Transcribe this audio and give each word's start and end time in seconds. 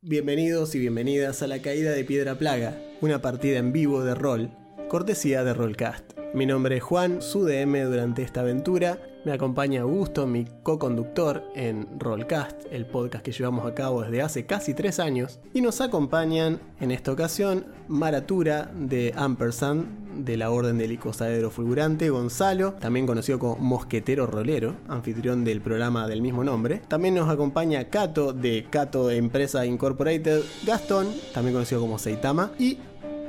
Bienvenidos 0.00 0.76
y 0.76 0.78
bienvenidas 0.78 1.42
a 1.42 1.48
La 1.48 1.60
Caída 1.60 1.90
de 1.90 2.04
Piedra 2.04 2.36
Plaga, 2.36 2.80
una 3.00 3.20
partida 3.20 3.58
en 3.58 3.72
vivo 3.72 4.04
de 4.04 4.14
rol, 4.14 4.52
cortesía 4.88 5.42
de 5.42 5.52
Rollcast. 5.54 6.12
Mi 6.34 6.46
nombre 6.46 6.76
es 6.76 6.84
Juan, 6.84 7.20
su 7.20 7.44
DM 7.44 7.82
durante 7.82 8.22
esta 8.22 8.42
aventura. 8.42 9.02
Me 9.28 9.34
acompaña 9.34 9.82
Augusto, 9.82 10.26
mi 10.26 10.46
co-conductor 10.62 11.44
en 11.54 11.86
Rollcast, 11.98 12.62
el 12.70 12.86
podcast 12.86 13.22
que 13.22 13.30
llevamos 13.30 13.66
a 13.66 13.74
cabo 13.74 14.00
desde 14.00 14.22
hace 14.22 14.46
casi 14.46 14.72
tres 14.72 14.98
años. 14.98 15.38
Y 15.52 15.60
nos 15.60 15.82
acompañan 15.82 16.58
en 16.80 16.90
esta 16.90 17.12
ocasión 17.12 17.66
Maratura 17.88 18.70
de 18.74 19.12
Ampersand, 19.14 20.24
de 20.24 20.38
la 20.38 20.50
Orden 20.50 20.78
del 20.78 20.92
Icosaedro 20.92 21.50
Fulgurante, 21.50 22.08
Gonzalo, 22.08 22.72
también 22.80 23.06
conocido 23.06 23.38
como 23.38 23.56
Mosquetero 23.56 24.26
Rolero, 24.26 24.76
anfitrión 24.88 25.44
del 25.44 25.60
programa 25.60 26.08
del 26.08 26.22
mismo 26.22 26.42
nombre. 26.42 26.80
También 26.88 27.14
nos 27.14 27.28
acompaña 27.28 27.84
Cato 27.90 28.32
de 28.32 28.66
Cato 28.70 29.10
Empresa 29.10 29.66
Incorporated, 29.66 30.40
Gastón, 30.64 31.08
también 31.34 31.52
conocido 31.52 31.82
como 31.82 31.98
Seitama, 31.98 32.52
y 32.58 32.78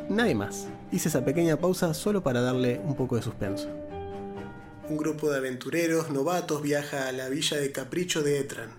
nadie 0.08 0.34
más. 0.34 0.70
Hice 0.94 1.10
esa 1.10 1.26
pequeña 1.26 1.58
pausa 1.58 1.94
solo 1.94 2.24
para 2.24 2.40
darle 2.40 2.80
un 2.86 2.96
poco 2.96 3.18
de 3.18 3.22
suspenso. 3.22 3.68
Un 4.90 4.98
grupo 4.98 5.30
de 5.30 5.38
aventureros 5.38 6.10
novatos 6.10 6.64
viaja 6.64 7.08
a 7.08 7.12
la 7.12 7.30
villa 7.30 7.58
de 7.58 7.72
Capricho 7.72 8.24
de 8.24 8.40
Etran, 8.40 8.72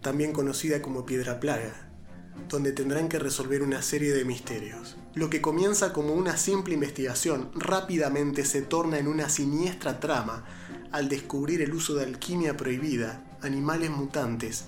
también 0.00 0.32
conocida 0.32 0.80
como 0.80 1.04
Piedra 1.04 1.38
Plaga, 1.38 1.90
donde 2.48 2.72
tendrán 2.72 3.10
que 3.10 3.18
resolver 3.18 3.62
una 3.62 3.82
serie 3.82 4.14
de 4.14 4.24
misterios. 4.24 4.96
Lo 5.14 5.28
que 5.28 5.42
comienza 5.42 5.92
como 5.92 6.14
una 6.14 6.38
simple 6.38 6.72
investigación 6.72 7.50
rápidamente 7.54 8.46
se 8.46 8.62
torna 8.62 8.98
en 8.98 9.06
una 9.06 9.28
siniestra 9.28 10.00
trama 10.00 10.46
al 10.92 11.10
descubrir 11.10 11.60
el 11.60 11.74
uso 11.74 11.94
de 11.94 12.04
alquimia 12.04 12.56
prohibida, 12.56 13.22
animales 13.42 13.90
mutantes 13.90 14.64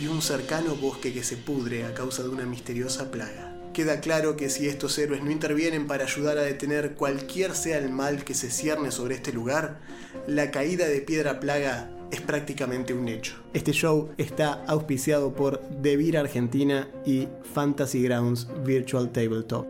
y 0.00 0.06
un 0.06 0.22
cercano 0.22 0.76
bosque 0.76 1.12
que 1.12 1.24
se 1.24 1.36
pudre 1.36 1.84
a 1.86 1.92
causa 1.92 2.22
de 2.22 2.28
una 2.28 2.46
misteriosa 2.46 3.10
plaga. 3.10 3.55
Queda 3.76 4.00
claro 4.00 4.38
que 4.38 4.48
si 4.48 4.68
estos 4.68 4.96
héroes 4.96 5.22
no 5.22 5.30
intervienen 5.30 5.86
para 5.86 6.04
ayudar 6.04 6.38
a 6.38 6.40
detener 6.40 6.94
cualquier 6.94 7.54
sea 7.54 7.76
el 7.76 7.90
mal 7.90 8.24
que 8.24 8.32
se 8.32 8.50
cierne 8.50 8.90
sobre 8.90 9.16
este 9.16 9.34
lugar, 9.34 9.80
la 10.26 10.50
caída 10.50 10.86
de 10.86 11.02
Piedra 11.02 11.40
Plaga 11.40 11.90
es 12.10 12.22
prácticamente 12.22 12.94
un 12.94 13.06
hecho. 13.06 13.34
Este 13.52 13.72
show 13.72 14.14
está 14.16 14.64
auspiciado 14.64 15.34
por 15.34 15.60
Devir 15.68 16.16
Argentina 16.16 16.88
y 17.04 17.28
Fantasy 17.52 18.02
Grounds 18.02 18.48
Virtual 18.64 19.12
Tabletop. 19.12 19.66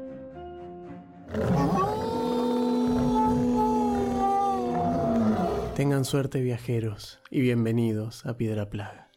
Tengan 5.75 6.05
suerte 6.05 6.41
viajeros 6.43 7.19
y 7.29 7.41
bienvenidos 7.41 8.25
a 8.25 8.37
Piedra 8.37 8.71
Plaga. 8.71 9.11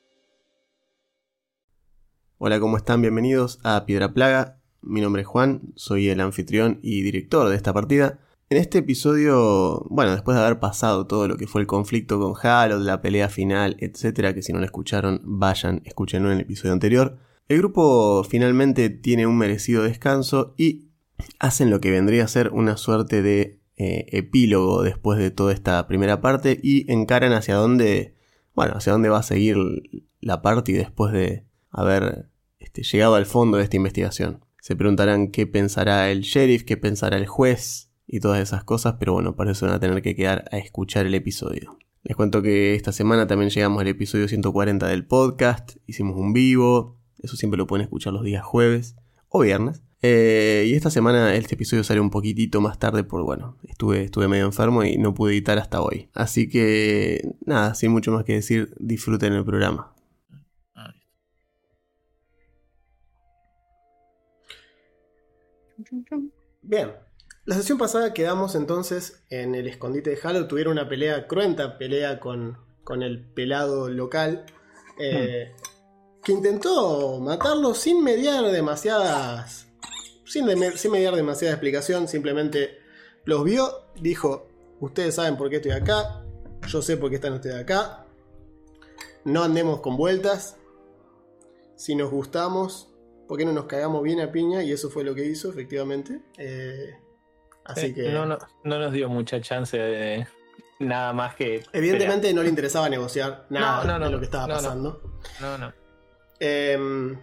Hola, 2.39 2.59
¿cómo 2.59 2.77
están? 2.77 3.03
Bienvenidos 3.03 3.59
a 3.63 3.85
Piedra 3.85 4.15
Plaga. 4.15 4.58
Mi 4.81 5.01
nombre 5.01 5.23
es 5.23 5.27
Juan, 5.27 5.61
soy 5.75 6.09
el 6.09 6.21
anfitrión 6.21 6.79
y 6.81 7.01
director 7.01 7.49
de 7.49 7.55
esta 7.55 7.73
partida. 7.73 8.19
En 8.49 8.57
este 8.57 8.79
episodio, 8.79 9.85
bueno, 9.89 10.11
después 10.11 10.35
de 10.35 10.43
haber 10.43 10.59
pasado 10.59 11.05
todo 11.05 11.27
lo 11.27 11.37
que 11.37 11.47
fue 11.47 11.61
el 11.61 11.67
conflicto 11.67 12.19
con 12.19 12.33
Halo, 12.41 12.79
la 12.79 13.01
pelea 13.01 13.29
final, 13.29 13.75
etcétera, 13.79 14.33
que 14.33 14.41
si 14.41 14.53
no 14.53 14.59
lo 14.59 14.65
escucharon, 14.65 15.21
vayan, 15.23 15.81
escúchenlo 15.85 16.31
en 16.31 16.37
el 16.37 16.41
episodio 16.41 16.73
anterior. 16.73 17.19
El 17.47 17.59
grupo 17.59 18.23
finalmente 18.23 18.89
tiene 18.89 19.27
un 19.27 19.37
merecido 19.37 19.83
descanso 19.83 20.53
y 20.57 20.89
hacen 21.39 21.69
lo 21.69 21.79
que 21.79 21.91
vendría 21.91 22.23
a 22.23 22.27
ser 22.27 22.49
una 22.49 22.77
suerte 22.77 23.21
de 23.21 23.59
eh, 23.77 24.05
epílogo 24.11 24.81
después 24.81 25.19
de 25.19 25.31
toda 25.31 25.53
esta 25.53 25.87
primera 25.87 26.21
parte 26.21 26.59
y 26.61 26.91
encaran 26.91 27.33
hacia 27.33 27.55
dónde, 27.55 28.15
bueno, 28.55 28.73
hacia 28.75 28.93
dónde 28.93 29.09
va 29.09 29.19
a 29.19 29.23
seguir 29.23 29.57
la 30.21 30.41
parte 30.41 30.71
después 30.71 31.13
de 31.13 31.45
haber 31.69 32.29
este, 32.59 32.83
llegado 32.83 33.15
al 33.15 33.25
fondo 33.25 33.57
de 33.57 33.63
esta 33.63 33.77
investigación. 33.77 34.43
Se 34.61 34.75
preguntarán 34.75 35.31
qué 35.31 35.47
pensará 35.47 36.11
el 36.11 36.21
sheriff, 36.21 36.63
qué 36.63 36.77
pensará 36.77 37.17
el 37.17 37.27
juez, 37.27 37.89
y 38.11 38.19
todas 38.19 38.41
esas 38.41 38.63
cosas, 38.63 38.95
pero 38.99 39.13
bueno, 39.13 39.35
para 39.35 39.51
eso 39.51 39.67
van 39.67 39.75
a 39.75 39.79
tener 39.79 40.01
que 40.01 40.15
quedar 40.15 40.45
a 40.51 40.57
escuchar 40.57 41.05
el 41.05 41.13
episodio. 41.13 41.77
Les 42.01 42.15
cuento 42.15 42.41
que 42.41 42.73
esta 42.73 42.91
semana 42.91 43.27
también 43.27 43.51
llegamos 43.51 43.81
al 43.81 43.87
episodio 43.87 44.27
140 44.27 44.87
del 44.87 45.05
podcast, 45.05 45.77
hicimos 45.85 46.17
un 46.17 46.33
vivo, 46.33 46.97
eso 47.19 47.35
siempre 47.35 47.59
lo 47.59 47.67
pueden 47.67 47.83
escuchar 47.83 48.13
los 48.13 48.23
días 48.23 48.43
jueves 48.43 48.95
o 49.27 49.41
viernes. 49.41 49.83
Eh, 50.01 50.65
y 50.67 50.73
esta 50.73 50.89
semana 50.89 51.35
este 51.35 51.55
episodio 51.55 51.83
sale 51.83 51.99
un 51.99 52.09
poquitito 52.09 52.61
más 52.61 52.79
tarde 52.79 53.03
por, 53.03 53.23
bueno, 53.23 53.57
estuve, 53.67 54.05
estuve 54.05 54.27
medio 54.27 54.45
enfermo 54.45 54.83
y 54.83 54.97
no 54.97 55.13
pude 55.13 55.33
editar 55.33 55.59
hasta 55.59 55.81
hoy. 55.81 56.09
Así 56.13 56.49
que, 56.49 57.35
nada, 57.45 57.75
sin 57.75 57.91
mucho 57.91 58.11
más 58.11 58.23
que 58.23 58.33
decir, 58.33 58.73
disfruten 58.79 59.33
el 59.33 59.45
programa. 59.45 59.93
Bien, 66.61 66.93
la 67.45 67.55
sesión 67.55 67.77
pasada 67.77 68.13
quedamos 68.13 68.55
entonces 68.55 69.23
en 69.29 69.55
el 69.55 69.67
escondite 69.67 70.11
de 70.11 70.19
Halo. 70.21 70.47
Tuvieron 70.47 70.73
una 70.73 70.89
pelea 70.89 71.27
cruenta, 71.27 71.77
pelea 71.77 72.19
con, 72.19 72.57
con 72.83 73.01
el 73.01 73.23
pelado 73.23 73.89
local. 73.89 74.45
Eh, 74.99 75.51
hmm. 75.51 76.21
Que 76.23 76.31
intentó 76.33 77.19
matarlo 77.21 77.73
sin 77.73 78.03
mediar 78.03 78.43
demasiadas. 78.51 79.67
Sin, 80.25 80.45
sin 80.75 80.91
mediar 80.91 81.15
demasiada 81.15 81.53
explicación. 81.53 82.07
Simplemente 82.07 82.77
los 83.25 83.43
vio, 83.43 83.85
dijo: 83.99 84.47
Ustedes 84.79 85.15
saben 85.15 85.37
por 85.37 85.49
qué 85.49 85.57
estoy 85.57 85.71
acá. 85.71 86.23
Yo 86.67 86.81
sé 86.81 86.97
por 86.97 87.09
qué 87.09 87.15
están 87.15 87.33
ustedes 87.33 87.55
acá. 87.55 88.05
No 89.23 89.43
andemos 89.43 89.81
con 89.81 89.97
vueltas. 89.97 90.57
Si 91.75 91.95
nos 91.95 92.11
gustamos, 92.11 92.88
¿por 93.29 93.37
qué 93.37 93.45
no 93.45 93.53
nos 93.53 93.65
cagamos 93.65 94.01
bien 94.01 94.19
a 94.21 94.31
piña? 94.31 94.63
Y 94.63 94.71
eso 94.71 94.89
fue 94.89 95.03
lo 95.03 95.13
que 95.13 95.23
hizo, 95.23 95.51
efectivamente. 95.51 96.19
Eh, 96.39 96.97
Así 97.63 97.85
eh, 97.85 97.93
que. 97.93 98.11
No, 98.11 98.25
no, 98.25 98.39
nos 98.63 98.91
dio 98.91 99.07
mucha 99.07 99.39
chance 99.39 99.77
de 99.77 100.27
nada 100.79 101.13
más 101.13 101.35
que. 101.35 101.63
Evidentemente 101.71 102.33
no 102.33 102.41
le 102.41 102.49
interesaba 102.49 102.89
negociar 102.89 103.45
nada 103.51 103.99
de 103.99 104.09
lo 104.09 104.17
que 104.17 104.25
estaba 104.25 104.47
pasando. 104.47 105.19
No, 105.39 105.59
no. 105.59 105.71
Em, 106.39 107.19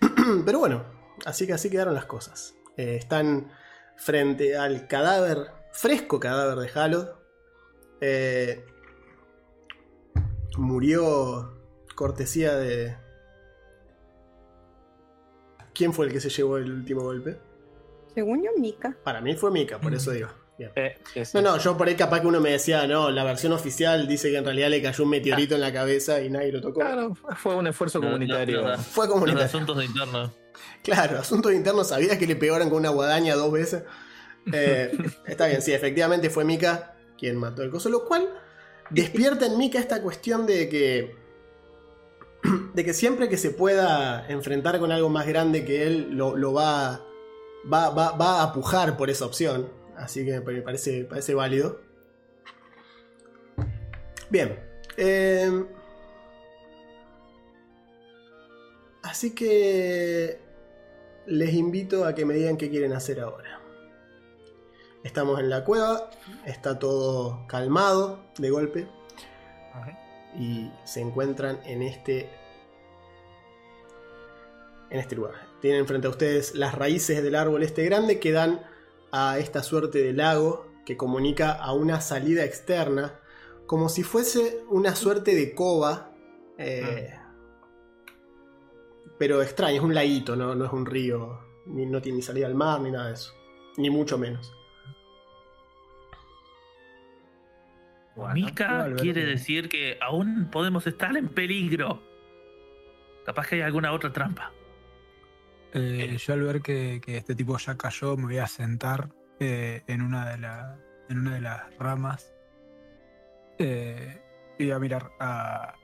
pero 0.46 0.60
bueno, 0.60 0.84
así 1.26 1.48
que 1.48 1.52
así 1.52 1.68
quedaron 1.68 1.94
las 1.94 2.04
cosas. 2.04 2.54
Eh, 2.76 2.94
están 2.94 3.50
frente 3.96 4.56
al 4.56 4.86
cadáver, 4.86 5.48
fresco 5.72 6.20
cadáver 6.20 6.58
de 6.58 6.80
Halo. 6.80 7.18
Eh, 8.00 8.64
murió 10.56 11.58
cortesía 11.96 12.54
de. 12.54 13.09
¿Quién 15.74 15.92
fue 15.92 16.06
el 16.06 16.12
que 16.12 16.20
se 16.20 16.28
llevó 16.28 16.58
el 16.58 16.70
último 16.70 17.02
golpe? 17.02 17.38
Según 18.14 18.42
yo, 18.42 18.50
Mika. 18.58 18.96
Para 19.04 19.20
mí 19.20 19.34
fue 19.36 19.50
Mika, 19.50 19.80
por 19.80 19.94
eso 19.94 20.10
digo. 20.10 20.28
Eh, 20.76 20.98
no, 21.34 21.40
no, 21.40 21.58
yo 21.58 21.76
por 21.76 21.88
ahí 21.88 21.94
capaz 21.94 22.20
que 22.20 22.26
uno 22.26 22.38
me 22.38 22.50
decía, 22.50 22.86
no, 22.86 23.10
la 23.10 23.24
versión 23.24 23.52
oficial 23.52 24.06
dice 24.06 24.30
que 24.30 24.36
en 24.36 24.44
realidad 24.44 24.68
le 24.68 24.82
cayó 24.82 25.04
un 25.04 25.10
meteorito 25.10 25.54
en 25.54 25.62
la 25.62 25.72
cabeza 25.72 26.20
y 26.20 26.28
nadie 26.28 26.52
lo 26.52 26.60
tocó. 26.60 26.80
Claro, 26.80 27.14
fue 27.36 27.54
un 27.54 27.66
esfuerzo 27.66 28.00
comunitario. 28.00 28.76
fue 28.78 29.08
comunitario. 29.08 29.42
Los 29.42 29.54
asuntos 29.54 29.84
internos. 29.84 30.30
Claro, 30.82 31.18
asuntos 31.18 31.52
internos, 31.52 31.88
¿sabías 31.88 32.18
que 32.18 32.26
le 32.26 32.36
pegaron 32.36 32.68
con 32.68 32.78
una 32.78 32.90
guadaña 32.90 33.34
dos 33.36 33.52
veces? 33.52 33.84
Eh, 34.52 34.92
está 35.26 35.46
bien, 35.46 35.62
sí, 35.62 35.72
efectivamente 35.72 36.28
fue 36.30 36.44
Mika 36.44 36.94
quien 37.18 37.36
mató 37.36 37.62
el 37.62 37.70
coso, 37.70 37.88
lo 37.88 38.04
cual 38.04 38.28
despierta 38.90 39.46
en 39.46 39.56
Mika 39.56 39.78
esta 39.78 40.02
cuestión 40.02 40.46
de 40.46 40.68
que 40.68 41.16
de 42.74 42.84
que 42.84 42.94
siempre 42.94 43.28
que 43.28 43.36
se 43.36 43.50
pueda 43.50 44.26
enfrentar 44.28 44.78
con 44.78 44.92
algo 44.92 45.08
más 45.08 45.26
grande 45.26 45.64
que 45.64 45.86
él, 45.86 46.10
lo, 46.12 46.36
lo 46.36 46.52
va 46.52 47.04
va, 47.70 47.90
va, 47.90 48.12
va 48.12 48.42
a 48.42 48.52
pujar 48.52 48.96
por 48.96 49.10
esa 49.10 49.26
opción. 49.26 49.70
Así 49.96 50.24
que 50.24 50.40
me 50.40 50.62
parece, 50.62 51.04
parece 51.04 51.34
válido. 51.34 51.80
Bien. 54.30 54.58
Em, 54.96 55.66
así 59.02 59.34
que 59.34 60.40
les 61.26 61.54
invito 61.54 62.04
a 62.04 62.14
que 62.14 62.24
me 62.24 62.34
digan 62.34 62.56
qué 62.56 62.70
quieren 62.70 62.92
hacer 62.92 63.20
ahora. 63.20 63.60
Estamos 65.04 65.40
en 65.40 65.48
la 65.48 65.64
cueva, 65.64 66.10
está 66.44 66.78
todo 66.78 67.46
calmado 67.46 68.24
de 68.38 68.50
golpe. 68.50 68.88
Y 70.38 70.70
se 70.84 71.00
encuentran 71.00 71.60
en 71.64 71.82
este. 71.82 72.30
En 74.90 74.98
este 74.98 75.16
lugar. 75.16 75.34
Tienen 75.60 75.86
frente 75.86 76.06
a 76.06 76.10
ustedes 76.10 76.54
las 76.54 76.74
raíces 76.74 77.22
del 77.22 77.34
árbol 77.34 77.62
este 77.62 77.84
grande 77.84 78.18
que 78.18 78.32
dan 78.32 78.60
a 79.12 79.38
esta 79.38 79.62
suerte 79.62 80.02
de 80.02 80.12
lago 80.12 80.66
que 80.84 80.96
comunica 80.96 81.52
a 81.52 81.72
una 81.72 82.00
salida 82.00 82.44
externa, 82.44 83.20
como 83.66 83.88
si 83.88 84.02
fuese 84.02 84.64
una 84.68 84.96
suerte 84.96 85.34
de 85.34 85.54
cova, 85.54 86.12
eh, 86.58 87.14
pero 89.18 89.42
extraño, 89.42 89.76
es 89.76 89.82
un 89.82 89.94
laguito, 89.94 90.34
¿no? 90.34 90.54
no 90.54 90.64
es 90.64 90.72
un 90.72 90.86
río, 90.86 91.40
ni, 91.66 91.86
no 91.86 92.00
tiene 92.00 92.16
ni 92.16 92.22
salida 92.22 92.46
al 92.46 92.54
mar, 92.54 92.80
ni 92.80 92.90
nada 92.90 93.08
de 93.08 93.14
eso, 93.14 93.32
ni 93.76 93.90
mucho 93.90 94.18
menos. 94.18 94.52
Mika 98.34 98.92
quiere 98.98 99.24
decir 99.24 99.68
que 99.68 99.96
aún 100.00 100.48
podemos 100.50 100.86
estar 100.86 101.16
en 101.16 101.28
peligro. 101.28 102.02
Capaz 103.24 103.48
que 103.48 103.56
hay 103.56 103.60
alguna 103.62 103.92
otra 103.92 104.12
trampa. 104.12 104.52
Eh, 105.72 106.16
yo 106.18 106.34
al 106.34 106.42
ver 106.42 106.62
que, 106.62 107.00
que 107.04 107.16
este 107.16 107.34
tipo 107.34 107.56
ya 107.58 107.76
cayó, 107.76 108.16
me 108.16 108.24
voy 108.24 108.38
a 108.38 108.46
sentar 108.46 109.08
eh, 109.38 109.82
en, 109.86 110.02
una 110.02 110.28
de 110.30 110.38
la- 110.38 110.78
en 111.08 111.18
una 111.18 111.34
de 111.34 111.40
las 111.40 111.76
ramas 111.78 112.34
eh, 113.58 114.20
y 114.58 114.64
voy 114.64 114.72
a 114.72 114.78
mirar 114.78 115.10
a, 115.20 115.74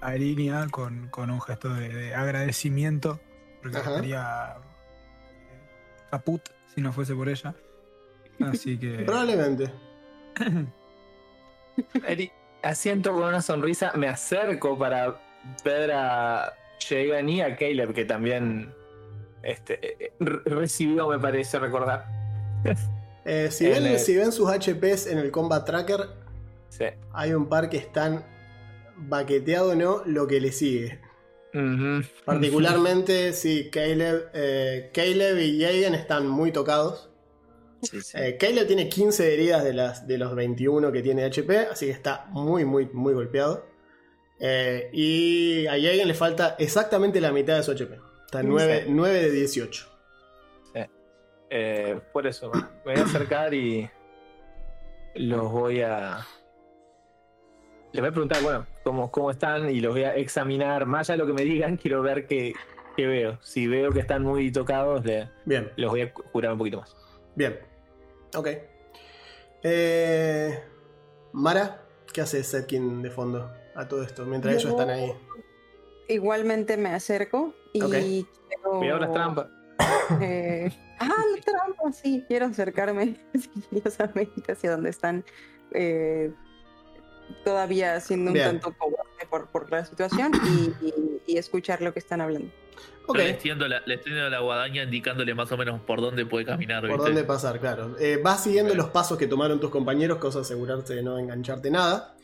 a 0.00 0.14
Erinia 0.14 0.66
con, 0.70 1.08
con 1.08 1.30
un 1.30 1.40
gesto 1.40 1.72
de, 1.74 1.88
de 1.88 2.14
agradecimiento, 2.14 3.20
porque 3.62 3.78
Ajá. 3.78 3.90
estaría 3.90 4.54
eh, 5.50 6.06
caput 6.10 6.42
si 6.74 6.80
no 6.80 6.92
fuese 6.92 7.14
por 7.14 7.28
ella. 7.28 7.54
Así 8.40 8.78
que... 8.78 8.98
Probablemente. 9.06 9.72
Eri, 12.06 12.30
asiento 12.62 13.12
con 13.12 13.24
una 13.24 13.42
sonrisa, 13.42 13.92
me 13.96 14.08
acerco 14.08 14.78
para 14.78 15.20
ver 15.64 15.92
a 15.92 16.52
y 16.90 17.40
a 17.40 17.56
Caleb, 17.56 17.94
que 17.94 18.04
también 18.04 18.74
este, 19.42 20.04
eh, 20.06 20.12
re- 20.20 20.40
recibió, 20.46 21.08
me 21.08 21.18
parece 21.18 21.58
recordar. 21.58 22.06
Eh, 23.24 23.50
si, 23.52 23.66
En 23.66 23.72
ven, 23.74 23.86
el- 23.86 23.98
si 24.00 24.16
ven 24.16 24.32
sus 24.32 24.48
HPs 24.50 25.06
en 25.06 25.18
el 25.18 25.30
Combat 25.30 25.64
Tracker, 25.64 26.08
Sí. 26.70 26.86
hay 27.12 27.32
un 27.34 27.48
par 27.48 27.70
que 27.70 27.76
están 27.76 28.24
baqueteado 28.96 29.70
o 29.70 29.74
no 29.76 30.02
lo 30.06 30.26
que 30.26 30.40
le 30.40 30.50
sigue. 30.50 30.98
Particularmente, 32.24 33.32
sí, 33.32 33.68
Caleb, 33.70 34.28
eh, 34.34 34.90
Caleb 34.92 35.38
y 35.38 35.62
Jaden 35.62 35.94
están 35.94 36.26
muy 36.28 36.50
tocados. 36.52 37.10
Sí, 37.82 38.00
sí. 38.00 38.16
Eh, 38.18 38.36
Caleb 38.38 38.66
tiene 38.66 38.88
15 38.88 39.32
heridas 39.34 39.62
de, 39.64 39.72
las, 39.72 40.06
de 40.06 40.18
los 40.18 40.34
21 40.34 40.92
que 40.92 41.02
tiene 41.02 41.24
HP, 41.24 41.58
así 41.70 41.86
que 41.86 41.92
está 41.92 42.26
muy, 42.30 42.64
muy, 42.64 42.86
muy 42.92 43.12
golpeado. 43.14 43.66
Eh, 44.40 44.90
y 44.92 45.66
a 45.66 45.72
Jaden 45.72 46.08
le 46.08 46.14
falta 46.14 46.56
exactamente 46.58 47.20
la 47.20 47.32
mitad 47.32 47.56
de 47.56 47.62
su 47.62 47.70
HP. 47.72 47.98
Está 48.32 48.40
en 48.40 48.48
9, 48.48 48.86
9 48.88 49.22
de 49.24 49.30
18. 49.30 49.88
Eh, 51.54 52.00
por 52.14 52.26
eso, 52.26 52.50
me 52.86 52.92
voy 52.94 53.02
a 53.02 53.04
acercar 53.04 53.52
y 53.52 53.86
los 55.16 55.52
voy 55.52 55.82
a. 55.82 56.26
Les 57.92 58.00
voy 58.00 58.08
a 58.08 58.10
preguntar, 58.10 58.42
bueno, 58.42 58.66
cómo, 58.82 59.10
cómo 59.12 59.30
están 59.30 59.68
y 59.68 59.80
los 59.82 59.92
voy 59.92 60.04
a 60.04 60.16
examinar. 60.16 60.86
Más 60.86 61.10
allá 61.10 61.18
de 61.18 61.18
lo 61.18 61.26
que 61.26 61.42
me 61.42 61.44
digan, 61.46 61.76
quiero 61.76 62.00
ver 62.00 62.26
qué, 62.26 62.54
qué 62.96 63.06
veo. 63.06 63.38
Si 63.42 63.66
veo 63.66 63.92
que 63.92 64.00
están 64.00 64.22
muy 64.22 64.50
tocados, 64.50 65.04
le- 65.04 65.28
Bien, 65.44 65.70
los 65.76 65.90
voy 65.90 66.00
a 66.00 66.14
curar 66.14 66.52
un 66.52 66.58
poquito 66.58 66.78
más. 66.80 66.96
bien. 67.34 67.58
Ok. 68.34 68.48
Eh, 69.62 70.58
Mara, 71.32 71.82
¿qué 72.14 72.22
hace 72.22 72.42
Setkin 72.42 73.02
de 73.02 73.10
fondo 73.10 73.52
a 73.74 73.86
todo 73.88 74.02
esto 74.04 74.24
mientras 74.24 74.54
ellos 74.54 74.70
están 74.70 74.88
ahí? 74.88 75.12
Igualmente 76.12 76.76
me 76.76 76.90
acerco 76.90 77.54
y 77.72 77.82
Ok. 77.82 77.90
quiero... 77.90 78.78
Cuidado 78.78 78.98
las 79.00 79.12
trampas. 79.12 79.46
eh, 80.20 80.70
Ah, 81.00 81.08
la 81.34 81.42
trampa, 81.42 81.92
sí. 81.92 82.24
Quiero 82.28 82.46
acercarme 82.46 83.16
sigilosamente 83.34 84.52
hacia 84.52 84.70
donde 84.70 84.90
están 84.90 85.24
eh, 85.72 86.32
todavía 87.44 87.98
siendo 88.00 88.30
un 88.30 88.34
Bien. 88.34 88.46
tanto 88.60 88.72
cobarde 88.78 89.26
por, 89.28 89.48
por 89.48 89.70
la 89.72 89.84
situación 89.84 90.30
y, 90.44 90.72
y- 90.86 91.22
y 91.26 91.38
escuchar 91.38 91.82
lo 91.82 91.92
que 91.92 91.98
están 91.98 92.20
hablando. 92.20 92.52
Ok. 93.06 93.16
Le 93.16 93.30
extiendo 93.30 93.66
la, 93.66 93.80
le 93.84 93.94
extiendo 93.94 94.28
la 94.30 94.40
guadaña 94.40 94.82
indicándole 94.84 95.34
más 95.34 95.50
o 95.50 95.56
menos 95.56 95.80
por 95.80 96.00
dónde 96.00 96.24
puede 96.26 96.44
caminar. 96.44 96.82
Por 96.82 96.90
¿viste? 96.90 97.04
dónde 97.06 97.24
pasar, 97.24 97.58
claro. 97.58 97.96
Eh, 97.98 98.20
vas 98.22 98.42
siguiendo 98.44 98.74
los 98.74 98.90
pasos 98.90 99.18
que 99.18 99.26
tomaron 99.26 99.58
tus 99.60 99.70
compañeros, 99.70 100.18
cosa 100.18 100.38
de 100.38 100.42
asegurarte 100.42 100.94
de 100.94 101.02
no 101.02 101.18
engancharte 101.18 101.70
nada. 101.70 102.14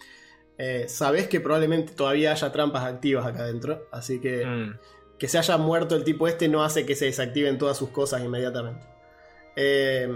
Eh, 0.58 0.86
sabes 0.88 1.28
que 1.28 1.40
probablemente 1.40 1.92
todavía 1.94 2.32
haya 2.32 2.50
trampas 2.52 2.84
activas 2.84 3.24
acá 3.26 3.40
adentro, 3.44 3.86
así 3.92 4.20
que 4.20 4.44
Mm. 4.44 4.78
que 5.18 5.28
se 5.28 5.38
haya 5.38 5.56
muerto 5.56 5.94
el 5.96 6.02
tipo 6.04 6.26
este 6.28 6.48
no 6.48 6.62
hace 6.64 6.84
que 6.84 6.94
se 6.96 7.04
desactiven 7.06 7.58
todas 7.58 7.76
sus 7.76 7.90
cosas 7.90 8.22
inmediatamente. 8.24 8.84
Eh, 9.56 10.08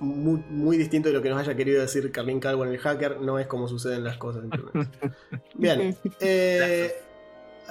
muy, 0.00 0.44
muy 0.48 0.76
distinto 0.76 1.08
de 1.08 1.14
lo 1.14 1.22
que 1.22 1.28
nos 1.30 1.38
haya 1.38 1.54
querido 1.56 1.80
decir 1.80 2.10
Carlin 2.12 2.40
Calvo 2.40 2.64
en 2.64 2.72
el 2.72 2.78
hacker, 2.78 3.20
no 3.20 3.38
es 3.38 3.46
como 3.46 3.68
suceden 3.68 4.02
las 4.04 4.16
cosas. 4.16 4.44
Bien. 5.54 5.96
eh, 6.20 6.92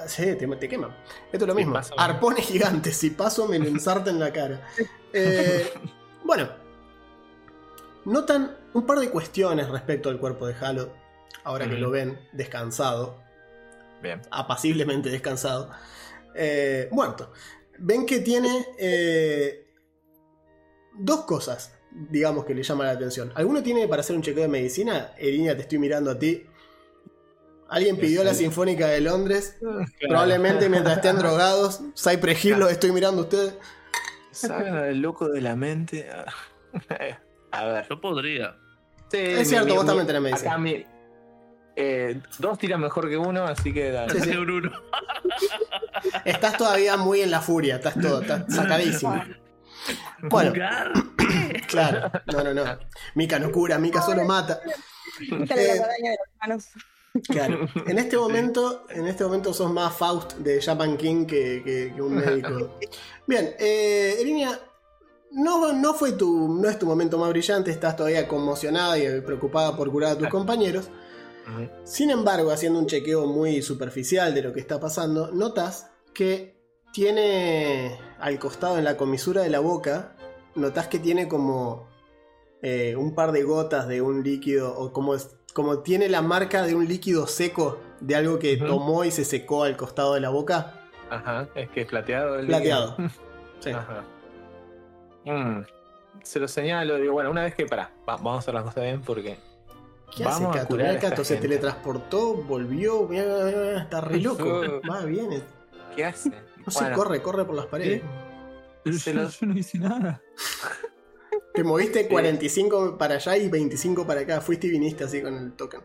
sí, 0.06 0.24
te, 0.36 0.46
te 0.46 0.68
queman. 0.68 0.96
Esto 1.32 1.44
es 1.44 1.48
lo 1.48 1.54
Sí, 1.54 1.64
mismo. 1.64 1.78
Arpones 1.98 2.46
gigantes. 2.46 2.96
Si 2.96 3.10
paso, 3.10 3.46
me 3.46 3.58
lo 3.58 3.66
ensarta 3.66 4.10
en 4.10 4.18
la 4.20 4.32
cara. 4.32 4.60
Eh, 5.16 5.72
bueno. 6.24 6.48
Notan 8.04 8.56
un 8.72 8.84
par 8.84 8.98
de 8.98 9.08
cuestiones 9.10 9.68
respecto 9.68 10.08
al 10.10 10.18
cuerpo 10.18 10.46
de 10.48 10.54
Halo. 10.54 10.92
Ahora 11.42 11.68
que 11.68 11.76
lo 11.76 11.90
ven 11.90 12.18
descansado 12.32 13.22
Bien. 14.02 14.20
apaciblemente 14.30 15.10
descansado, 15.10 15.70
eh, 16.34 16.88
muerto. 16.90 17.32
Ven 17.78 18.06
que 18.06 18.20
tiene 18.20 18.66
eh, 18.78 19.66
dos 20.94 21.24
cosas, 21.24 21.72
digamos, 21.90 22.44
que 22.44 22.54
le 22.54 22.62
llaman 22.62 22.86
la 22.86 22.92
atención. 22.92 23.32
¿Alguno 23.34 23.62
tiene 23.62 23.88
para 23.88 24.00
hacer 24.00 24.14
un 24.16 24.22
chequeo 24.22 24.42
de 24.42 24.48
medicina? 24.48 25.12
Erinia, 25.18 25.54
te 25.56 25.62
estoy 25.62 25.78
mirando 25.78 26.10
a 26.10 26.18
ti. 26.18 26.46
Alguien 27.68 27.96
pidió 27.96 28.22
la 28.22 28.34
Sinfónica 28.34 28.86
de 28.88 29.00
Londres. 29.00 29.56
Probablemente 30.00 30.68
mientras 30.68 30.96
estén 30.98 31.18
drogados. 31.18 31.80
Cypress 31.96 32.44
Hill, 32.44 32.58
los 32.58 32.70
estoy 32.70 32.92
mirando 32.92 33.22
a 33.22 33.24
ustedes. 33.24 33.54
¿Saben 34.30 34.74
al 34.74 34.98
loco 35.00 35.28
de 35.28 35.40
la 35.40 35.56
mente? 35.56 36.08
A 37.50 37.64
ver. 37.66 37.86
Yo 37.88 38.00
podría. 38.00 38.56
Sí, 39.10 39.18
Es 39.18 39.48
cierto, 39.48 39.74
vos 39.74 39.86
también 39.86 40.06
tenés 40.06 40.22
medicina. 40.22 40.50
Acá 40.52 40.58
mi- 40.58 40.84
eh, 41.76 42.20
dos 42.38 42.58
tiran 42.58 42.80
mejor 42.80 43.08
que 43.08 43.16
uno, 43.16 43.44
así 43.44 43.72
que 43.72 43.90
dale. 43.90 44.12
Sí, 44.20 44.30
sí. 44.30 44.36
Bruno. 44.36 44.70
Estás 46.24 46.56
todavía 46.56 46.96
muy 46.96 47.20
en 47.22 47.30
la 47.30 47.40
furia, 47.40 47.76
estás 47.76 47.94
todo, 48.00 48.20
estás 48.22 48.44
sacadísimo. 48.54 49.22
Bueno, 50.22 50.52
claro, 51.68 52.10
no, 52.32 52.44
no, 52.44 52.54
no. 52.54 52.78
Mika 53.14 53.38
no 53.38 53.50
cura, 53.52 53.78
Mika 53.78 54.00
solo 54.02 54.24
mata. 54.24 54.60
Eh, 55.20 55.36
la 55.38 55.54
guadaña 55.76 56.10
de 56.10 56.16
las 56.18 56.38
manos. 56.40 56.64
Claro. 57.28 57.68
En 57.86 57.98
este 57.98 58.16
momento, 58.16 58.86
en 58.90 59.06
este 59.06 59.22
momento 59.24 59.54
sos 59.54 59.70
más 59.72 59.94
Faust 59.96 60.32
de 60.38 60.60
Japan 60.60 60.96
King 60.96 61.26
que, 61.26 61.62
que- 61.64 61.92
que 61.94 62.02
un 62.02 62.16
médico. 62.16 62.78
Bien, 63.26 63.54
eh, 63.58 64.16
Erinia, 64.20 64.58
no, 65.32 65.72
no 65.72 65.94
fue 65.94 66.12
tu, 66.12 66.48
no 66.60 66.68
es 66.68 66.78
tu 66.78 66.86
momento 66.86 67.16
más 67.18 67.30
brillante, 67.30 67.70
estás 67.70 67.94
todavía 67.96 68.26
conmocionada 68.26 68.98
y 68.98 69.20
preocupada 69.20 69.76
por 69.76 69.90
curar 69.90 70.12
a 70.12 70.18
tus 70.18 70.28
compañeros. 70.28 70.90
Sin 71.84 72.10
embargo, 72.10 72.50
haciendo 72.50 72.78
un 72.78 72.86
chequeo 72.86 73.26
muy 73.26 73.60
superficial 73.62 74.34
de 74.34 74.42
lo 74.42 74.52
que 74.52 74.60
está 74.60 74.80
pasando, 74.80 75.30
notas 75.32 75.90
que 76.14 76.56
tiene 76.92 77.98
al 78.18 78.38
costado 78.38 78.78
en 78.78 78.84
la 78.84 78.96
comisura 78.96 79.42
de 79.42 79.50
la 79.50 79.60
boca, 79.60 80.16
notas 80.54 80.88
que 80.88 80.98
tiene 80.98 81.28
como 81.28 81.88
eh, 82.62 82.96
un 82.96 83.14
par 83.14 83.32
de 83.32 83.42
gotas 83.42 83.88
de 83.88 84.00
un 84.00 84.22
líquido, 84.22 84.74
o 84.76 84.92
como, 84.92 85.14
como 85.52 85.80
tiene 85.80 86.08
la 86.08 86.22
marca 86.22 86.62
de 86.62 86.74
un 86.74 86.86
líquido 86.88 87.26
seco, 87.26 87.78
de 88.00 88.14
algo 88.16 88.38
que 88.38 88.56
tomó 88.56 89.04
y 89.04 89.10
se 89.10 89.24
secó 89.24 89.64
al 89.64 89.76
costado 89.76 90.14
de 90.14 90.20
la 90.20 90.30
boca. 90.30 90.80
Ajá, 91.10 91.48
es 91.54 91.68
que 91.70 91.82
es 91.82 91.86
plateado. 91.86 92.38
el 92.38 92.46
Plateado. 92.46 92.96
líquido. 92.98 93.10
Sí. 93.60 93.70
Ajá. 93.70 94.04
Mm, 95.24 95.64
Se 96.22 96.38
lo 96.38 96.48
señalo, 96.48 96.96
digo, 96.96 97.14
bueno, 97.14 97.30
una 97.30 97.44
vez 97.44 97.54
que 97.54 97.64
para, 97.64 97.90
vamos 98.04 98.34
a 98.36 98.38
hacer 98.40 98.52
las 98.54 98.64
cosas 98.64 98.82
bien 98.82 99.00
porque. 99.00 99.38
¿Qué 100.16 100.24
hace 100.24 100.42
Vamos 100.42 100.56
a 100.56 100.60
Cato? 100.60 100.68
curar 100.68 100.86
Mirá, 100.86 100.90
a 100.92 100.94
esta 100.96 101.10
Cato 101.10 101.24
se 101.24 101.34
gente. 101.34 101.48
teletransportó, 101.48 102.34
volvió, 102.34 103.08
mirá, 103.08 103.82
está 103.82 104.00
re 104.00 104.18
loco. 104.20 104.62
Va 104.88 105.04
bien, 105.04 105.28
no 105.30 105.36
¿Qué 105.96 106.04
hace? 106.04 106.30
sé, 106.30 106.80
Bueno, 106.80 106.96
corre, 106.96 107.22
corre 107.22 107.44
por 107.44 107.54
las 107.56 107.66
paredes. 107.66 108.02
Pero 108.84 108.98
Se 108.98 109.12
yo, 109.12 109.22
los- 109.22 109.40
yo 109.40 109.46
no 109.46 109.58
hice 109.58 109.78
nada. 109.78 110.22
Te 111.54 111.64
moviste 111.64 112.08
45 112.08 112.96
para 112.98 113.14
allá 113.16 113.36
y 113.36 113.48
25 113.48 114.06
para 114.06 114.20
acá. 114.22 114.40
Fuiste 114.40 114.66
y 114.66 114.70
viniste 114.70 115.04
así 115.04 115.22
con 115.22 115.34
el 115.36 115.52
token. 115.52 115.80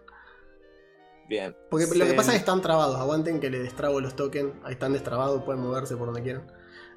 Bien. 1.27 1.55
Porque 1.69 1.86
lo 1.86 2.05
que 2.07 2.13
pasa 2.13 2.29
es 2.31 2.36
que 2.36 2.39
están 2.39 2.62
trabados. 2.62 2.98
Aguanten 3.00 3.39
que 3.39 3.50
le 3.51 3.59
destrabo 3.59 4.01
los 4.01 4.15
tokens. 4.15 4.51
Ahí 4.63 4.74
están 4.74 4.93
destrabados, 4.93 5.43
pueden 5.43 5.62
moverse 5.62 5.95
por 5.95 6.07
donde 6.07 6.24
quieran. 6.24 6.51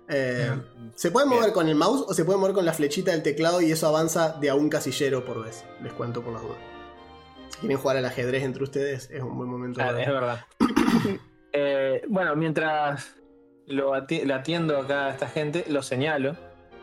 Eh, 0.08 0.50
se 0.94 1.10
pueden 1.10 1.28
Bien. 1.28 1.40
mover 1.40 1.52
con 1.54 1.68
el 1.68 1.74
mouse 1.74 2.04
o 2.08 2.14
se 2.14 2.24
pueden 2.24 2.40
mover 2.40 2.54
con 2.54 2.64
la 2.64 2.72
flechita 2.72 3.10
del 3.12 3.22
teclado 3.22 3.60
y 3.60 3.70
eso 3.70 3.86
avanza 3.86 4.32
de 4.40 4.48
a 4.50 4.54
un 4.54 4.68
casillero 4.70 5.24
por 5.24 5.44
vez. 5.44 5.64
Les 5.82 5.92
cuento 5.92 6.22
por 6.22 6.32
las 6.32 6.42
dudas. 6.42 6.58
Si 7.52 7.58
quieren 7.60 7.78
jugar 7.78 7.96
al 7.96 8.04
ajedrez 8.04 8.42
entre 8.42 8.62
ustedes, 8.64 9.10
es 9.10 9.22
un 9.22 9.36
buen 9.36 9.48
momento. 9.48 9.80
Ah, 9.82 9.86
para- 9.86 10.02
es 10.02 10.08
verdad. 10.08 10.40
Eh, 11.54 12.00
bueno, 12.08 12.34
mientras 12.34 13.14
lo 13.66 13.94
ati- 13.94 14.24
le 14.24 14.32
atiendo 14.32 14.78
acá 14.78 15.08
a 15.08 15.10
esta 15.10 15.28
gente, 15.28 15.66
lo 15.68 15.82
señalo 15.82 16.34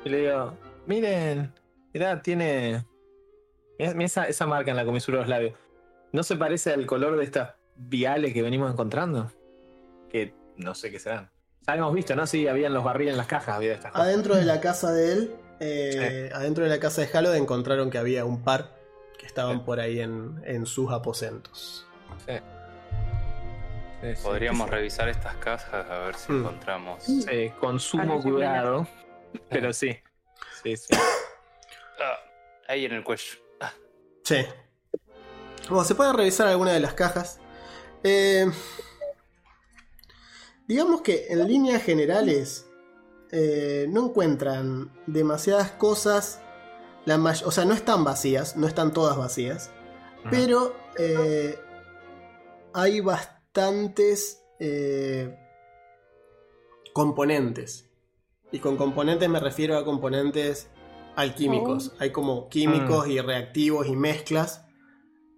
y 0.05 0.09
le 0.09 0.17
digo: 0.19 0.53
Miren, 0.85 1.51
mirá, 1.91 2.21
tiene. 2.21 2.85
esa, 3.79 4.25
esa 4.27 4.45
marca 4.45 4.69
en 4.69 4.77
la 4.77 4.85
comisura 4.85 5.17
de 5.17 5.21
los 5.23 5.29
labios. 5.29 5.53
¿No 6.11 6.21
se 6.21 6.35
parece 6.35 6.71
al 6.71 6.85
color 6.85 7.17
de 7.17 7.23
estas 7.23 7.55
viales 7.77 8.31
que 8.31 8.43
venimos 8.43 8.71
encontrando? 8.71 9.31
Que 10.07 10.35
no 10.57 10.75
sé 10.75 10.91
qué 10.91 10.99
serán. 10.99 11.31
Ya 11.65 11.73
habíamos 11.73 11.95
visto, 11.95 12.15
¿no? 12.15 12.27
Sí, 12.27 12.47
habían 12.47 12.73
los 12.75 12.83
barriles 12.83 13.13
en 13.13 13.17
las 13.17 13.27
cajas, 13.27 13.55
había 13.55 13.73
estas 13.73 13.91
cosas. 13.91 14.07
Adentro 14.07 14.35
de 14.35 14.45
la 14.45 14.61
casa 14.61 14.91
de 14.91 15.13
él, 15.13 15.35
eh, 15.61 16.29
adentro 16.33 16.63
de 16.63 16.69
la 16.69 16.79
casa 16.79 17.01
de 17.01 17.09
Halo, 17.11 17.33
encontraron 17.33 17.89
que 17.89 17.97
había 17.97 18.23
un 18.25 18.43
par 18.43 18.75
que 19.19 19.25
estaban 19.27 19.57
Sí. 19.57 19.63
por 19.65 19.79
ahí 19.79 19.99
en, 19.99 20.41
en 20.45 20.65
sus 20.65 20.91
aposentos. 20.91 21.85
Sí. 22.25 22.33
Sí, 24.01 24.15
sí. 24.15 24.23
Podríamos 24.23 24.69
revisar 24.69 25.09
estas 25.09 25.35
cajas 25.35 25.85
a 25.89 25.99
ver 26.05 26.15
si 26.15 26.31
Mm. 26.31 26.39
encontramos. 26.39 27.03
Sí, 27.03 27.51
con 27.59 27.79
sumo 27.79 28.21
cuidado. 28.21 28.87
Pero 29.49 29.73
sí. 29.73 29.97
Sí, 30.63 30.75
sí. 30.77 30.87
Ah, 32.01 32.17
ahí 32.69 32.85
en 32.85 32.93
el 32.93 33.03
cuello. 33.03 33.33
Ah, 33.59 33.73
Sí. 34.23 34.37
Bueno, 35.67 35.83
se 35.83 35.93
puede 35.95 36.13
revisar 36.13 36.47
alguna 36.47 36.71
de 36.71 36.79
las 36.79 36.93
cajas. 36.93 37.41
Eh, 38.03 38.49
digamos 40.65 41.01
que 41.01 41.27
en 41.29 41.45
líneas 41.45 41.83
generales 41.83 42.65
eh, 43.31 43.85
no 43.89 44.05
encuentran 44.05 44.91
demasiadas 45.07 45.71
cosas. 45.71 46.41
La 47.05 47.17
may- 47.17 47.41
o 47.45 47.51
sea, 47.51 47.65
no 47.65 47.73
están 47.73 48.03
vacías, 48.03 48.55
no 48.55 48.67
están 48.67 48.93
todas 48.93 49.17
vacías. 49.17 49.71
Pero 50.29 50.75
eh, 50.97 51.57
hay 52.73 52.99
bastantes 52.99 54.43
eh, 54.59 55.37
componentes. 56.93 57.89
Y 58.51 58.59
con 58.59 58.77
componentes 58.77 59.29
me 59.29 59.39
refiero 59.39 59.77
a 59.77 59.85
componentes 59.85 60.67
alquímicos. 61.15 61.93
Hay 61.99 62.11
como 62.11 62.49
químicos 62.49 63.07
y 63.07 63.19
reactivos 63.19 63.87
y 63.87 63.95
mezclas 63.95 64.65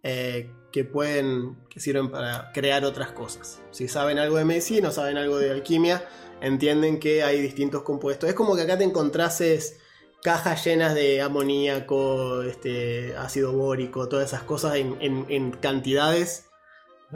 eh, 0.03 0.49
que 0.71 0.83
pueden, 0.85 1.57
que 1.69 1.79
sirven 1.79 2.09
para 2.09 2.51
crear 2.53 2.85
otras 2.85 3.11
cosas. 3.11 3.61
Si 3.71 3.87
saben 3.87 4.17
algo 4.17 4.37
de 4.37 4.45
medicina 4.45 4.89
o 4.89 4.91
saben 4.91 5.17
algo 5.17 5.37
de 5.37 5.51
alquimia, 5.51 6.03
entienden 6.41 6.99
que 6.99 7.23
hay 7.23 7.41
distintos 7.41 7.83
compuestos. 7.83 8.29
Es 8.29 8.35
como 8.35 8.55
que 8.55 8.61
acá 8.61 8.77
te 8.77 8.83
encontrases 8.85 9.77
cajas 10.23 10.63
llenas 10.65 10.93
de 10.95 11.21
amoníaco, 11.21 12.43
este, 12.43 13.15
ácido 13.17 13.53
bórico, 13.53 14.07
todas 14.07 14.27
esas 14.27 14.43
cosas 14.43 14.75
en, 14.75 14.97
en- 15.01 15.25
en 15.29 15.51
cantidades, 15.51 16.49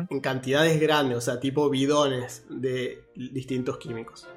en 0.09 0.19
cantidades 0.19 0.79
grandes, 0.79 1.17
o 1.17 1.21
sea, 1.21 1.39
tipo 1.39 1.69
bidones 1.69 2.45
de 2.49 3.05
distintos 3.15 3.77
químicos. 3.77 4.27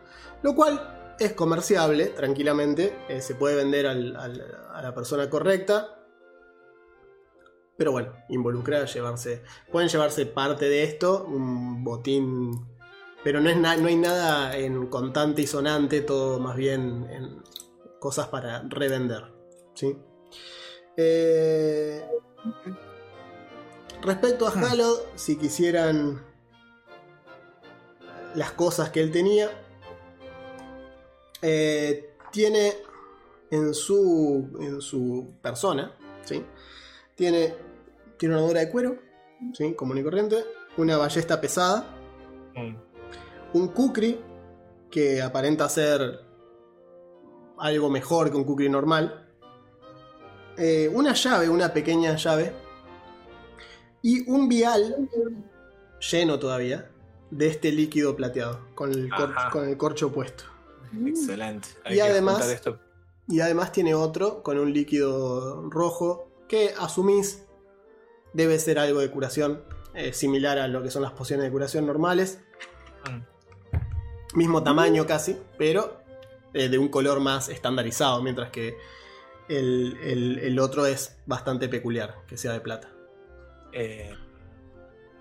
Lo 0.42 0.54
cual 0.54 1.14
es 1.18 1.32
comerciable 1.32 2.06
tranquilamente, 2.06 2.96
eh, 3.08 3.20
se 3.20 3.34
puede 3.34 3.56
vender 3.56 3.86
al- 3.86 4.14
al- 4.16 4.56
a 4.72 4.82
la 4.82 4.94
persona 4.94 5.28
correcta. 5.28 5.94
Pero 7.76 7.92
bueno, 7.92 8.12
involucrar, 8.28 8.86
llevarse. 8.86 9.42
Pueden 9.70 9.88
llevarse 9.88 10.26
parte 10.26 10.68
de 10.68 10.82
esto, 10.84 11.24
un 11.24 11.84
botín. 11.84 12.66
Pero 13.24 13.40
no, 13.40 13.50
es 13.50 13.56
no 13.56 13.64
hay 13.88 13.96
nada 13.96 14.56
en 14.56 14.86
contante 14.88 15.42
y 15.42 15.46
sonante, 15.46 16.00
todo 16.02 16.38
más 16.40 16.56
bien 16.56 17.06
en 17.10 17.42
cosas 17.98 18.28
para 18.28 18.62
revender. 18.68 19.24
¿sí? 19.74 19.96
Eh, 20.96 22.04
respecto 24.02 24.46
a 24.46 24.50
Hmm. 24.50 24.64
Halod, 24.64 24.98
si 25.14 25.36
quisieran 25.36 26.22
las 28.34 28.52
cosas 28.52 28.90
que 28.90 29.00
él 29.00 29.10
tenía, 29.10 29.50
eh, 31.42 32.14
tiene 32.32 32.74
en 33.50 33.74
su, 33.74 34.50
en 34.60 34.80
su 34.80 35.34
persona, 35.40 35.92
¿sí? 36.24 36.44
tiene, 37.14 37.54
tiene 38.18 38.34
una 38.34 38.42
armadura 38.42 38.60
de 38.60 38.70
cuero, 38.70 38.98
¿sí? 39.54 39.74
común 39.74 39.98
y 39.98 40.02
corriente, 40.02 40.44
una 40.76 40.96
ballesta 40.96 41.40
pesada, 41.40 41.94
Mm. 42.54 42.76
un 43.54 43.68
kukri 43.68 44.18
que 44.90 45.22
aparenta 45.22 45.68
ser 45.68 46.24
algo 47.60 47.90
mejor 47.90 48.30
que 48.30 48.36
un 48.36 48.44
kukri 48.44 48.68
normal, 48.68 49.26
eh, 50.56 50.90
una 50.92 51.12
llave, 51.14 51.48
una 51.48 51.72
pequeña 51.72 52.16
llave, 52.16 52.52
y 54.02 54.28
un 54.30 54.48
vial 54.48 55.08
lleno 56.10 56.38
todavía 56.38 56.90
de 57.30 57.48
este 57.48 57.72
líquido 57.72 58.16
plateado, 58.16 58.60
con 58.74 58.92
el, 58.92 59.08
cor- 59.10 59.34
con 59.52 59.68
el 59.68 59.76
corcho 59.76 60.10
puesto. 60.12 60.44
Excelente. 61.06 61.68
Hay 61.84 61.96
Y 61.96 62.00
además- 62.00 62.46
esto. 62.48 62.78
Y 63.30 63.40
además 63.40 63.72
tiene 63.72 63.94
otro 63.94 64.42
con 64.42 64.58
un 64.58 64.72
líquido 64.72 65.68
rojo 65.68 66.30
que 66.48 66.72
asumís 66.78 67.44
debe 68.32 68.58
ser 68.58 68.78
algo 68.78 69.00
de 69.00 69.10
curación, 69.10 69.62
eh, 69.94 70.14
similar 70.14 70.58
a 70.58 70.66
lo 70.66 70.82
que 70.82 70.90
son 70.90 71.02
las 71.02 71.12
pociones 71.12 71.44
de 71.44 71.50
curación 71.52 71.84
normales. 71.86 72.40
Mm. 73.04 74.36
Mismo 74.38 74.62
tamaño 74.62 75.06
casi, 75.06 75.36
pero 75.58 75.97
eh, 76.54 76.68
de 76.68 76.78
un 76.78 76.88
color 76.88 77.20
más 77.20 77.48
estandarizado, 77.48 78.22
mientras 78.22 78.50
que 78.50 78.76
el, 79.48 79.96
el- 80.02 80.38
el 80.40 80.58
otro 80.58 80.86
es 80.86 81.18
bastante 81.26 81.68
peculiar, 81.68 82.16
que 82.26 82.36
sea 82.36 82.52
de 82.52 82.60
plata. 82.60 82.90
Eh, 83.72 84.14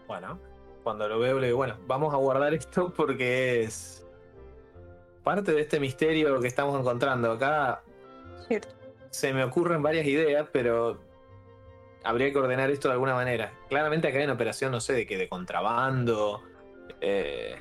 bueno, 0.07 0.39
cuando 0.83 1.07
lo 1.07 1.19
veo, 1.19 1.39
le 1.39 1.47
digo, 1.47 1.57
bueno, 1.57 1.77
vamos 1.87 2.13
a 2.13 2.17
guardar 2.17 2.53
esto 2.53 2.93
porque 2.93 3.63
es 3.63 4.05
parte 5.23 5.51
de 5.53 5.61
este 5.61 5.79
misterio 5.79 6.39
que 6.39 6.47
estamos 6.47 6.79
encontrando. 6.79 7.31
Acá 7.33 7.83
Cierto. 8.47 8.69
se 9.09 9.33
me 9.33 9.43
ocurren 9.43 9.81
varias 9.83 10.05
ideas, 10.07 10.47
pero 10.53 10.99
habría 12.03 12.31
que 12.31 12.37
ordenar 12.37 12.71
esto 12.71 12.87
de 12.87 12.93
alguna 12.93 13.13
manera. 13.15 13.51
Claramente 13.67 14.07
acá 14.07 14.17
hay 14.19 14.23
una 14.23 14.33
operación, 14.33 14.71
no 14.71 14.79
sé, 14.79 14.93
de 14.93 15.05
que 15.05 15.17
de 15.17 15.27
contrabando. 15.27 16.41
eh, 17.01 17.57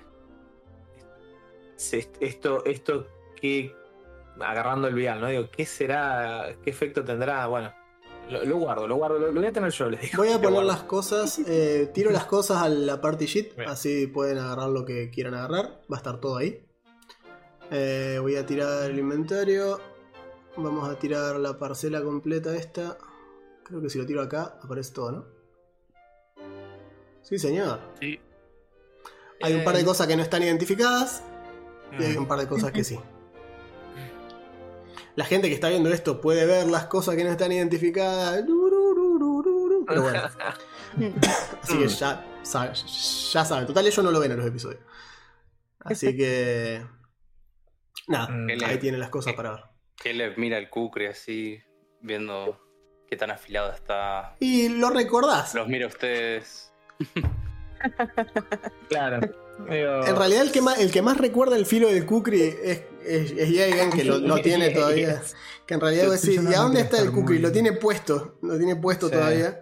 esto, 2.21 2.65
esto 2.65 3.07
que 3.41 3.75
agarrando 4.41 4.89
el 4.89 4.95
vial, 4.95 5.21
¿no? 5.21 5.29
Digo, 5.29 5.49
¿qué 5.51 5.65
será? 5.65 6.57
¿Qué 6.63 6.71
efecto 6.71 7.05
tendrá? 7.05 7.47
Bueno, 7.47 7.73
lo, 8.31 8.45
lo 8.45 8.57
guardo, 8.59 8.87
lo 8.89 8.97
guardo, 8.97 9.19
lo, 9.19 9.27
lo 9.29 9.41
voy 9.41 9.47
a 9.47 9.53
tener 9.53 9.71
yo, 9.71 9.89
les 9.89 10.01
digo. 10.01 10.19
Voy 10.19 10.29
a 10.29 10.37
poner 10.37 10.51
guardo. 10.53 10.69
las 10.69 10.83
cosas, 10.83 11.39
eh, 11.47 11.91
tiro 11.95 12.11
las 12.11 12.25
cosas 12.27 12.63
a 12.63 12.69
la 12.69 13.01
party 13.01 13.27
sheet, 13.27 13.57
Bien. 13.57 13.69
así 13.69 14.07
pueden 14.09 14.39
agarrar 14.39 14.69
lo 14.69 14.85
que 14.85 15.11
quieran 15.11 15.35
agarrar, 15.35 15.81
va 15.91 15.97
a 15.97 15.99
estar 15.99 16.21
todo 16.21 16.37
ahí. 16.39 16.67
Eh, 17.71 18.19
voy 18.21 18.37
a 18.37 18.45
tirar 18.47 18.91
el 18.91 18.99
inventario, 18.99 19.81
vamos 20.57 20.89
a 20.89 20.97
tirar 20.99 21.37
la 21.37 21.59
parcela 21.59 22.03
completa 22.03 22.55
esta. 22.57 22.97
Creo 23.65 23.81
que 23.83 23.91
si 23.91 23.99
lo 23.99 24.07
tiro 24.07 24.23
acá 24.23 24.59
aparece 24.63 24.93
todo, 24.93 25.13
¿no? 25.13 25.25
Sí, 27.23 27.39
señor. 27.39 27.81
Sí. 28.01 28.21
Hay 29.43 29.55
un 29.55 29.65
par 29.65 29.75
de 29.75 29.81
Eh, 29.83 29.85
cosas 29.85 30.07
que 30.07 30.17
no 30.17 30.23
están 30.23 30.43
identificadas 30.45 31.25
y 31.99 32.05
hay 32.05 32.17
un 32.17 32.27
par 32.29 32.39
de 32.39 32.47
cosas 32.47 32.71
que 32.71 32.85
sí. 32.85 32.99
La 35.17 35.25
gente 35.25 35.49
que 35.49 35.55
está 35.55 35.69
viendo 35.69 35.91
esto 35.91 36.21
puede 36.21 36.45
ver 36.47 36.67
las 36.69 36.87
cosas 36.87 37.17
que 37.17 37.25
no 37.25 37.31
están 37.31 37.51
identificadas. 37.53 38.45
Pero 39.87 40.03
bueno. 40.03 40.23
Así 41.63 41.79
que 41.79 41.89
ya, 41.89 42.25
ya 42.43 43.45
saben. 43.45 43.67
Total, 43.67 43.87
ellos 43.87 44.05
no 44.05 44.11
lo 44.11 44.21
ven 44.21 44.33
en 44.33 44.39
los 44.39 44.47
episodios. 44.47 44.81
Así 45.81 46.17
que. 46.17 46.85
Nada, 48.09 48.29
Mm. 48.29 48.49
ahí 48.65 48.79
tienen 48.79 49.01
las 49.01 49.11
cosas 49.11 49.35
para 49.35 49.51
ver. 49.53 49.65
Caleb 49.97 50.35
mira 50.37 50.59
el 50.59 50.69
cucre 50.71 51.09
así, 51.09 51.59
viendo 52.01 52.61
qué 53.09 53.17
tan 53.17 53.31
afilado 53.31 53.73
está. 53.73 54.37
Y 54.41 54.69
lo 54.69 54.91
recordás. 54.91 55.55
Los 55.55 55.67
mira 55.67 55.87
a 55.87 55.89
ustedes. 55.89 56.73
Claro. 58.89 59.21
Digo, 59.71 60.07
En 60.07 60.17
realidad, 60.17 60.43
el 60.43 60.53
que 60.53 60.61
más, 60.61 60.79
el 60.79 60.91
que 60.91 61.01
más 61.03 61.17
recuerda 61.17 61.57
el 61.57 61.65
filo 61.67 61.89
del 61.89 62.05
Kukri 62.05 62.43
es, 62.43 62.83
es, 63.05 63.31
es 63.33 63.57
Jagan, 63.59 63.91
que 63.91 64.05
lo, 64.05 64.19
lo 64.19 64.37
tiene 64.43 64.71
todavía. 64.71 65.23
Que 65.67 65.75
en 65.75 65.81
realidad 65.81 66.07
no 66.09 66.51
¿y 66.51 66.55
a 66.55 66.59
dónde 66.61 66.81
está 66.83 67.01
el 67.01 67.11
Kukri? 67.11 67.37
muy- 67.37 67.43
Lo 67.43 67.51
tiene 67.53 67.73
puesto. 67.73 68.39
Lo 68.43 68.57
tiene 68.59 68.77
puesto 68.77 69.07
Sí. 69.09 69.13
todavía. 69.15 69.61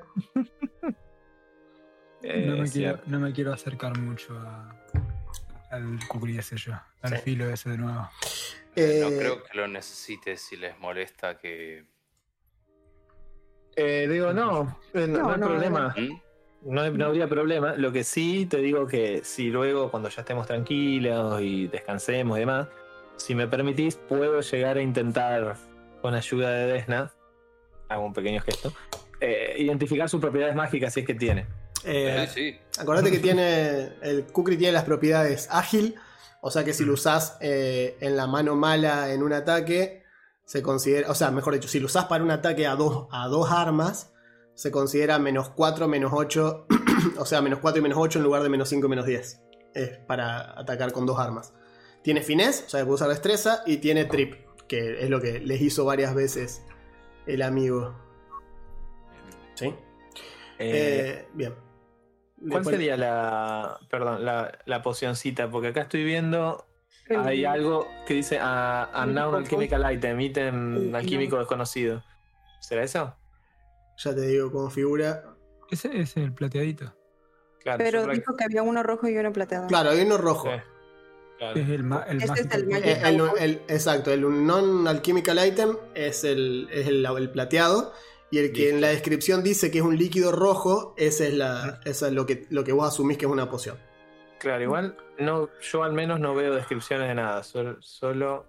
eh, 2.23 2.45
no, 2.47 2.57
me 2.57 2.63
quiero, 2.63 2.67
cierto. 2.69 3.03
no 3.07 3.21
me 3.21 3.33
quiero 3.33 3.53
acercar 3.53 3.97
mucho 3.99 4.35
a- 4.39 4.75
al 5.71 5.99
cucri 6.09 6.39
ese 6.39 6.57
yo, 6.57 6.73
al 7.03 7.17
Sí. 7.17 7.23
filo 7.25 7.49
ese 7.49 7.71
de 7.71 7.79
nuevo. 7.79 8.09
Eh, 8.77 9.01
No 9.03 9.09
creo 9.17 9.43
que 9.45 9.57
lo 9.57 9.69
necesite 9.69 10.37
si 10.37 10.57
les 10.57 10.77
molesta 10.79 11.39
que. 11.39 11.87
Eh, 13.77 14.07
digo, 14.11 14.33
no, 14.33 14.79
eh, 14.93 15.07
no, 15.07 15.19
No, 15.19 15.23
no 15.23 15.31
hay 15.35 15.41
no, 15.41 15.47
problema. 15.47 15.95
¿Mm? 15.97 16.21
No, 16.65 16.91
no 16.91 17.07
habría 17.07 17.29
problema. 17.29 17.75
Lo 17.77 17.93
que 17.93 18.05
sí 18.05 18.47
te 18.47 18.59
digo 18.59 18.87
que 18.87 19.23
si 19.23 19.51
luego, 19.51 19.91
cuando 19.91 20.09
ya 20.09 20.23
estemos 20.23 20.47
tranquilos 20.47 21.41
y 21.43 21.69
descansemos 21.69 22.37
y 22.39 22.41
demás, 22.41 22.69
si 23.17 23.35
me 23.35 23.47
permitís, 23.47 23.97
puedo 23.97 24.41
llegar 24.41 24.79
a 24.79 24.83
intentar, 24.83 25.57
con 26.01 26.15
ayuda 26.15 26.51
de 26.51 26.73
Desna, 26.73 27.13
hago 27.89 28.07
un 28.07 28.13
pequeño 28.13 28.41
gesto, 28.41 28.73
eh, 29.21 29.57
identificar 29.59 30.09
sus 30.09 30.21
propiedades 30.21 30.57
mágicas 30.57 30.93
si 30.95 31.01
es 31.01 31.07
que 31.07 31.15
tiene. 31.15 31.47
eh, 31.85 32.27
Sí, 32.33 32.53
sí. 32.53 32.81
Acordate 32.81 33.11
que 33.11 33.19
tiene. 33.19 33.93
El 34.03 34.25
Kukri 34.25 34.57
tiene 34.57 34.73
las 34.73 34.85
propiedades 34.85 35.49
ágil. 35.51 35.95
O 36.41 36.51
sea 36.51 36.65
que 36.65 36.75
si 36.75 36.85
lo 36.85 36.95
usás 36.95 37.39
eh, 37.41 37.97
en 38.01 38.17
la 38.17 38.27
mano 38.27 38.55
mala 38.55 39.13
en 39.13 39.23
un 39.23 39.33
ataque, 39.33 40.03
se 40.45 40.63
considera. 40.63 41.11
O 41.11 41.15
sea, 41.15 41.31
mejor 41.31 41.55
dicho, 41.55 41.69
si 41.69 41.79
lo 41.81 41.87
usás 41.87 42.05
para 42.07 42.25
un 42.25 42.31
ataque 42.31 42.67
a 42.67 42.75
dos, 42.75 43.07
a 43.11 43.29
dos 43.29 43.51
armas, 43.51 44.13
se 44.55 44.71
considera 44.71 45.19
menos 45.19 45.51
4, 45.51 45.89
menos 45.89 46.13
8. 46.15 46.67
o 47.19 47.25
sea, 47.25 47.41
menos 47.43 47.59
4 47.61 47.79
y 47.81 47.83
menos 47.83 47.99
8 48.01 48.19
en 48.19 48.25
lugar 48.25 48.43
de 48.43 48.49
menos 48.49 48.69
5 48.69 48.87
y 48.87 48.91
menos 48.91 49.07
10. 49.07 49.41
Es 49.75 49.99
para 50.07 50.59
atacar 50.59 50.93
con 50.93 51.07
dos 51.07 51.19
armas. 51.19 51.53
Tiene 52.03 52.23
finesse, 52.23 52.65
o 52.67 52.69
sea 52.69 52.81
que 52.81 52.85
puede 52.87 52.95
usar 52.97 53.09
destreza, 53.09 53.63
y 53.67 53.79
tiene 53.79 54.05
trip, 54.05 54.35
que 54.69 55.03
es 55.03 55.11
lo 55.11 55.21
que 55.21 55.41
les 55.41 55.61
hizo 55.61 55.85
varias 55.85 56.15
veces 56.15 56.63
el 57.27 57.43
amigo. 57.43 57.95
¿Sí? 59.55 59.67
Eh, 59.67 59.75
Eh, 60.59 61.29
bien. 61.35 61.55
¿Cuál 62.37 62.51
Después- 62.63 62.77
sería 62.77 62.97
la, 62.97 63.79
perdón, 63.89 64.25
la, 64.25 64.59
la 64.67 64.83
pocioncita? 64.83 65.51
Porque 65.51 65.69
acá 65.69 65.83
estoy 65.83 66.05
viendo, 66.05 66.67
hay 67.09 67.45
algo 67.47 67.87
que 68.07 68.15
dice 68.15 68.39
ah, 68.41 68.91
Unknown 69.07 69.37
Alchemical 69.37 69.93
Item, 69.95 70.21
ítem 70.21 70.95
alquímico 70.95 71.39
desconocido. 71.39 72.03
¿Será 72.61 72.83
eso? 72.83 73.17
Ya 73.97 74.15
te 74.15 74.21
digo 74.23 74.51
cómo 74.51 74.71
figura. 74.71 75.35
Ese 75.71 76.01
es 76.01 76.17
el 76.17 76.33
plateadito. 76.33 76.95
Claro, 77.61 77.79
Pero 77.79 78.07
dijo 78.07 78.37
que 78.37 78.45
había 78.45 78.63
uno 78.63 78.83
rojo 78.83 79.09
y 79.09 79.17
uno 79.17 79.33
plateado. 79.33 79.67
Claro, 79.69 79.91
hay 79.91 80.03
uno 80.03 80.19
rojo. 80.19 80.51
Sí, 80.51 80.61
claro. 81.39 81.61
Es 81.61 81.69
el, 81.69 81.81
el 81.83 82.73
el. 82.73 82.85
Eh, 82.85 83.03
el, 83.05 83.21
el- 83.39 83.63
exacto, 83.69 84.13
el 84.13 84.21
non-alchemical 84.47 85.47
item 85.47 85.77
es, 85.95 86.25
el, 86.25 86.69
es 86.71 86.87
el, 86.87 87.05
el 87.07 87.31
plateado. 87.31 87.93
Y 88.31 88.39
el 88.39 88.53
que 88.53 88.63
Listo. 88.63 88.75
en 88.75 88.81
la 88.81 88.89
descripción 88.89 89.43
dice 89.45 89.71
que 89.71 89.79
es 89.79 89.85
un 89.85 89.97
líquido 89.97 90.33
rojo, 90.33 90.95
ese 90.97 91.29
es, 91.29 91.35
la, 91.35 91.81
eso 91.85 92.07
es 92.07 92.13
lo, 92.13 92.27
que, 92.27 92.47
lo 92.51 92.65
que 92.65 92.73
vos 92.73 92.89
asumís 92.89 93.17
que 93.17 93.27
es 93.27 93.31
una 93.31 93.49
poción. 93.49 93.79
Claro, 94.41 94.63
igual 94.63 94.97
no, 95.19 95.49
yo 95.61 95.85
al 95.85 95.93
menos 95.93 96.19
no 96.19 96.35
veo 96.35 96.55
descripciones 96.55 97.09
de 97.09 97.15
nada, 97.15 97.45
solo, 97.45 97.81
solo, 97.81 98.45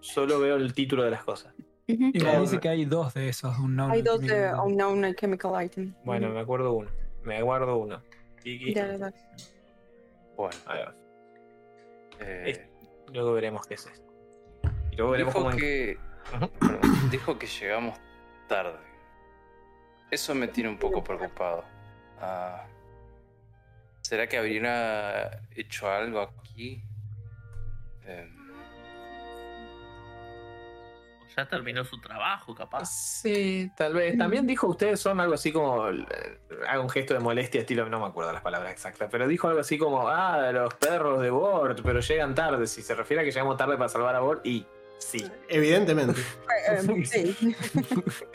solo 0.00 0.38
veo 0.38 0.56
el 0.56 0.72
título 0.74 1.02
de 1.02 1.10
las 1.10 1.24
cosas. 1.24 1.52
Igual 1.86 2.12
Claro. 2.12 2.40
dice 2.42 2.60
que 2.60 2.68
hay 2.68 2.84
dos 2.84 3.12
de 3.14 3.28
esos. 3.28 3.58
Un 3.58 3.76
non- 3.76 3.90
Hay 3.90 4.02
dos 4.02 4.20
de. 4.20 4.52
Unknown 4.54 5.04
Alchemical 5.04 5.64
Item. 5.64 5.94
Bueno, 6.04 6.28
me 6.30 6.40
acuerdo 6.40 6.72
uno, 6.72 6.90
me 7.24 7.42
guardo 7.42 7.76
uno. 7.76 8.02
Ya, 8.44 8.96
ya. 8.96 9.12
Bueno, 10.36 10.56
Ahí 10.66 10.78
va. 10.84 10.94
eh, 12.20 12.68
Luego 13.12 13.32
veremos 13.34 13.66
qué 13.66 13.74
es 13.74 13.86
esto. 13.86 14.12
Y 14.90 14.96
luego 14.96 15.12
veremos 15.12 15.34
dijo 15.34 15.44
cómo... 15.44 15.56
que, 15.56 15.98
dijo 17.10 17.38
que 17.38 17.46
llegamos 17.46 17.98
tarde. 18.48 18.78
Eso 20.10 20.34
me 20.34 20.48
tiene 20.48 20.70
un 20.70 20.78
poco 20.78 21.02
preocupado. 21.04 21.64
Ah, 22.20 22.66
¿Será 24.02 24.26
que 24.26 24.36
habría 24.38 25.42
hecho 25.54 25.88
algo 25.88 26.20
aquí? 26.20 26.82
Em, 28.04 28.41
Ya 31.36 31.46
terminó 31.48 31.84
su 31.84 32.00
trabajo, 32.00 32.54
capaz. 32.54 32.86
Sí, 33.22 33.70
tal 33.76 33.94
vez. 33.94 34.18
También 34.18 34.46
dijo 34.46 34.66
ustedes 34.66 35.00
son 35.00 35.20
algo 35.20 35.34
así 35.34 35.52
como. 35.52 35.88
eh, 35.88 36.38
Haga 36.68 36.80
un 36.80 36.90
gesto 36.90 37.14
de 37.14 37.20
molestia, 37.20 37.60
estilo, 37.62 37.88
no 37.88 38.00
me 38.00 38.06
acuerdo 38.06 38.32
las 38.32 38.42
palabras 38.42 38.70
exactas, 38.72 39.08
pero 39.10 39.26
dijo 39.26 39.48
algo 39.48 39.60
así 39.60 39.78
como, 39.78 40.08
ah, 40.08 40.52
los 40.52 40.74
perros 40.74 41.22
de 41.22 41.30
Bort, 41.30 41.80
pero 41.82 42.00
llegan 42.00 42.34
tarde. 42.34 42.66
Si 42.66 42.82
se 42.82 42.94
refiere 42.94 43.22
a 43.22 43.24
que 43.24 43.30
llegamos 43.32 43.56
tarde 43.56 43.76
para 43.76 43.88
salvar 43.88 44.14
a 44.14 44.20
Bort, 44.20 44.46
y 44.46 44.66
sí. 44.98 45.26
Evidentemente. 45.48 46.20
Sí. 47.04 47.34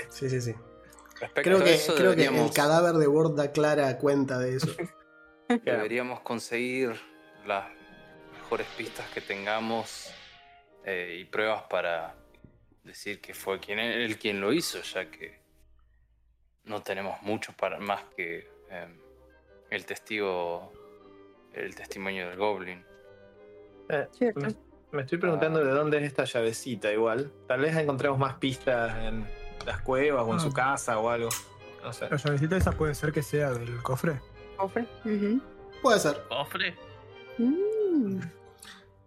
Sí, 0.09 0.29
sí, 0.29 0.41
sí. 0.41 0.53
respecto 1.19 1.41
Creo 1.41 1.57
a 1.59 1.63
que, 1.63 1.73
eso, 1.75 1.95
creo 1.95 2.15
que 2.15 2.25
el 2.25 2.51
cadáver 2.51 2.95
de 2.95 3.07
Ward 3.07 3.35
da 3.35 3.51
clara 3.51 3.97
cuenta 3.97 4.37
de 4.37 4.55
eso. 4.57 4.67
deberíamos 5.63 6.19
conseguir 6.21 6.99
las 7.45 7.65
mejores 8.33 8.67
pistas 8.77 9.05
que 9.13 9.21
tengamos 9.21 10.11
eh, 10.83 11.17
y 11.21 11.25
pruebas 11.25 11.63
para 11.69 12.15
decir 12.87 13.21
que 13.21 13.33
fue 13.33 13.59
quien 13.59 13.79
él 13.79 14.17
quien 14.17 14.41
lo 14.41 14.51
hizo, 14.53 14.81
ya 14.81 15.09
que 15.11 15.39
no 16.63 16.81
tenemos 16.81 17.21
mucho 17.21 17.53
para 17.53 17.79
más 17.79 18.03
que 18.15 18.49
em, 18.69 18.97
el 19.69 19.85
testigo, 19.85 20.71
el 21.53 21.75
testimonio 21.75 22.29
del 22.29 22.37
Goblin. 22.37 22.83
Eh, 23.89 24.07
me, 24.35 24.55
me 24.91 25.01
estoy 25.03 25.17
preguntando 25.17 25.63
de 25.63 25.71
dónde 25.71 25.97
es 25.97 26.03
esta 26.03 26.23
llavecita, 26.25 26.91
igual. 26.91 27.31
Tal 27.47 27.61
vez 27.61 27.75
encontremos 27.75 28.17
más 28.17 28.35
pistas 28.35 28.95
en 29.05 29.25
las 29.65 29.81
cuevas 29.81 30.25
o 30.27 30.33
en 30.33 30.39
su 30.39 30.49
Ah. 30.49 30.53
casa 30.55 30.99
o 30.99 31.09
algo. 31.09 31.29
No 31.83 31.93
sé. 31.93 32.09
La 32.09 32.17
llavecita 32.17 32.57
esa 32.57 32.71
puede 32.71 32.95
ser 32.95 33.11
que 33.13 33.21
sea 33.21 33.51
del 33.51 33.81
cofre. 33.81 34.19
Cofre. 34.57 34.85
Puede 35.81 35.99
ser, 35.99 36.17
Cofre. 36.27 36.75
Mm. 37.37 38.19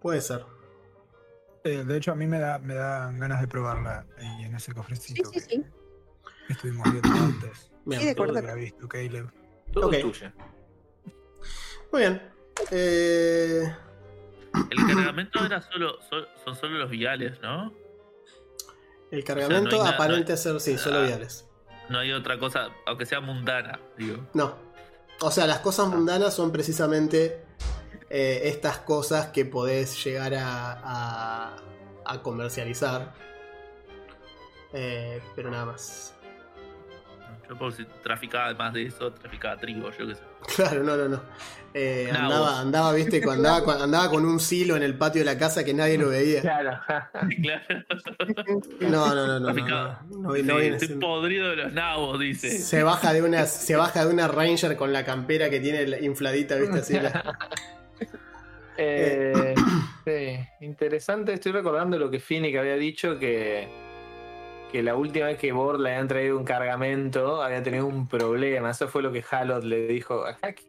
puede 0.00 0.20
ser. 0.20 0.44
Eh, 1.64 1.84
de 1.84 1.96
hecho, 1.96 2.12
a 2.12 2.14
mí 2.14 2.26
me 2.26 2.38
da 2.38 2.58
me 2.58 2.74
dan 2.74 3.18
ganas 3.18 3.40
de 3.40 3.48
probarla 3.48 4.06
ahí 4.18 4.44
en 4.44 4.54
ese 4.54 4.66
Sí, 4.66 4.72
cofrecito 4.72 5.30
sí, 5.30 5.40
sí. 5.40 5.64
que 6.46 6.52
estuvimos 6.54 6.90
viendo 6.90 7.08
antes. 7.10 7.70
Bien. 7.84 8.00
Sí, 8.00 8.06
de 8.06 8.12
acuerdo. 8.12 8.34
lo 8.34 8.42
que 8.42 8.50
ha 8.50 8.54
visto 8.54 8.88
Caleb. 8.88 9.30
Todo 9.72 9.86
Ok. 9.88 9.94
tuyo. 10.00 10.32
Muy 11.92 12.00
bien. 12.02 12.22
Eh, 12.70 13.74
El 14.70 14.86
cargamento 14.86 15.44
era 15.44 15.62
solo, 15.62 16.00
sol- 16.08 16.28
son 16.44 16.56
solo 16.56 16.78
los 16.78 16.90
viales, 16.90 17.40
¿no? 17.40 17.72
el 19.10 19.24
cargamento 19.24 19.56
O 19.56 19.70
sea, 19.70 19.70
no 19.70 19.74
hay 19.76 19.78
nada- 19.92 19.94
aparente 19.96 20.36
ser, 20.36 20.60
sí, 20.60 20.78
solo 20.78 20.98
Ah. 21.00 21.02
viales. 21.06 21.44
No 21.88 21.98
hay 21.98 22.12
otra 22.12 22.38
cosa, 22.38 22.68
aunque 22.86 23.06
sea 23.06 23.20
mundana, 23.20 23.80
digo. 23.98 24.24
No. 24.34 24.54
O 25.20 25.30
sea, 25.32 25.46
las 25.48 25.58
cosas 25.58 25.88
mundanas 25.88 26.32
son 26.32 26.52
precisamente 26.52 27.44
eh, 28.10 28.42
estas 28.44 28.78
cosas 28.78 29.28
que 29.28 29.44
podés 29.44 30.02
llegar 30.04 30.34
a, 30.34 30.72
a- 30.82 31.56
a 32.04 32.22
comercializar. 32.22 33.12
Eh, 34.72 35.20
pero 35.34 35.50
nada 35.50 35.66
más. 35.66 36.14
Yo 37.48 37.58
por 37.58 37.72
si 37.72 37.84
traficaba 38.04 38.46
además 38.46 38.72
de 38.74 38.84
eso, 38.86 39.12
traficaba 39.12 39.56
trigo, 39.56 39.90
yo 39.98 40.06
qué 40.06 40.14
sé. 40.14 40.20
Claro, 40.56 40.82
no, 40.84 40.96
no, 40.96 41.08
no. 41.08 41.20
Eh, 41.74 42.10
andaba, 42.12 42.60
andaba, 42.60 42.92
viste, 42.92 43.20
con- 43.20 43.34
andaba, 43.36 43.62
con- 43.64 43.80
andaba 43.82 44.08
con 44.08 44.24
un 44.24 44.38
silo 44.40 44.76
en 44.76 44.82
el 44.82 44.96
patio 44.96 45.20
de 45.20 45.24
la 45.26 45.36
casa 45.38 45.64
que 45.64 45.74
nadie 45.74 45.98
lo 45.98 46.08
veía. 46.08 46.40
Claro. 46.40 46.78
Claro. 47.42 47.84
No, 48.80 49.14
no, 49.14 49.26
no, 49.26 49.26
no. 49.26 49.40
No, 49.40 49.46
Traficaba. 49.54 50.02
no, 50.10 50.18
no, 50.18 50.34
Sí, 50.34 50.42
no 50.44 50.56
viene 50.56 50.74
estoy 50.76 50.88
siendo- 50.88 51.06
podrido 51.06 51.48
de 51.50 51.56
los 51.56 51.72
nabos, 51.72 52.18
dice. 52.20 52.58
Se 52.58 52.82
baja 52.82 53.12
de 53.12 53.22
una, 53.22 53.46
se 53.46 53.76
baja 53.76 54.04
de 54.04 54.12
una 54.12 54.28
Ranger 54.28 54.76
con 54.76 54.92
la 54.92 55.04
campera 55.04 55.50
que 55.50 55.60
tiene 55.60 55.86
la- 55.86 56.00
infladita, 56.00 56.54
viste, 56.56 56.78
así. 56.78 56.94
la- 57.00 57.38
Eh, 58.82 59.54
sí, 60.06 60.64
interesante. 60.64 61.34
Estoy 61.34 61.52
recordando 61.52 61.98
lo 61.98 62.10
que 62.10 62.18
Finnick 62.18 62.56
había 62.56 62.76
dicho 62.76 63.18
que, 63.18 63.68
que 64.72 64.82
la 64.82 64.94
última 64.96 65.26
vez 65.26 65.38
que 65.38 65.52
Bord 65.52 65.80
le 65.80 65.90
habían 65.90 66.08
traído 66.08 66.38
un 66.38 66.44
cargamento 66.44 67.42
había 67.42 67.62
tenido 67.62 67.86
un 67.86 68.08
problema. 68.08 68.70
Eso 68.70 68.88
fue 68.88 69.02
lo 69.02 69.12
que 69.12 69.22
Halot 69.30 69.64
le 69.64 69.86
dijo. 69.86 70.24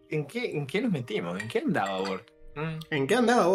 ¿en, 0.10 0.26
qué, 0.26 0.58
¿En 0.58 0.68
qué 0.68 0.82
nos 0.82 0.92
metimos? 0.92 1.42
¿En 1.42 1.48
qué 1.48 1.60
andaba 1.60 2.00
Bord? 2.00 2.22
Mm, 2.56 2.80
¿En 2.90 3.08
qué 3.08 3.16
andaba 3.16 3.46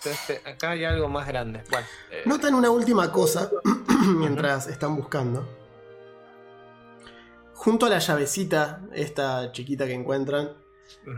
sí. 0.00 0.34
Acá 0.44 0.70
hay 0.70 0.84
algo 0.84 1.08
más 1.08 1.26
grande. 1.26 1.64
Bueno, 1.68 1.86
eh, 2.12 2.22
Notan 2.26 2.54
una 2.54 2.70
última 2.70 3.10
cosa 3.10 3.50
mientras 4.16 4.68
están 4.68 4.94
buscando. 4.94 5.44
Junto 7.54 7.86
a 7.86 7.88
la 7.88 7.98
llavecita, 7.98 8.82
esta 8.94 9.50
chiquita 9.50 9.86
que 9.86 9.94
encuentran, 9.94 10.52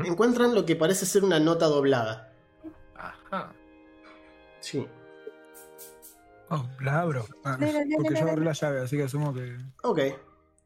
encuentran 0.05 0.55
lo 0.55 0.65
que 0.65 0.77
parece 0.77 1.07
ser 1.07 1.25
una 1.25 1.39
nota 1.41 1.67
doblada. 1.67 2.33
Ajá. 2.97 3.53
Sí. 4.61 4.87
Oh, 6.51 6.67
la 6.81 7.01
abro. 7.01 7.27
Ah, 7.45 7.57
porque 7.59 8.15
yo 8.15 8.23
agarré 8.23 8.45
la 8.45 8.53
llave, 8.53 8.81
así 8.81 8.97
que 8.97 9.03
asumo 9.05 9.35
que. 9.35 9.57
Ok. 9.83 9.99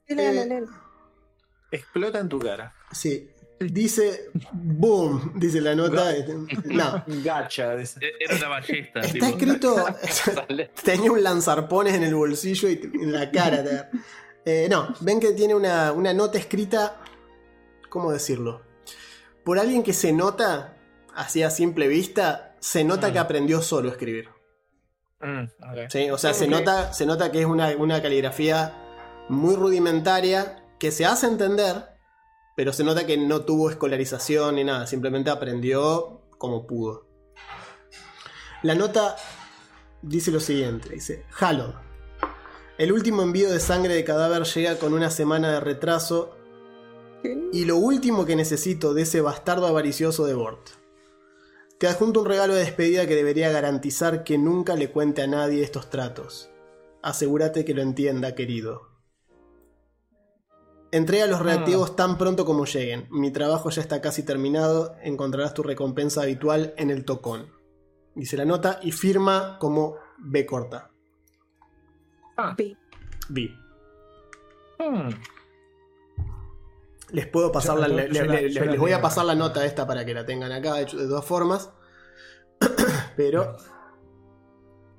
Eh. 0.08 0.64
Explota 1.70 2.18
en 2.20 2.28
tu 2.28 2.38
cara. 2.38 2.74
Sí. 2.92 3.28
Dice 3.58 4.30
boom, 4.52 5.34
dice 5.36 5.60
la 5.60 5.74
nota. 5.74 6.12
No. 6.64 7.04
Gacha. 7.06 7.76
dice. 7.76 8.00
E- 8.04 8.12
Era 8.20 8.36
una 8.36 8.48
ballesta. 8.48 9.00
Está 9.00 9.12
tipo. 9.12 9.26
escrito. 9.26 9.84
Tenía 10.84 11.12
un 11.12 11.22
lanzarpones 11.22 11.94
en 11.94 12.02
el 12.04 12.14
bolsillo 12.14 12.68
y 12.68 12.80
en 12.94 13.12
la 13.12 13.30
cara. 13.30 13.90
Eh, 14.44 14.66
no, 14.70 14.94
ven 15.00 15.20
que 15.20 15.32
tiene 15.32 15.54
una, 15.54 15.92
una 15.92 16.12
nota 16.12 16.38
escrita. 16.38 17.00
¿Cómo 17.88 18.10
decirlo? 18.10 18.62
Por 19.44 19.58
alguien 19.58 19.82
que 19.82 19.92
se 19.92 20.12
nota, 20.12 20.76
así 21.14 21.42
a 21.42 21.50
simple 21.50 21.88
vista, 21.88 22.54
se 22.60 22.84
nota 22.84 23.08
Mm. 23.08 23.12
que 23.12 23.18
aprendió 23.18 23.62
solo 23.62 23.88
a 23.88 23.92
escribir. 23.92 24.28
Mm. 25.20 25.44
¿sí? 25.88 26.10
O 26.10 26.18
sea, 26.18 26.34
se, 26.34 26.48
nota, 26.48 26.92
se 26.92 27.06
nota 27.06 27.30
que 27.30 27.40
es 27.40 27.46
una, 27.46 27.68
una 27.76 28.02
caligrafía 28.02 28.74
muy 29.28 29.54
rudimentaria, 29.56 30.64
que 30.78 30.90
se 30.90 31.06
hace 31.06 31.26
entender, 31.26 31.90
pero 32.56 32.72
se 32.72 32.82
nota 32.84 33.06
que 33.06 33.16
no 33.16 33.42
tuvo 33.42 33.70
escolarización 33.70 34.56
ni 34.56 34.64
nada, 34.64 34.86
simplemente 34.86 35.30
aprendió 35.30 36.22
como 36.38 36.66
pudo. 36.66 37.06
La 38.62 38.74
nota 38.74 39.16
dice 40.02 40.30
lo 40.30 40.40
siguiente, 40.40 40.88
dice. 40.90 41.24
El 42.78 42.92
último 42.92 43.22
envío 43.22 43.50
de 43.50 43.60
sangre 43.60 43.94
de 43.94 44.04
cadáver 44.04 44.42
llega 44.44 44.76
con 44.76 44.92
una 44.92 45.10
semana 45.10 45.52
de 45.52 45.60
retraso 45.60 46.36
y 47.52 47.64
lo 47.64 47.76
último 47.76 48.24
que 48.24 48.36
necesito 48.36 48.94
de 48.94 49.02
ese 49.02 49.20
bastardo 49.20 49.66
avaricioso 49.66 50.26
de 50.26 50.34
Bort. 50.34 50.70
Te 51.78 51.88
adjunto 51.88 52.20
un 52.20 52.26
regalo 52.26 52.54
de 52.54 52.60
despedida 52.60 53.06
que 53.06 53.16
debería 53.16 53.50
garantizar 53.50 54.24
que 54.24 54.38
nunca 54.38 54.76
le 54.76 54.90
cuente 54.90 55.22
a 55.22 55.26
nadie 55.26 55.62
estos 55.62 55.90
tratos. 55.90 56.50
Asegúrate 57.02 57.64
que 57.64 57.74
lo 57.74 57.82
entienda, 57.82 58.34
querido. 58.34 58.88
Entrega 60.92 61.26
los 61.26 61.40
reactivos 61.40 61.96
tan 61.96 62.18
pronto 62.18 62.44
como 62.44 62.66
lleguen. 62.66 63.08
Mi 63.10 63.30
trabajo 63.30 63.70
ya 63.70 63.80
está 63.80 64.00
casi 64.00 64.22
terminado. 64.22 64.94
Encontrarás 65.02 65.54
tu 65.54 65.62
recompensa 65.62 66.22
habitual 66.22 66.74
en 66.76 66.90
el 66.90 67.04
tocón. 67.04 67.50
Dice 68.14 68.36
la 68.36 68.44
nota 68.44 68.78
y 68.82 68.92
firma 68.92 69.56
como 69.58 69.96
B 70.18 70.44
corta. 70.44 70.90
Ah, 72.36 72.54
Pi. 72.54 72.76
B. 73.28 73.50
mm. 74.78 75.41
Les 77.12 77.26
puedo 77.26 77.52
pasar 77.52 77.78
la, 77.78 77.88
Yo- 77.88 77.94
le- 77.96 78.08
yo 78.08 78.22
le- 78.22 78.26
la- 78.28 78.34
le- 78.40 78.50
yo 78.50 78.64
la 78.64 78.70
les 78.72 78.80
voy 78.80 78.92
a 78.92 79.00
pasar 79.00 79.24
la 79.26 79.34
nota 79.34 79.64
esta 79.64 79.86
para 79.86 80.04
que 80.04 80.14
la 80.14 80.24
tengan 80.26 80.50
acá, 80.50 80.74
de, 80.74 80.82
hecho, 80.82 80.96
de 80.96 81.06
todas 81.06 81.24
formas. 81.24 81.70
Pero 83.16 83.56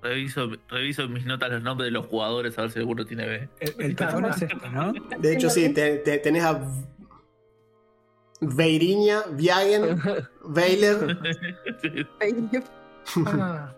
Reviso, 0.02 0.50
reviso 0.68 1.04
en 1.04 1.14
mis 1.14 1.26
notas 1.26 1.50
los 1.50 1.64
nombres 1.64 1.88
de 1.88 1.92
los 1.92 2.06
jugadores 2.08 2.58
a 2.60 2.64
ver 2.64 2.72
si 2.72 2.80
alguno 2.80 3.06
tiene 3.06 3.26
B. 3.26 3.50
El, 3.62 3.76
el 3.80 3.92
es 4.26 4.42
este, 4.42 4.70
¿no? 4.70 4.92
de 5.18 5.34
hecho 5.34 5.50
sí, 5.50 5.70
te- 5.74 6.00
te- 6.00 6.18
tenés 6.18 6.44
a 6.44 6.62
Veiriña, 8.42 9.22
Viagen, 9.32 10.02
Weiler. 10.44 11.18
Ah, 13.26 13.74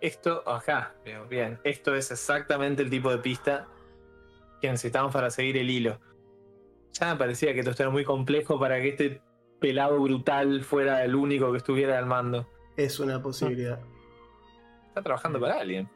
Esto, 0.00 0.42
acá, 0.48 0.94
veo, 1.04 1.26
bien. 1.26 1.58
Esto 1.64 1.94
es 1.94 2.10
exactamente 2.10 2.82
el 2.82 2.90
tipo 2.90 3.10
de 3.10 3.18
pista 3.18 3.66
que 4.60 4.70
necesitamos 4.70 5.12
para 5.12 5.30
seguir 5.30 5.56
el 5.58 5.70
hilo. 5.70 5.98
Ya 6.94 7.12
me 7.12 7.18
parecía 7.18 7.52
que 7.52 7.60
esto 7.60 7.74
era 7.76 7.90
muy 7.90 8.04
complejo 8.04 8.58
para 8.58 8.80
que 8.80 8.88
este 8.90 9.22
pelado 9.60 10.00
brutal 10.00 10.62
fuera 10.62 11.04
el 11.04 11.14
único 11.14 11.50
que 11.50 11.58
estuviera 11.58 11.98
al 11.98 12.06
mando. 12.06 12.48
Es 12.76 13.00
una 13.00 13.20
posibilidad. 13.22 13.80
Está 14.88 15.02
trabajando 15.02 15.40
para 15.40 15.60
alguien. 15.60 15.88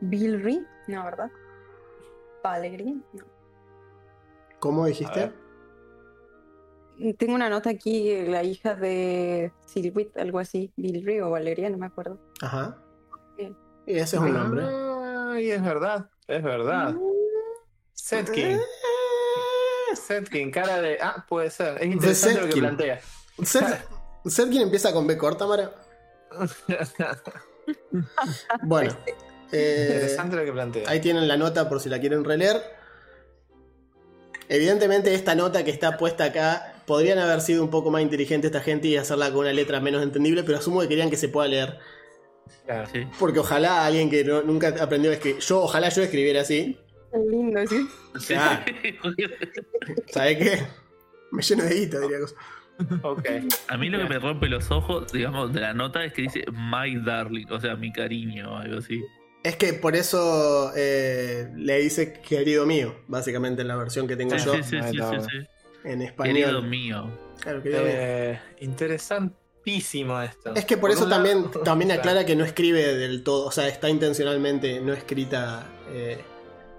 Bilry, 0.00 0.64
no, 0.88 1.04
¿verdad? 1.04 1.30
Valegri, 2.42 3.02
no. 3.12 3.24
¿Cómo 4.58 4.86
dijiste? 4.86 5.32
Tengo 7.18 7.34
una 7.34 7.50
nota 7.50 7.70
aquí, 7.70 8.24
la 8.26 8.42
hija 8.42 8.74
de 8.74 9.52
Silwit, 9.66 10.16
algo 10.16 10.38
así, 10.38 10.72
Bilry 10.76 11.20
o 11.20 11.30
Valeria, 11.30 11.68
no 11.68 11.78
me 11.78 11.86
acuerdo. 11.86 12.18
Ajá. 12.40 12.78
Bien. 13.36 13.56
Y 13.86 13.96
ese 13.96 14.16
es 14.16 14.22
un 14.22 14.32
nombre. 14.32 14.64
Ay, 14.64 15.50
es 15.50 15.62
verdad, 15.62 16.08
es 16.26 16.42
verdad. 16.42 16.96
Setkin. 17.92 18.58
Setkin, 19.96 20.50
cara 20.50 20.80
de. 20.80 20.98
Ah, 21.00 21.24
puede 21.28 21.50
ser. 21.50 21.78
Es 21.82 21.86
interesante 21.86 22.40
lo 22.40 22.46
que 22.46 22.52
Setkin. 22.52 22.62
plantea. 22.62 23.00
¿quién 24.50 24.62
empieza 24.62 24.92
con 24.92 25.06
B 25.06 25.16
corta, 25.16 25.46
Mara? 25.46 25.72
Bueno, 28.62 28.96
eh, 29.52 29.88
interesante 29.94 30.36
lo 30.36 30.44
que 30.44 30.52
plantea. 30.52 30.88
ahí 30.88 31.00
tienen 31.00 31.26
la 31.26 31.36
nota 31.36 31.68
por 31.68 31.80
si 31.80 31.88
la 31.88 31.98
quieren 32.00 32.24
releer. 32.24 32.60
Evidentemente 34.48 35.12
esta 35.14 35.34
nota 35.34 35.64
que 35.64 35.72
está 35.72 35.96
puesta 35.96 36.24
acá, 36.24 36.74
podrían 36.86 37.18
haber 37.18 37.40
sido 37.40 37.64
un 37.64 37.70
poco 37.70 37.90
más 37.90 38.02
inteligente 38.02 38.46
esta 38.46 38.60
gente 38.60 38.86
y 38.86 38.96
hacerla 38.96 39.30
con 39.30 39.40
una 39.40 39.52
letra 39.52 39.80
menos 39.80 40.02
entendible, 40.02 40.44
pero 40.44 40.58
asumo 40.58 40.80
que 40.80 40.88
querían 40.88 41.10
que 41.10 41.16
se 41.16 41.28
pueda 41.28 41.48
leer. 41.48 41.78
Claro. 42.64 42.88
Sí. 42.92 43.04
Porque 43.18 43.40
ojalá 43.40 43.84
alguien 43.84 44.08
que 44.08 44.22
no- 44.24 44.42
nunca 44.42 44.68
aprendió 44.80 45.10
a 45.10 45.14
escribir, 45.14 45.40
yo 45.42 45.62
ojalá 45.62 45.88
yo 45.88 46.02
escribiera 46.04 46.42
así. 46.42 46.78
Qué 47.12 47.18
lindo, 47.30 47.60
¿sí? 47.66 47.88
Ah. 48.36 48.64
¿Sabes 50.08 50.36
qué? 50.38 50.66
Me 51.32 51.42
lleno 51.42 51.64
de 51.64 51.74
guita, 51.74 52.00
diría 52.00 52.20
cosa. 52.20 52.34
Ok. 53.02 53.26
A 53.68 53.76
mí 53.78 53.88
lo 53.88 53.98
que 53.98 54.04
me 54.04 54.18
rompe 54.18 54.48
los 54.48 54.70
ojos, 54.70 55.10
digamos, 55.12 55.52
de 55.52 55.60
la 55.60 55.72
nota 55.74 56.04
es 56.04 56.12
que 56.12 56.22
dice 56.22 56.44
My 56.52 56.96
Darling, 57.02 57.46
o 57.50 57.58
sea, 57.60 57.74
mi 57.76 57.90
cariño 57.92 58.52
o 58.52 58.56
algo 58.56 58.78
así. 58.78 59.02
Es 59.42 59.56
que 59.56 59.72
por 59.74 59.96
eso 59.96 60.72
eh, 60.76 61.48
le 61.56 61.78
dice 61.78 62.12
querido 62.14 62.66
mío, 62.66 62.96
básicamente 63.06 63.62
en 63.62 63.68
la 63.68 63.76
versión 63.76 64.06
que 64.08 64.16
tengo 64.16 64.36
Sí, 64.38 64.44
yo 64.44 64.54
sí, 64.56 64.62
sí, 64.62 64.76
sí, 64.82 64.98
sí, 64.98 65.36
en 65.84 66.00
Querido 66.00 66.04
español. 66.04 66.62
mío. 66.68 67.10
Claro, 67.40 67.62
querido 67.62 67.82
mío. 67.82 67.92
Eh, 67.94 68.40
interesantísimo 68.60 70.20
esto. 70.20 70.54
Es 70.54 70.64
que 70.64 70.76
por 70.76 70.90
eso 70.90 71.06
lado- 71.06 71.22
también, 71.24 71.50
también 71.64 71.88
Claro. 71.90 72.00
aclara 72.02 72.26
que 72.26 72.36
no 72.36 72.44
escribe 72.44 72.94
del 72.96 73.22
todo, 73.22 73.46
o 73.46 73.50
sea, 73.52 73.68
está 73.68 73.88
intencionalmente 73.88 74.80
no 74.80 74.92
escrita 74.92 75.66
eh, 75.90 76.18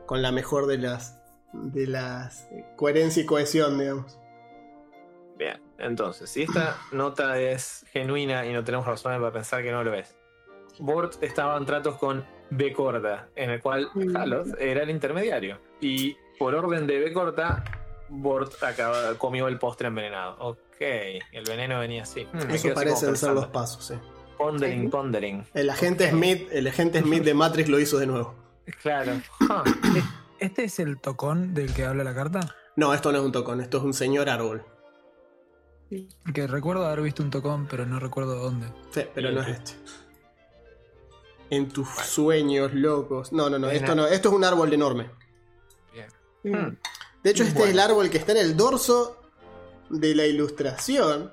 con 0.08 0.24
la 0.24 0.32
mejor 0.32 0.66
de 0.66 0.80
las 0.80 1.20
de 1.54 1.86
las 1.86 2.48
eh, 2.52 2.66
coherencia 2.76 3.22
y 3.22 3.26
cohesión, 3.28 3.78
digamos. 3.78 4.18
Bien, 5.38 5.62
entonces, 5.78 6.30
si 6.32 6.42
esta 6.44 6.76
nota 6.92 7.40
es 7.40 7.86
genuina 7.92 8.48
y 8.48 8.54
no 8.54 8.64
tenemos 8.64 8.88
razones 8.88 9.20
para 9.20 9.32
pensar 9.32 9.62
que 9.62 9.72
no 9.72 9.84
lo 9.84 9.94
es, 9.94 10.16
Bort 10.80 11.22
estaba 11.22 11.56
en 11.58 11.66
tratos 11.66 11.98
con 11.98 12.26
B 12.50 12.74
corta, 12.74 13.30
en 13.36 13.52
el 13.52 13.62
cual 13.62 13.90
Mm. 13.94 14.16
Haloth 14.16 14.60
era 14.60 14.84
el 14.84 14.90
intermediario. 14.90 15.60
Y 15.82 16.16
por 16.40 16.56
orden 16.56 16.88
de 16.88 17.00
B 17.00 17.14
corta, 17.14 17.64
Bort 18.10 18.64
acaba, 18.64 19.16
comió 19.18 19.48
el 19.48 19.60
postre 19.60 19.90
envenenado. 19.90 20.38
Ok, 20.40 20.80
el 20.80 21.44
veneno 21.48 21.80
venía 21.80 22.04
así. 22.04 22.26
Hmm, 22.32 22.48
me 22.48 22.56
Eso 22.56 22.74
parecen 22.74 23.16
ser 23.18 23.32
los 23.34 23.48
pasos, 23.48 23.86
sí. 23.86 23.96
Pondering, 24.38 24.90
pondering. 24.90 25.46
El 25.54 25.70
agente. 25.70 26.10
Smith, 26.12 26.48
el 26.52 26.68
agente 26.68 27.02
Smith 27.02 27.24
de 27.24 27.34
Matrix 27.34 27.70
lo 27.70 27.80
hizo 27.80 27.98
de 27.98 28.06
nuevo. 28.08 28.36
Claro. 28.82 29.14
Ah, 29.50 29.64
¿Este 30.40 30.66
es 30.66 30.80
el 30.80 31.00
tocón 31.00 31.54
del 31.54 31.74
que 31.74 31.86
habla 31.86 32.04
la 32.04 32.14
carta? 32.14 32.56
No, 32.76 32.94
esto 32.94 33.12
no 33.12 33.20
es 33.20 33.24
un 33.26 33.32
tocón, 33.32 33.62
esto 33.62 33.78
es 33.78 33.84
un 33.84 33.94
señor 33.94 34.30
árbol. 34.30 34.64
Que 36.34 36.48
recuerdo 36.48 36.86
haber 36.86 37.02
visto 37.02 37.24
un 37.24 37.30
tocón, 37.32 37.66
pero 37.70 37.86
no 37.86 38.00
recuerdo 38.00 38.36
dónde. 38.36 38.68
Sí, 38.92 39.02
pero 39.16 39.32
no 39.32 39.42
es 39.42 39.48
este. 39.48 39.72
En 41.50 41.70
tus 41.70 41.88
sueños 41.88 42.74
locos. 42.74 43.32
No, 43.32 43.50
no, 43.50 43.58
no, 43.58 43.70
esto 43.70 43.96
no, 43.96 44.06
esto 44.06 44.30
es 44.30 44.36
un 44.36 44.44
árbol 44.44 44.72
enorme. 44.74 45.10
bien. 45.94 46.08
Mm. 46.44 46.56
Hmm. 46.58 46.78
De 47.24 47.30
hecho, 47.32 47.44
este 47.44 47.56
Bueno. 47.56 47.68
es 47.70 47.74
el 47.74 47.80
árbol 47.80 48.10
que 48.10 48.18
está 48.18 48.34
en 48.34 48.40
el 48.40 48.56
dorso 48.58 49.22
de 49.90 50.14
la 50.14 50.26
ilustración 50.26 51.32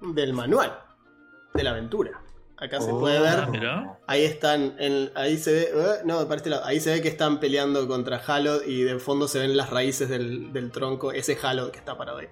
del 0.00 0.32
manual 0.32 0.78
de 1.52 1.62
la 1.62 1.70
aventura. 1.70 2.20
Acá 2.56 2.80
se 2.80 2.90
Oh. 2.92 3.00
puede 3.00 3.20
ver. 3.20 3.48
Mira. 3.48 3.98
Ahí 4.06 4.24
están, 4.24 4.76
en- 4.78 5.10
ahí 5.16 5.36
se 5.38 5.52
ve, 5.52 5.62
eh, 5.74 6.00
no, 6.04 6.22
para 6.28 6.36
este 6.36 6.50
lado, 6.50 6.64
ahí 6.64 6.78
se 6.80 6.92
ve 6.92 7.02
que 7.02 7.08
están 7.08 7.40
peleando 7.40 7.86
contra 7.88 8.18
Halod 8.18 8.62
y 8.66 8.82
de 8.84 8.98
fondo 8.98 9.26
se 9.28 9.40
ven 9.40 9.56
las 9.56 9.70
raíces 9.70 10.08
del, 10.08 10.52
del 10.52 10.70
tronco, 10.70 11.12
ese 11.12 11.36
Halod 11.42 11.70
que 11.72 11.78
está 11.78 11.98
parado 11.98 12.18
ahí. 12.18 12.28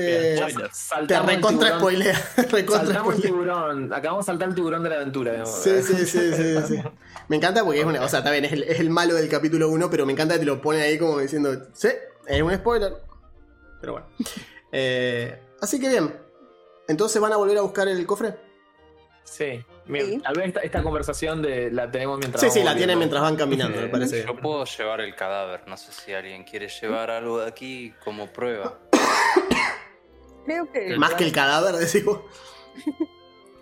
Eh, 0.00 0.34
Bien, 0.36 0.70
spoiler. 0.70 1.06
te 1.08 1.18
recontra 1.20 1.78
spoilea, 1.78 2.30
recontra 2.52 2.84
Saltamos 2.86 3.14
el 3.16 3.22
tiburón. 3.22 3.92
Acabamos 3.92 4.26
de 4.26 4.30
saltar 4.32 4.48
el 4.50 4.54
tiburón 4.54 4.82
de 4.84 4.90
la 4.90 4.96
aventura. 4.96 5.32
digamos. 5.32 5.52
Sí, 5.52 5.82
sí, 5.82 6.06
sí, 6.06 6.32
sí, 6.34 6.56
sí. 6.68 6.82
Me 7.26 7.36
encanta 7.36 7.64
porque 7.64 7.80
es 7.80 7.86
una, 7.86 8.00
o 8.04 8.08
sea, 8.08 8.20
está 8.20 8.30
bien, 8.30 8.44
es 8.44 8.52
el, 8.52 8.62
es 8.62 8.78
el 8.78 8.90
malo 8.90 9.14
del 9.14 9.28
capítulo 9.28 9.68
1, 9.70 9.90
pero 9.90 10.06
me 10.06 10.12
encanta 10.12 10.34
que 10.34 10.40
te 10.40 10.46
lo 10.46 10.60
pone 10.62 10.82
ahí 10.82 10.98
como 10.98 11.18
diciendo, 11.18 11.50
sí, 11.72 11.88
es 12.28 12.42
un 12.42 12.54
spoiler. 12.54 12.92
Pero 13.80 13.94
bueno. 13.94 14.06
Eh, 14.70 15.40
así 15.60 15.80
que 15.80 15.88
bien. 15.88 16.14
Entonces 16.86 17.20
van 17.20 17.32
a 17.32 17.36
volver 17.36 17.58
a 17.58 17.62
buscar 17.62 17.88
el 17.88 18.06
cofre. 18.06 18.36
Sí. 19.28 19.64
Tal 20.22 20.34
vez 20.36 20.46
esta, 20.48 20.60
esta 20.60 20.82
conversación 20.82 21.42
de, 21.42 21.70
la 21.70 21.90
tenemos 21.90 22.18
mientras 22.18 22.40
Sí, 22.40 22.46
vamos 22.46 22.58
sí, 22.60 22.64
la 22.64 22.76
tienen 22.76 22.98
mientras 22.98 23.22
van 23.22 23.36
caminando, 23.36 23.80
me 23.80 23.88
parece 23.88 24.24
Yo 24.24 24.36
puedo 24.36 24.64
llevar 24.64 25.00
el 25.00 25.14
cadáver, 25.14 25.62
no 25.66 25.76
sé 25.76 25.92
si 25.92 26.12
alguien 26.12 26.44
quiere 26.44 26.68
llevar 26.68 27.10
algo 27.10 27.40
de 27.40 27.48
aquí 27.48 27.92
como 28.04 28.26
prueba. 28.32 28.78
Creo 30.46 30.70
que. 30.72 30.96
Más 30.96 31.14
que 31.14 31.24
el 31.24 31.32
cadáver, 31.32 31.74
decís 31.78 32.04
vos. 32.04 32.20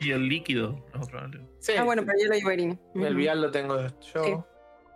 Y 0.01 0.11
el 0.13 0.29
líquido. 0.29 0.85
No, 0.95 1.01
probablemente. 1.07 1.53
Sí, 1.59 1.73
Ah, 1.77 1.83
bueno, 1.85 2.03
pero 2.07 2.19
yo 2.23 2.29
lo 2.29 2.35
llevo 2.35 2.53
Irina. 2.53 2.79
el 2.95 3.17
vial 3.17 3.41
lo 3.43 3.51
tengo 3.51 3.81
yo. 3.81 4.25
Sí. 4.25 4.37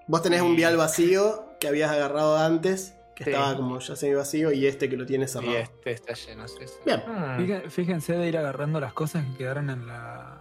Vos 0.07 0.23
tenés 0.23 0.41
un 0.43 0.57
vial 0.57 0.77
vacío 0.77 1.47
que 1.61 1.69
habías 1.69 1.91
agarrado 1.91 2.37
antes, 2.39 2.95
que 3.17 3.25
Sí. 3.25 3.31
estaba 3.31 3.57
como 3.57 3.79
ya 3.81 3.97
semi 3.97 4.15
vacío, 4.15 4.53
y 4.53 4.67
este 4.67 4.89
que 4.89 4.97
lo 4.97 5.07
tiene 5.07 5.25
Y 5.25 5.29
cerrado. 5.29 5.57
este 5.57 5.91
está 5.93 6.15
lleno, 6.15 6.47
sí, 6.49 6.57
sí. 6.67 6.75
Bien. 6.85 7.03
Fíjense, 7.39 7.71
fíjense 7.71 8.13
de 8.15 8.29
ir 8.29 8.39
agarrando 8.39 8.79
las 8.81 8.93
cosas 8.93 9.25
que 9.27 9.39
quedaron 9.39 9.71
en 9.71 9.87
la, 9.87 10.40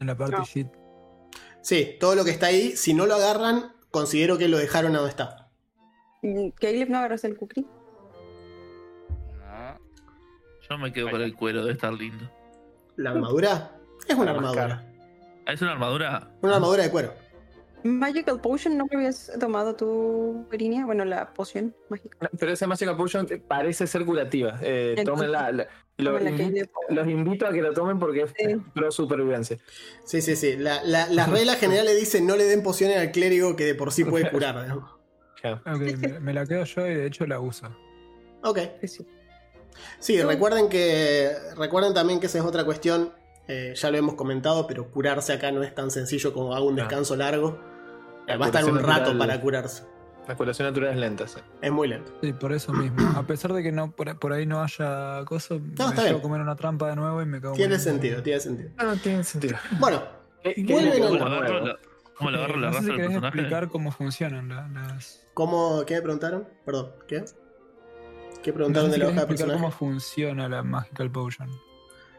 en 0.00 0.06
la 0.06 0.16
party 0.16 0.36
No. 0.36 0.44
sheet. 0.44 0.68
Sí, 1.62 1.96
todo 2.00 2.14
lo 2.14 2.24
que 2.24 2.30
está 2.30 2.46
ahí, 2.46 2.76
si 2.76 2.94
no 2.94 3.06
lo 3.06 3.14
agarran, 3.14 3.72
considero 3.90 4.38
que 4.38 4.48
lo 4.48 4.58
dejaron 4.58 4.94
a 4.94 4.98
donde 4.98 5.10
está. 5.10 5.48
Caleb, 6.60 6.88
¿no 6.88 6.98
agarras 6.98 7.24
el 7.24 7.36
cookie? 7.36 7.66
No. 9.38 9.78
Yo 10.68 10.78
me 10.78 10.92
quedo 10.92 11.10
con 11.10 11.20
el 11.20 11.34
cuero, 11.34 11.60
debe 11.60 11.72
estar 11.72 11.92
lindo. 11.92 12.30
¿La 12.96 13.10
armadura? 13.10 13.72
Es 14.08 14.16
una 14.16 14.32
armadura. 14.32 14.84
¿Es 15.46 15.62
una 15.62 15.72
armadura? 15.72 16.30
Una 16.42 16.56
armadura 16.56 16.82
de 16.82 16.90
cuero. 16.90 17.12
Magical 17.84 18.40
Potion, 18.40 18.76
¿no 18.76 18.86
me 18.90 18.96
habías 18.96 19.30
tomado 19.38 19.74
tu 19.76 20.46
Irina? 20.52 20.84
Bueno, 20.86 21.04
la 21.04 21.32
poción 21.32 21.74
mágica. 21.88 22.16
Pero 22.38 22.52
esa 22.52 22.66
Magical 22.66 22.96
Potion 22.96 23.26
parece 23.46 23.86
ser 23.86 24.04
curativa. 24.04 24.58
Eh, 24.62 24.94
Entonces, 24.98 25.26
tómenla. 25.28 25.52
la- 25.52 25.68
lo- 25.98 26.18
la 26.18 26.30
los 26.90 27.08
invito 27.08 27.46
a 27.46 27.52
que 27.52 27.60
lo 27.62 27.72
tomen 27.72 27.98
porque 27.98 28.22
es 28.22 28.32
Sí. 28.36 28.56
pro 28.74 28.90
supervivencia. 28.90 29.58
Sí, 30.04 30.20
sí, 30.22 30.36
sí. 30.36 30.56
La, 30.56 30.82
la, 30.84 31.08
las 31.08 31.28
reglas 31.30 31.58
generales 31.58 31.96
dicen 31.98 32.26
no 32.26 32.36
le 32.36 32.44
den 32.44 32.62
pociones 32.62 32.98
al 32.98 33.10
clérigo 33.12 33.56
que 33.56 33.64
de 33.64 33.74
por 33.74 33.92
sí 33.92 34.04
puede 34.04 34.30
curar. 34.30 34.66
Claro. 35.40 35.60
Me, 35.78 36.20
me 36.20 36.32
la 36.34 36.46
quedo 36.46 36.64
yo 36.64 36.86
y 36.86 36.94
de 36.94 37.06
hecho 37.06 37.26
la 37.26 37.40
uso. 37.40 37.66
Ok. 38.42 38.58
Sí, 38.82 38.88
sí. 38.88 39.06
Sí, 40.00 40.22
recuerden 40.22 40.68
que. 40.68 41.30
Recuerden 41.56 41.94
también 41.94 42.18
que 42.20 42.26
esa 42.26 42.38
es 42.38 42.44
otra 42.44 42.64
cuestión. 42.64 43.12
Eh, 43.48 43.72
ya 43.74 43.90
lo 43.90 43.96
hemos 43.98 44.14
comentado, 44.14 44.66
pero 44.66 44.90
curarse 44.90 45.32
acá 45.32 45.50
no 45.50 45.62
es 45.62 45.74
tan 45.74 45.90
sencillo 45.90 46.32
como 46.32 46.54
hago 46.54 46.66
un 46.66 46.76
No. 46.76 46.82
descanso 46.82 47.16
largo. 47.16 47.58
La 48.26 48.36
Va 48.36 48.44
a 48.46 48.48
estar 48.48 48.64
un 48.64 48.78
rato 48.78 48.90
natural- 49.14 49.18
para 49.18 49.40
curarse. 49.40 49.84
La 50.28 50.36
curación 50.36 50.68
natural 50.68 50.90
es 50.92 50.96
lenta, 50.98 51.26
sí. 51.26 51.40
Es 51.62 51.72
muy 51.72 51.88
lento. 51.88 52.12
Sí, 52.22 52.34
por 52.34 52.52
eso 52.52 52.70
mismo. 52.74 53.00
A 53.16 53.22
pesar 53.26 53.54
de 53.54 53.62
que 53.62 53.72
no 53.72 53.90
por, 53.92 54.18
por 54.18 54.34
ahí 54.34 54.44
no 54.44 54.62
haya 54.62 55.24
cosas, 55.24 55.58
me 55.62 55.68
está 55.70 55.86
llevo 55.92 56.02
bien. 56.02 56.16
a 56.16 56.20
comer 56.20 56.40
una 56.42 56.54
trampa 56.56 56.88
de 56.90 56.96
nuevo 56.96 57.22
y 57.22 57.24
me 57.24 57.40
cago 57.40 57.54
Tiene 57.54 57.76
en- 57.76 57.80
sentido, 57.80 58.22
tiene 58.22 58.38
sentido. 58.38 58.68
No, 58.76 58.84
no 58.84 58.96
tiene 58.96 59.24
sentido. 59.24 59.56
Bueno, 59.80 60.02
¿Qué- 60.42 60.54
qué 60.54 60.72
Vuelven 60.72 61.02
a- 61.02 61.76
¿Cómo 62.18 62.30
le 62.30 62.36
agarro 62.38 62.56
la, 62.58 62.68
le 62.68 62.68
Eh, 62.68 62.70
la 62.70 62.70
no 62.70 62.72
sé 62.72 62.78
raza 62.78 62.80
si 62.80 62.86
del 62.86 62.96
querés 62.96 63.08
personaje? 63.08 63.26
explicar 63.38 63.68
cómo 63.70 63.90
funcionan 63.92 64.48
la- 64.50 64.68
las... 64.68 65.26
¿cómo, 65.32 65.84
¿qué 65.86 65.94
me 65.94 66.02
preguntaron? 66.02 66.48
Perdón, 66.66 66.90
¿qué? 67.08 67.24
¿Qué 68.42 68.50
No 68.50 68.54
preguntaron 68.56 68.90
sé 68.90 68.90
de 68.90 68.94
si 68.96 69.00
la 69.00 69.06
querés 69.06 69.08
hoja 69.08 69.14
de 69.14 69.20
explicar 69.22 69.26
personaje? 69.28 69.60
cómo 69.60 69.70
funciona 69.70 70.48
la 70.48 70.62
Magical 70.62 71.10
Potion. 71.10 71.48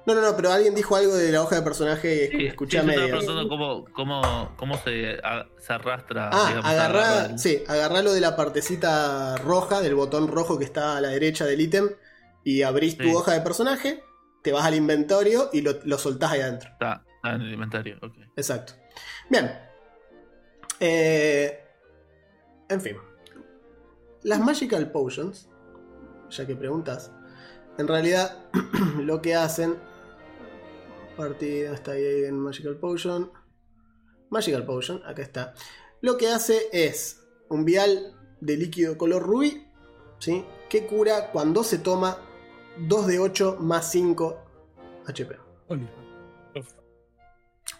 No, 0.05 0.15
no, 0.15 0.21
no, 0.21 0.35
pero 0.35 0.51
alguien 0.51 0.73
dijo 0.73 0.95
algo 0.95 1.13
de 1.15 1.31
la 1.31 1.43
hoja 1.43 1.57
de 1.57 1.61
personaje 1.61 2.29
y 2.33 2.37
Sí, 2.39 2.45
escuché 2.47 2.71
sí, 2.71 2.77
a 2.77 2.83
medias. 2.83 3.09
preguntando 3.09 3.47
cómo, 3.49 3.85
cómo, 3.93 4.53
cómo 4.57 4.77
se, 4.77 5.19
a- 5.23 5.45
se 5.59 5.73
arrastra. 5.73 6.29
Ah, 6.33 6.45
digamos, 6.47 6.65
agarrá, 6.71 7.25
el- 7.27 7.39
sí, 7.39 7.63
agarrá 7.67 8.01
lo 8.01 8.13
de 8.13 8.21
la 8.21 8.35
partecita 8.35 9.35
roja, 9.37 9.81
del 9.81 9.95
botón 9.95 10.27
rojo 10.27 10.57
que 10.57 10.65
está 10.65 10.97
a 10.97 11.01
la 11.01 11.09
derecha 11.09 11.45
del 11.45 11.61
ítem, 11.61 11.89
y 12.43 12.63
abrís 12.63 12.97
tu 12.97 13.03
Sí. 13.03 13.13
hoja 13.13 13.33
de 13.33 13.41
personaje, 13.41 14.01
te 14.41 14.51
vas 14.51 14.65
al 14.65 14.73
inventario 14.75 15.49
y 15.53 15.61
lo, 15.61 15.73
lo 15.83 15.97
soltás 15.97 16.31
ahí 16.31 16.41
adentro. 16.41 16.69
Está, 16.71 17.03
está 17.17 17.35
en 17.35 17.41
el 17.41 17.53
inventario, 17.53 17.97
ok. 18.01 18.13
Exacto. 18.35 18.73
Bien. 19.29 19.51
Eh, 20.79 21.59
en 22.69 22.81
fin. 22.81 22.97
Las 24.23 24.39
Magical 24.39 24.91
Potions, 24.91 25.49
ya 26.29 26.47
que 26.47 26.55
preguntas, 26.55 27.11
en 27.77 27.87
realidad 27.87 28.37
lo 28.99 29.21
que 29.21 29.35
hacen... 29.35 29.77
Partida 31.29 31.73
está 31.73 31.91
ahí 31.91 32.23
en 32.23 32.39
Magical 32.39 32.77
Potion. 32.77 33.29
Magical 34.29 34.65
Potion, 34.65 35.01
acá 35.05 35.21
está. 35.21 35.53
Lo 35.99 36.17
que 36.17 36.29
hace 36.29 36.69
es 36.71 37.21
un 37.49 37.65
vial 37.65 38.15
de 38.39 38.55
líquido 38.55 38.97
color 38.97 39.21
rubí, 39.23 39.67
¿sí? 40.19 40.45
Que 40.69 40.85
cura 40.87 41.29
cuando 41.31 41.65
se 41.65 41.79
toma 41.79 42.17
2 42.77 43.07
de 43.07 43.19
8 43.19 43.57
más 43.59 43.91
5 43.91 44.45
HP. 45.07 45.35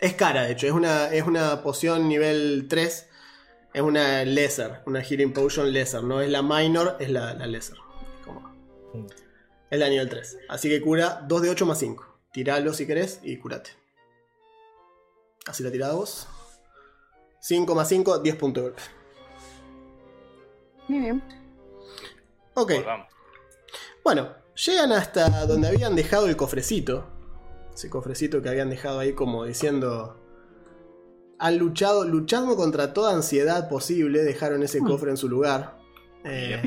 Es 0.02 0.14
cara, 0.16 0.44
de 0.44 0.52
hecho, 0.52 0.68
es 0.68 0.74
una, 0.74 1.08
es 1.14 1.24
una 1.26 1.64
poción 1.64 2.10
nivel 2.10 2.68
3. 2.70 3.08
Es 3.74 3.82
una 3.82 4.26
lesser, 4.26 4.82
una 4.86 5.02
healing 5.02 5.32
potion 5.32 5.72
lesser. 5.72 6.04
No 6.04 6.20
es 6.20 6.30
la 6.30 6.42
minor, 6.42 6.98
es 7.00 7.10
la, 7.10 7.34
la 7.36 7.48
lesser. 7.48 7.78
Como- 8.26 8.54
Es 9.70 9.80
la 9.80 9.88
nivel 9.88 10.10
3. 10.10 10.40
Así 10.50 10.68
que 10.68 10.82
cura 10.82 11.24
2 11.28 11.42
de 11.44 11.50
8 11.52 11.66
más 11.66 11.78
5. 11.80 12.09
Tiralo 12.32 12.74
si 12.74 12.86
querés 12.86 13.20
y 13.24 13.38
curate. 13.38 13.72
Así 15.46 15.64
la 15.64 15.72
tirada 15.72 15.94
vos. 15.94 16.28
5 17.40 17.74
más 17.74 17.88
5, 17.88 18.20
10 18.20 18.36
puntos 18.36 18.64
de 18.64 18.70
golpe. 18.70 18.84
Muy 20.88 21.00
bien. 21.00 21.24
Ok. 22.54 22.74
Volvamos. 22.74 23.08
Bueno, 24.04 24.34
llegan 24.56 24.92
hasta 24.92 25.46
donde 25.46 25.68
habían 25.68 25.96
dejado 25.96 26.28
el 26.28 26.36
cofrecito. 26.36 27.06
Ese 27.74 27.90
cofrecito 27.90 28.42
que 28.42 28.50
habían 28.50 28.70
dejado 28.70 29.00
ahí 29.00 29.14
como 29.14 29.46
diciendo... 29.46 30.16
Han 31.42 31.58
luchado, 31.58 32.04
luchando 32.04 32.58
contra 32.58 32.94
toda 32.94 33.14
ansiedad 33.14 33.70
posible, 33.70 34.24
dejaron 34.24 34.62
ese 34.62 34.80
cofre 34.80 35.12
en 35.12 35.16
su 35.16 35.30
lugar. 35.30 35.80
Eh, 36.26 36.62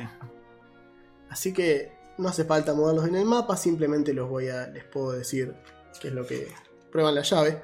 así 1.29 1.53
que 1.53 1.92
no 2.18 2.29
hace 2.29 2.44
falta 2.44 2.75
moverlos 2.75 3.09
en 3.09 3.14
el 3.16 3.25
mapa, 3.25 3.57
simplemente 3.57 4.12
los 4.12 4.29
voy 4.29 4.48
a. 4.48 4.66
les 4.68 4.85
puedo 4.85 5.12
decir 5.12 5.55
qué 6.01 6.09
es 6.09 6.14
lo 6.14 6.27
que 6.27 6.48
prueban 6.90 7.14
la 7.14 7.22
llave. 7.22 7.62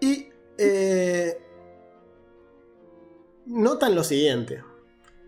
Y 0.00 0.28
eh, 0.58 1.40
notan 3.46 3.94
lo 3.94 4.04
siguiente. 4.04 4.62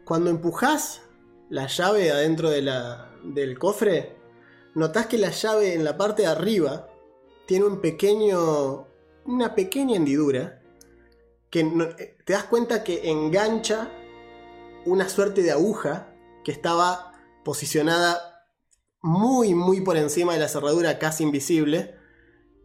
Cuando 0.05 0.31
empujás 0.31 1.03
la 1.51 1.67
llave 1.67 2.11
adentro 2.11 2.51
del 2.51 3.59
cofre, 3.59 4.17
notás 4.75 5.07
que 5.07 5.19
la 5.19 5.31
llave 5.31 5.75
en 5.75 5.85
la 5.85 5.97
parte 5.97 6.23
de 6.23 6.29
arriba 6.29 6.89
tiene 7.47 7.67
un 7.67 7.81
pequeño. 7.81 8.87
una 9.25 9.55
pequeña 9.55 9.97
hendidura. 9.97 10.63
Que 11.51 11.61
eh, 11.61 12.17
te 12.27 12.35
das 12.35 12.45
cuenta 12.45 12.85
que 12.85 13.11
engancha 13.11 13.91
una 14.85 15.09
suerte 15.09 15.43
de 15.43 15.51
aguja 15.51 16.15
que 16.45 16.53
estaba 16.53 17.13
posicionada 17.45 18.47
muy, 19.01 19.55
muy 19.55 19.81
por 19.81 19.97
encima 19.97 20.33
de 20.35 20.41
la 20.41 20.49
cerradura, 20.49 20.99
casi 20.99 21.25
invisible, 21.25 21.95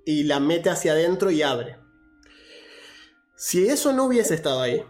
y 0.05 0.23
la 0.23 0.39
mete 0.39 0.69
hacia 0.69 0.93
adentro 0.93 1.31
y 1.31 1.41
abre. 1.41 1.77
Si 3.35 3.67
eso 3.67 3.93
no 3.93 4.05
hubiese 4.05 4.35
estado 4.35 4.61
ahí, 4.61 4.83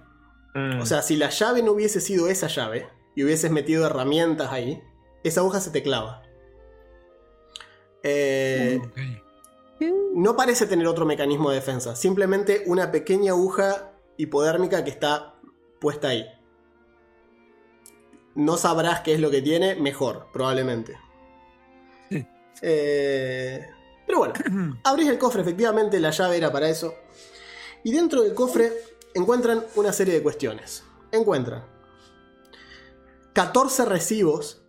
Mm. 0.54 0.82
o 0.82 0.86
sea, 0.86 1.02
si 1.02 1.15
la 1.15 1.30
llave 1.30 1.63
no 1.63 1.72
hubiese 1.72 2.00
sido 2.00 2.28
esa 2.28 2.48
llave 2.48 2.88
y 3.15 3.24
hubieses 3.24 3.52
metido 3.52 3.86
herramientas 3.86 4.52
ahí, 4.52 4.82
esa 5.24 5.41
aguja 5.41 5.60
se 5.60 5.72
te 5.72 5.82
clava. 5.82 6.22
Eh, 8.04 8.82
no 10.13 10.36
parece 10.36 10.67
tener 10.67 10.88
otro 10.88 11.06
mecanismo 11.06 11.50
de 11.50 11.56
defensa, 11.56 11.96
simplemente 11.96 12.63
una 12.67 12.91
pequeña 12.91 13.32
aguja 13.32 13.93
hipodérmica 14.17 14.84
que 14.84 14.91
está 14.91 15.36
puesta 15.80 16.10
ahí. 16.10 16.26
No 18.36 18.58
sabrás 18.58 19.02
qué 19.02 19.13
es 19.13 19.19
lo 19.19 19.30
que 19.30 19.41
tiene, 19.41 19.76
mejor, 19.76 20.28
probablemente. 20.34 20.98
Sí. 22.10 22.26
Eh, 22.62 23.67
pero 24.06 24.19
bueno, 24.19 24.34
abrís 24.84 25.10
el 25.10 25.17
cofre, 25.17 25.41
efectivamente 25.41 26.00
la 26.00 26.12
llave 26.12 26.38
era 26.38 26.52
para 26.52 26.69
eso. 26.69 26.96
Y 27.84 27.91
dentro 27.91 28.22
del 28.22 28.34
cofre 28.34 28.72
encuentran 29.13 29.63
una 29.76 29.93
serie 29.93 30.13
de 30.13 30.24
cuestiones. 30.24 30.84
Encuentran 31.12 31.63
14 33.34 33.86
recibos 33.86 34.62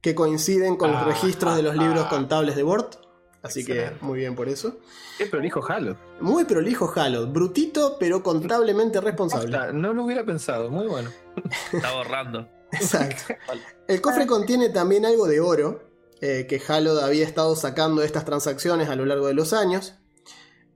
que 0.00 0.14
coinciden 0.14 0.76
con 0.76 0.90
los 0.90 1.02
Ah, 1.02 1.04
registros 1.04 1.56
de 1.56 1.62
los 1.62 1.78
ah, 1.78 1.82
libros 1.82 2.04
ah. 2.06 2.08
contables 2.10 2.56
de 2.56 2.62
Bort. 2.62 2.96
Así 3.42 3.64
que 3.64 3.92
muy 4.00 4.20
bien 4.20 4.36
por 4.36 4.48
eso. 4.48 4.78
Qué 5.18 5.26
prolijo 5.26 5.64
Halo. 5.68 5.96
Muy 6.20 6.44
prolijo 6.44 6.92
Halo, 6.94 7.26
brutito 7.26 7.96
pero 7.98 8.22
contablemente 8.22 9.00
responsable. 9.00 9.72
No 9.72 9.92
lo 9.92 10.04
hubiera 10.04 10.24
pensado, 10.24 10.70
muy 10.70 10.86
bueno. 10.86 11.10
Está 11.72 11.92
borrando. 11.92 12.48
Exacto. 12.72 13.34
El 13.88 14.00
cofre 14.00 14.26
contiene 14.26 14.68
también 14.70 15.04
algo 15.04 15.26
de 15.26 15.40
oro, 15.40 15.82
eh, 16.20 16.46
que 16.48 16.62
Halo 16.66 17.00
había 17.00 17.24
estado 17.26 17.54
sacando 17.56 18.00
de 18.00 18.06
estas 18.06 18.24
transacciones 18.24 18.88
a 18.88 18.96
lo 18.96 19.04
largo 19.06 19.26
de 19.26 19.34
los 19.34 19.52
años, 19.52 19.94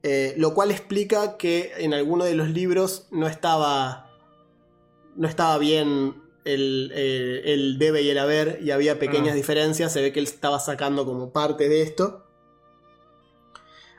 eh, 0.03 0.35
lo 0.37 0.55
cual 0.55 0.71
explica 0.71 1.37
que 1.37 1.73
en 1.79 1.95
alguno 1.95 2.25
de 2.25 2.35
los 2.35 2.51
libros 2.51 3.07
no 3.11 3.27
estaba, 3.27 4.11
no 5.15 5.27
estaba 5.29 5.57
bien 5.59 6.23
el, 6.45 6.93
eh, 6.95 7.43
el 7.47 7.79
debe 7.79 8.03
y 8.03 8.11
el 8.11 8.19
haber 8.19 8.59
y 8.63 8.71
había 8.71 8.99
pequeñas 8.99 9.33
Ah. 9.33 9.37
diferencias, 9.37 9.93
se 9.93 10.03
ve 10.03 10.13
que 10.13 10.21
él 10.21 10.27
estaba 10.27 10.61
sacando 10.61 11.05
como 11.05 11.33
parte 11.33 11.69
de 11.69 11.83
esto. 11.83 12.25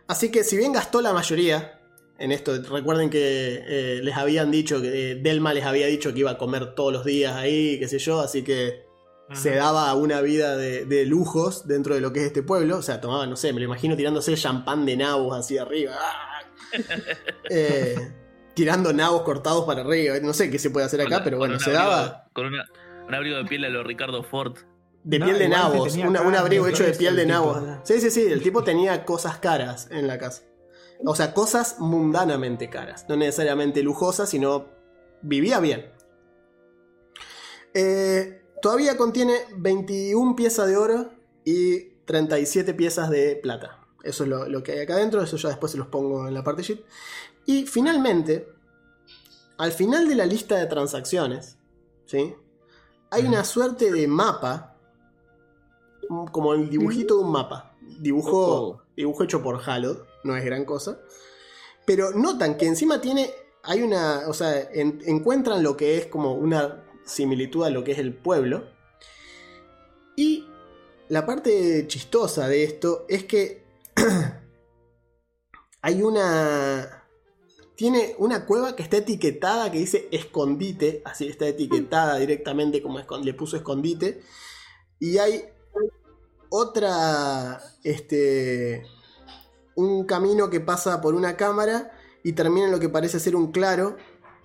Así 0.07 0.31
que 0.31 0.43
si 0.43 0.55
bien 0.55 0.71
gastó 0.71 1.01
la 1.01 1.11
mayoría 1.11 1.76
en 2.19 2.31
esto, 2.31 2.59
recuerden 2.63 3.09
que 3.09 3.63
eh, 3.67 3.99
les 4.03 4.15
habían 4.17 4.49
dicho 4.51 4.81
que 4.81 5.11
eh, 5.11 5.15
Delma 5.15 5.53
les 5.53 5.65
había 5.65 5.87
dicho 5.87 6.13
que 6.13 6.19
iba 6.19 6.31
a 6.31 6.37
comer 6.37 6.73
todos 6.75 6.91
los 6.93 7.05
días 7.05 7.33
ahí, 7.35 7.77
qué 7.79 7.87
sé 7.87 7.99
yo, 7.99 8.19
así 8.21 8.43
que 8.43 8.85
se 9.33 9.53
daba 9.55 9.93
una 9.93 10.21
vida 10.21 10.55
de, 10.55 10.85
de 10.85 11.05
lujos 11.05 11.67
dentro 11.67 11.93
de 11.93 11.99
lo 12.01 12.13
que 12.13 12.21
es 12.21 12.25
este 12.27 12.43
pueblo. 12.43 12.77
O 12.77 12.81
sea, 12.81 13.01
tomaba, 13.01 13.27
no 13.27 13.35
sé, 13.35 13.51
me 13.51 13.59
lo 13.59 13.65
imagino 13.65 13.97
tirándose 13.97 14.33
champán 14.35 14.85
de 14.85 14.95
nabos 14.95 15.37
así 15.37 15.57
arriba. 15.57 15.93
¡Ah! 15.99 16.23
Eh, 17.49 17.95
tirando 18.53 18.91
nabos 18.93 19.21
cortados 19.23 19.65
para 19.65 19.81
arriba. 19.81 20.15
No 20.21 20.33
sé 20.33 20.49
qué 20.49 20.59
se 20.59 20.69
puede 20.69 20.85
hacer 20.85 21.01
acá, 21.01 21.15
Con- 21.17 21.23
pero 21.23 21.37
bueno, 21.37 21.59
se 21.59 21.71
abrigo- 21.71 21.77
daba 21.79 22.27
Con 22.33 22.45
una- 22.47 22.65
un 23.07 23.13
abrigo 23.15 23.37
de 23.37 23.45
piel 23.45 23.65
a 23.65 23.69
lo 23.69 23.83
Ricardo 23.83 24.23
Ford. 24.23 24.57
de 25.03 25.19
No, 25.19 25.25
piel 25.27 25.39
de 25.39 25.47
nabos. 25.49 25.95
una- 25.95 26.21
un 26.21 26.35
abrigo 26.35 26.67
hecho 26.67 26.83
de 26.83 26.93
piel 26.93 27.15
de 27.15 27.25
nabos. 27.25 27.61
Sí, 27.83 28.01
sí, 28.01 28.09
sí. 28.11 28.25
El 28.29 28.41
tipo 28.41 28.63
tenía 28.63 29.05
cosas 29.05 29.37
caras 29.37 29.87
en 29.91 30.07
la 30.07 30.17
casa. 30.17 30.43
O 31.05 31.15
sea, 31.15 31.33
cosas 31.33 31.79
mundanamente 31.79 32.69
caras. 32.69 33.05
No 33.07 33.15
necesariamente 33.15 33.83
lujosas, 33.83 34.29
sino 34.29 34.67
vivía 35.21 35.59
bien. 35.59 35.91
Eh, 37.73 38.41
todavía 38.61 38.97
contiene 38.97 39.35
21 39.57 40.35
piezas 40.35 40.67
de 40.67 40.77
oro 40.77 41.11
y 41.45 41.89
37 42.05 42.73
piezas 42.73 43.09
de 43.09 43.35
plata. 43.35 43.81
Eso 44.03 44.23
es 44.23 44.29
lo, 44.29 44.47
lo 44.47 44.63
que 44.63 44.73
hay 44.73 44.79
acá 44.79 44.95
adentro. 44.95 45.21
Eso 45.21 45.37
ya 45.37 45.49
después 45.49 45.71
se 45.71 45.77
los 45.77 45.87
pongo 45.87 46.27
en 46.27 46.33
la 46.33 46.43
parte 46.43 46.63
sheet. 46.63 46.83
Y 47.45 47.65
finalmente, 47.65 48.47
al 49.57 49.71
final 49.71 50.07
de 50.07 50.15
la 50.15 50.25
lista 50.25 50.55
de 50.55 50.65
transacciones, 50.65 51.57
¿sí? 52.05 52.35
hay 53.09 53.25
una 53.25 53.43
suerte 53.43 53.91
de 53.91 54.07
mapa, 54.07 54.75
como 56.31 56.53
el 56.53 56.69
dibujito 56.69 57.17
de 57.17 57.23
un 57.23 57.31
mapa. 57.31 57.75
Dibujo, 57.99 58.83
dibujo 58.95 59.23
hecho 59.23 59.41
por 59.41 59.61
Halo, 59.65 60.05
no 60.27 60.35
es 60.37 60.45
gran 60.45 60.65
cosa. 60.65 60.99
Pero 61.85 62.11
notan 62.11 62.57
que 62.57 62.67
encima 62.67 63.01
tiene, 63.01 63.31
hay 63.63 63.81
una, 63.81 64.27
o 64.27 64.33
sea, 64.33 64.59
en- 64.73 65.01
encuentran 65.05 65.63
lo 65.63 65.75
que 65.77 65.97
es 65.97 66.05
como 66.07 66.33
una 66.33 66.83
similitud 67.05 67.63
a 67.63 67.69
lo 67.69 67.83
que 67.83 67.93
es 67.93 67.99
el 67.99 68.13
pueblo. 68.13 68.65
Y 70.15 70.45
la 71.09 71.25
parte 71.25 71.87
chistosa 71.87 72.47
de 72.47 72.63
esto 72.63 73.05
es 73.07 73.23
que 73.23 73.63
hay 75.81 76.01
una... 76.01 77.03
Tiene 77.75 78.15
una 78.17 78.47
cueva 78.47 78.75
que 78.75 78.81
está 78.81 78.97
etiquetada 78.97 79.71
que 79.71 79.77
dice 79.77 80.07
escondite, 80.11 81.03
así 81.05 81.27
está 81.27 81.47
etiquetada 81.47 82.17
directamente 82.17 82.81
como 82.81 82.97
le 82.97 83.33
puso 83.35 83.55
escondite. 83.55 84.23
Y 84.99 85.19
hay 85.19 85.43
otra, 86.49 87.61
este, 87.83 88.83
un 89.77 90.05
camino 90.05 90.49
que 90.49 90.59
pasa 90.59 90.99
por 91.01 91.15
una 91.15 91.37
cámara 91.37 91.91
y 92.23 92.33
termina 92.33 92.65
en 92.65 92.71
lo 92.71 92.79
que 92.79 92.89
parece 92.89 93.19
ser 93.19 93.35
un 93.35 93.51
claro 93.51 93.95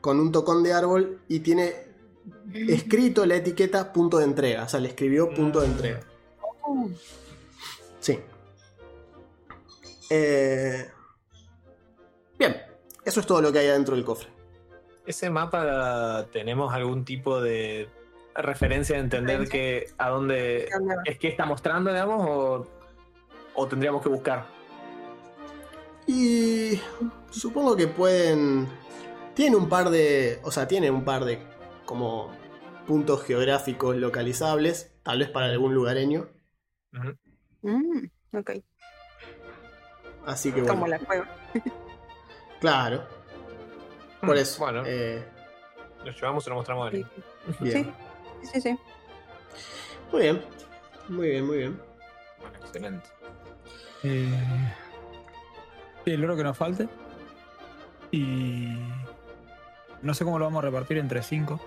con 0.01 0.21
un 0.21 0.31
tocón 0.31 0.63
de 0.63 0.73
árbol 0.73 1.21
y 1.27 1.41
tiene 1.41 1.75
escrito 2.69 3.27
la 3.27 3.37
etiqueta 3.37 3.93
punto 3.93 4.19
de 4.19 4.25
entrega. 4.25 4.65
O 4.65 4.69
sea, 4.69 4.79
le 4.79 4.89
escribió 4.89 5.33
punto 5.35 5.61
de 5.61 5.67
entrega. 5.67 6.01
Sí. 8.01 8.21
Eh, 10.11 10.87
Bien, 12.39 12.61
eso 13.05 13.21
es 13.21 13.27
todo 13.27 13.41
lo 13.41 13.53
que 13.53 13.61
hay 13.61 13.69
adentro 13.69 13.95
del 13.95 14.05
cofre. 14.05 14.29
¿Ese 15.07 15.31
mapa 15.31 16.27
tenemos 16.33 16.75
algún 16.75 17.05
tipo 17.05 17.41
de 17.41 17.89
referencia 18.35 18.97
de 18.97 19.03
entender 19.03 19.49
que 19.49 19.87
a 19.97 20.09
dónde 20.09 20.69
es 21.05 21.19
que 21.19 21.29
está 21.29 21.47
mostrando, 21.47 21.91
digamos, 21.91 22.27
o, 22.29 22.67
o 23.55 23.69
tendríamos 23.69 24.03
que 24.03 24.09
buscar? 24.09 24.62
Y 26.07 26.81
supongo 27.31 27.77
que 27.77 27.89
pueden. 27.89 28.69
Tiene 29.35 29.57
un 29.57 29.69
par 29.69 29.91
de. 29.91 30.41
O 30.43 30.51
sea, 30.51 30.69
tiene 30.69 30.91
un 30.91 31.05
par 31.05 31.25
de 31.25 31.41
como 31.87 32.31
puntos 32.87 33.25
geográficos 33.25 33.97
localizables. 33.97 34.93
Tal 35.03 35.19
vez 35.21 35.31
para 35.31 35.47
algún 35.47 35.75
lugareño. 35.75 36.29
Mm, 37.63 38.07
ok, 38.33 38.51
Así 40.25 40.53
que 40.53 40.63
bueno. 40.63 40.67
como 40.75 40.87
la 40.87 40.99
cueva. 40.99 41.29
Claro. 42.61 43.07
Por 44.25 44.37
Mm, 44.37 44.39
eso. 44.39 44.59
Bueno, 44.59 44.83
eh, 44.85 45.25
lo 46.05 46.13
llevamos 46.13 46.47
y 46.47 46.51
lo 46.51 46.57
mostramos 46.57 46.87
a 46.87 46.91
Sí, 46.91 46.97
alguien. 46.97 47.11
bien. 47.59 47.83
sí, 47.83 47.97
sí, 48.43 48.61
sí. 48.61 48.79
Muy 50.13 50.23
bien. 50.23 50.43
Muy 51.09 51.29
bien, 51.31 51.47
muy 51.47 51.57
bien. 51.59 51.81
Bueno, 52.41 52.59
excelente. 52.59 53.11
Eh, 54.03 54.75
el 56.07 56.25
oro 56.25 56.37
que 56.37 56.45
nos 56.45 56.57
falte. 56.57 56.89
Y. 58.11 58.69
No 60.03 60.15
sé 60.15 60.25
cómo 60.25 60.39
lo 60.39 60.45
vamos 60.47 60.63
a 60.63 60.67
repartir 60.67 60.99
entre 60.99 61.23
cinco. 61.23 61.61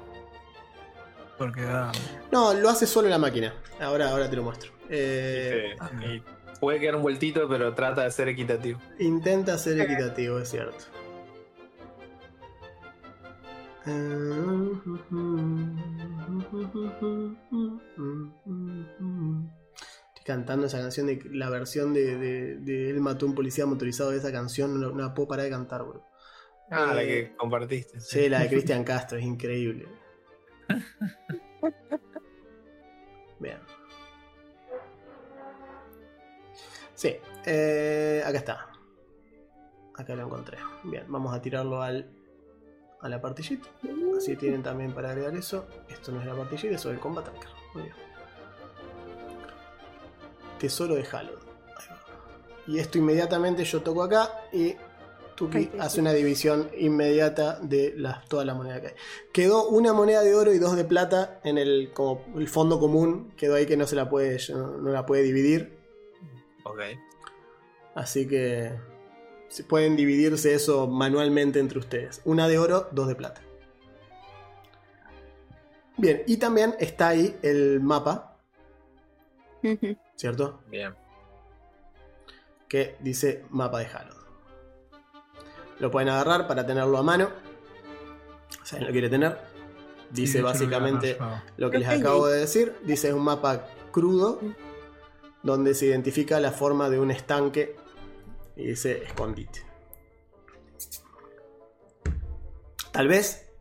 Porque 1.37 1.61
da. 1.61 1.91
No, 2.31 2.53
lo 2.53 2.69
hace 2.69 2.85
solo 2.87 3.09
la 3.09 3.17
máquina. 3.17 3.53
Ahora, 3.79 4.09
ahora 4.09 4.29
te 4.29 4.35
lo 4.35 4.43
muestro. 4.43 4.71
Eh, 4.89 5.75
Este, 5.81 6.05
y 6.05 6.23
puede 6.59 6.79
quedar 6.79 6.95
un 6.95 7.01
vueltito, 7.01 7.47
pero 7.49 7.73
trata 7.73 8.03
de 8.03 8.11
ser 8.11 8.29
equitativo. 8.29 8.79
Intenta 8.99 9.57
ser 9.57 9.79
equitativo, 9.79 10.39
es 10.39 10.49
cierto. 10.49 10.85
Cantando 20.25 20.65
esa 20.67 20.79
canción 20.79 21.07
de 21.07 21.21
la 21.31 21.49
versión 21.49 21.93
de, 21.93 22.17
de, 22.17 22.55
de 22.57 22.89
Él 22.89 22.99
mató 22.99 23.25
a 23.25 23.29
un 23.29 23.35
policía 23.35 23.65
motorizado 23.67 24.09
de 24.11 24.17
esa 24.17 24.31
canción. 24.31 24.79
No, 24.81 24.89
no 24.89 25.01
la 25.03 25.13
puedo 25.13 25.27
parar 25.29 25.45
de 25.45 25.51
cantar, 25.51 25.83
bro. 25.83 26.03
Ah, 26.71 26.93
la 26.95 27.03
Eh, 27.03 27.07
que 27.07 27.35
compartiste. 27.37 27.99
Sí, 28.01 28.27
la 28.27 28.39
de 28.39 28.49
Cristian 28.49 28.83
Castro, 28.83 29.17
es 29.19 29.23
increíble. 29.25 29.87
Bien. 33.39 33.59
Sí, 36.95 37.15
eh, 37.45 38.23
acá 38.25 38.37
está. 38.37 38.69
Acá 39.95 40.15
lo 40.15 40.23
encontré. 40.23 40.57
Bien, 40.83 41.05
vamos 41.07 41.35
a 41.35 41.41
tirarlo 41.41 41.81
al, 41.81 42.09
a 43.01 43.09
la 43.09 43.21
partillita. 43.21 43.67
Así 44.17 44.35
tienen 44.35 44.63
también 44.63 44.93
para 44.93 45.09
agregar 45.09 45.35
eso. 45.35 45.67
Esto 45.89 46.11
no 46.11 46.21
es 46.21 46.27
la 46.27 46.35
partillita, 46.35 46.75
eso 46.75 46.89
es 46.89 46.95
el 46.95 47.01
combat 47.01 47.25
tracker. 47.25 47.49
Muy 47.73 47.83
bien. 47.83 47.95
Tesoro 50.65 50.95
de 50.95 51.05
Halo. 51.11 51.33
Y 52.65 52.79
esto 52.79 52.97
inmediatamente 52.97 53.63
yo 53.63 53.83
toco 53.83 54.01
acá 54.01 54.31
y 54.51 54.75
Tuki 55.35 55.57
Ay, 55.57 55.71
hace 55.79 55.95
sí. 55.95 56.01
una 56.01 56.11
división 56.11 56.71
inmediata 56.75 57.59
de 57.59 57.93
las, 57.95 58.25
toda 58.27 58.43
la 58.45 58.55
moneda 58.55 58.81
que 58.81 58.87
hay. 58.87 58.93
Quedó 59.31 59.69
una 59.69 59.93
moneda 59.93 60.23
de 60.23 60.33
oro 60.33 60.53
y 60.53 60.57
dos 60.57 60.75
de 60.75 60.83
plata 60.83 61.39
en 61.43 61.59
el, 61.59 61.91
como 61.93 62.25
el 62.35 62.47
fondo 62.47 62.79
común. 62.79 63.31
Quedó 63.37 63.53
ahí 63.53 63.67
que 63.67 63.77
no 63.77 63.85
se 63.85 63.95
la 63.95 64.09
puede, 64.09 64.39
no, 64.49 64.77
no 64.77 64.89
la 64.89 65.05
puede 65.05 65.21
dividir. 65.21 65.77
Ok. 66.63 66.79
Así 67.93 68.27
que 68.27 68.71
se 69.47 69.63
pueden 69.65 69.95
dividirse 69.95 70.55
eso 70.55 70.87
manualmente 70.87 71.59
entre 71.59 71.77
ustedes. 71.77 72.21
Una 72.25 72.47
de 72.47 72.57
oro, 72.57 72.87
dos 72.91 73.07
de 73.07 73.13
plata. 73.13 73.41
Bien, 75.97 76.23
y 76.25 76.37
también 76.37 76.73
está 76.79 77.09
ahí 77.09 77.37
el 77.43 77.81
mapa. 77.81 78.39
¿Cierto? 80.15 80.61
Bien. 80.67 80.93
Que 82.67 82.97
dice 82.99 83.45
mapa 83.49 83.79
de 83.79 83.85
Halo. 83.85 84.15
Lo 85.79 85.91
pueden 85.91 86.09
agarrar 86.09 86.47
para 86.47 86.65
tenerlo 86.65 86.97
a 86.97 87.03
mano. 87.03 87.29
Si 88.63 88.75
alguien 88.75 88.87
lo 88.87 88.91
quiere 88.93 89.09
tener. 89.09 89.37
Dice 90.09 90.37
Sí, 90.37 90.43
básicamente 90.43 91.17
lo 91.57 91.69
que 91.69 91.79
les 91.79 91.89
acabo 91.89 92.27
de 92.27 92.39
decir. 92.39 92.75
Dice 92.83 93.09
es 93.09 93.13
un 93.13 93.23
mapa 93.23 93.67
crudo 93.91 94.39
donde 95.43 95.73
se 95.73 95.87
identifica 95.87 96.39
la 96.39 96.51
forma 96.51 96.89
de 96.89 96.99
un 96.99 97.11
estanque 97.11 97.75
y 98.55 98.67
dice 98.67 99.03
escondite. 99.03 99.65
Tal 102.91 103.07
vez, 103.09 103.51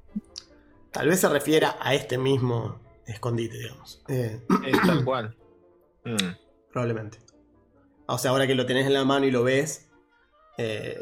tal 0.92 1.08
vez 1.08 1.20
se 1.20 1.28
refiera 1.28 1.76
a 1.80 1.92
este 1.94 2.18
mismo 2.18 2.80
escondite, 3.06 3.58
digamos. 3.58 4.02
Eh, 4.08 4.40
Es 4.66 4.80
tal 4.82 5.04
cual. 5.04 5.36
Mm. 6.06 6.43
Probablemente. 6.74 7.18
O 8.06 8.18
sea, 8.18 8.32
ahora 8.32 8.46
que 8.46 8.54
lo 8.54 8.66
tenés 8.66 8.86
en 8.86 8.92
la 8.92 9.04
mano 9.04 9.24
y 9.24 9.30
lo 9.30 9.44
ves, 9.44 9.88
eh, 10.58 11.00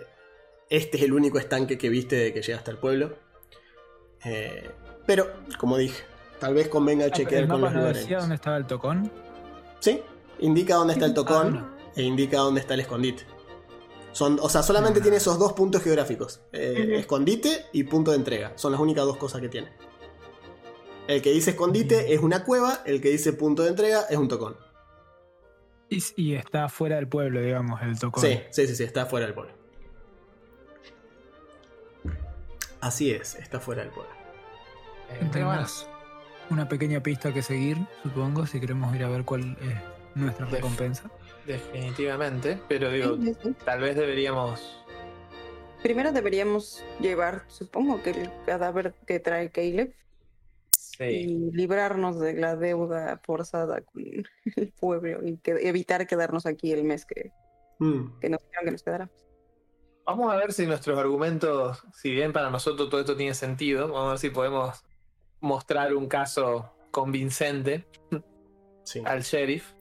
este 0.68 0.98
es 0.98 1.02
el 1.02 1.12
único 1.14 1.38
estanque 1.38 1.78
que 1.78 1.88
viste 1.88 2.14
de 2.14 2.32
que 2.32 2.42
llegaste 2.42 2.70
al 2.70 2.78
pueblo. 2.78 3.16
Eh, 4.24 4.70
pero, 5.06 5.26
como 5.58 5.78
dije, 5.78 6.04
tal 6.38 6.54
vez 6.54 6.68
convenga 6.68 7.06
Ah, 7.06 7.10
chequear 7.10 7.42
¿El 7.44 7.48
con 7.48 7.60
los 7.62 7.72
no 7.72 7.84
decía 7.86 8.00
lugares. 8.02 8.20
dónde 8.20 8.34
estaba 8.36 8.56
el 8.58 8.66
tocón? 8.66 9.10
Sí, 9.80 10.00
indica 10.40 10.74
dónde 10.76 10.92
está 10.92 11.06
el 11.06 11.12
Ah, 11.12 11.14
tocón 11.14 11.70
e 11.96 12.02
indica 12.02 12.36
dónde 12.38 12.60
está 12.60 12.74
el 12.74 12.80
escondite. 12.80 13.24
Son, 14.12 14.38
o 14.42 14.48
sea, 14.50 14.62
solamente 14.62 15.00
Ah. 15.00 15.02
tiene 15.02 15.16
esos 15.16 15.38
dos 15.38 15.54
puntos 15.54 15.82
geográficos: 15.82 16.42
eh, 16.52 16.96
escondite 16.98 17.64
y 17.72 17.84
punto 17.84 18.10
de 18.12 18.18
entrega. 18.18 18.52
Son 18.56 18.70
las 18.72 18.80
únicas 18.80 19.04
dos 19.06 19.16
cosas 19.16 19.40
que 19.40 19.48
tiene. 19.48 19.72
El 21.08 21.20
que 21.22 21.32
dice 21.32 21.50
escondite 21.50 22.14
es 22.14 22.20
una 22.20 22.44
cueva, 22.44 22.82
el 22.84 23.00
que 23.00 23.08
dice 23.08 23.32
punto 23.32 23.62
de 23.62 23.70
entrega 23.70 24.02
es 24.08 24.18
un 24.18 24.28
tocón. 24.28 24.56
Y, 25.94 26.02
y 26.16 26.34
está 26.34 26.68
fuera 26.68 26.96
del 26.96 27.06
pueblo, 27.08 27.40
digamos, 27.40 27.82
el 27.82 27.98
tocón. 27.98 28.22
Sí, 28.24 28.40
sí, 28.50 28.66
sí, 28.66 28.76
sí, 28.76 28.84
está 28.84 29.06
fuera 29.06 29.26
del 29.26 29.34
pueblo. 29.34 29.52
Así 32.80 33.10
es, 33.12 33.34
está 33.36 33.60
fuera 33.60 33.82
del 33.82 33.90
pueblo. 33.92 34.10
Eh, 35.10 35.16
bueno, 35.18 35.30
Tenemos 35.32 35.88
una 36.50 36.68
pequeña 36.68 37.00
pista 37.02 37.32
que 37.32 37.42
seguir, 37.42 37.76
supongo, 38.02 38.46
si 38.46 38.58
queremos 38.60 38.94
ir 38.96 39.04
a 39.04 39.08
ver 39.08 39.24
cuál 39.24 39.56
es 39.60 40.16
nuestra 40.16 40.46
Def- 40.46 40.54
recompensa. 40.56 41.10
definitivamente. 41.46 42.58
Pero 42.68 42.90
digo, 42.90 43.16
Sí, 43.16 43.34
sí, 43.34 43.38
sí. 43.42 43.54
tal 43.64 43.80
vez 43.80 43.94
deberíamos. 43.96 44.78
Primero 45.82 46.12
deberíamos 46.12 46.82
llevar, 47.00 47.42
supongo 47.48 48.02
que 48.02 48.10
el 48.10 48.30
cadáver 48.46 48.94
que 49.06 49.18
trae 49.20 49.50
Caleb 49.50 49.92
Sí. 50.96 51.04
y 51.04 51.50
librarnos 51.52 52.20
de 52.20 52.34
la 52.34 52.54
deuda 52.56 53.20
forzada 53.24 53.80
con 53.80 54.02
el 54.56 54.72
pueblo 54.78 55.26
y 55.26 55.38
que- 55.38 55.68
evitar 55.68 56.06
quedarnos 56.06 56.44
aquí 56.46 56.72
el 56.72 56.84
mes 56.84 57.06
que, 57.06 57.32
Mm, 57.78 58.20
que 58.20 58.28
nos 58.28 58.40
dijeron 58.42 58.64
que 58.66 58.70
nos 58.72 58.82
quedáramos. 58.82 59.14
Vamos 60.04 60.32
a 60.32 60.36
ver 60.36 60.52
si 60.52 60.66
nuestros 60.66 60.98
argumentos, 60.98 61.82
si 61.94 62.10
bien 62.12 62.32
para 62.32 62.50
nosotros 62.50 62.90
todo 62.90 63.00
esto 63.00 63.16
tiene 63.16 63.34
sentido, 63.34 63.88
vamos 63.88 64.06
a 64.06 64.10
ver 64.10 64.18
si 64.18 64.30
podemos 64.30 64.84
mostrar 65.40 65.94
un 65.94 66.06
caso 66.08 66.74
convincente 66.90 67.86
sí. 68.84 69.02
al 69.04 69.22
sheriff. 69.22 69.72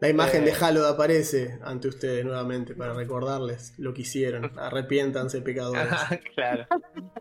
La 0.00 0.08
imagen 0.08 0.44
de 0.44 0.50
Eh. 0.50 0.54
Halo 0.60 0.86
aparece 0.86 1.58
ante 1.62 1.88
ustedes 1.88 2.24
nuevamente 2.24 2.74
para 2.74 2.92
recordarles 2.94 3.74
lo 3.78 3.92
que 3.94 4.02
hicieron. 4.02 4.50
Arrepiéntanse, 4.58 5.40
pecadores. 5.42 5.88
claro. 6.34 6.66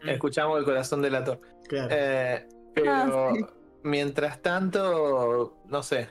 Escuchamos 0.06 0.60
el 0.60 0.65
corazón 0.65 1.02
del 1.02 1.15
actor. 1.15 1.39
Claro. 1.67 1.88
Eh, 1.91 2.48
pero 2.73 2.91
Ah, 2.91 3.31
sí. 3.36 3.45
mientras 3.83 4.41
tanto, 4.41 5.58
no 5.67 5.83
sé, 5.83 6.10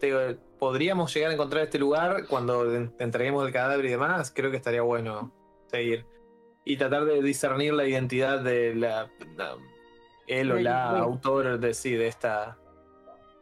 te 0.00 0.06
digo, 0.06 0.18
podríamos 0.58 1.12
llegar 1.14 1.30
a 1.30 1.34
encontrar 1.34 1.64
este 1.64 1.78
lugar 1.78 2.26
cuando 2.28 2.72
en- 2.74 2.94
entreguemos 2.98 3.46
el 3.46 3.52
cadáver 3.52 3.84
y 3.84 3.88
demás. 3.90 4.32
Creo 4.34 4.50
que 4.50 4.56
estaría 4.56 4.82
bueno 4.82 5.32
seguir 5.68 6.06
y 6.64 6.76
tratar 6.76 7.04
de 7.04 7.22
discernir 7.22 7.72
la 7.74 7.86
identidad 7.86 8.40
de 8.40 8.74
la, 8.74 9.10
la- 9.36 9.56
él 10.26 10.50
o 10.52 10.56
la 10.58 10.98
autor 10.98 11.58
de 11.60 11.72
sí 11.74 11.92
de 11.94 12.08
esta 12.08 12.58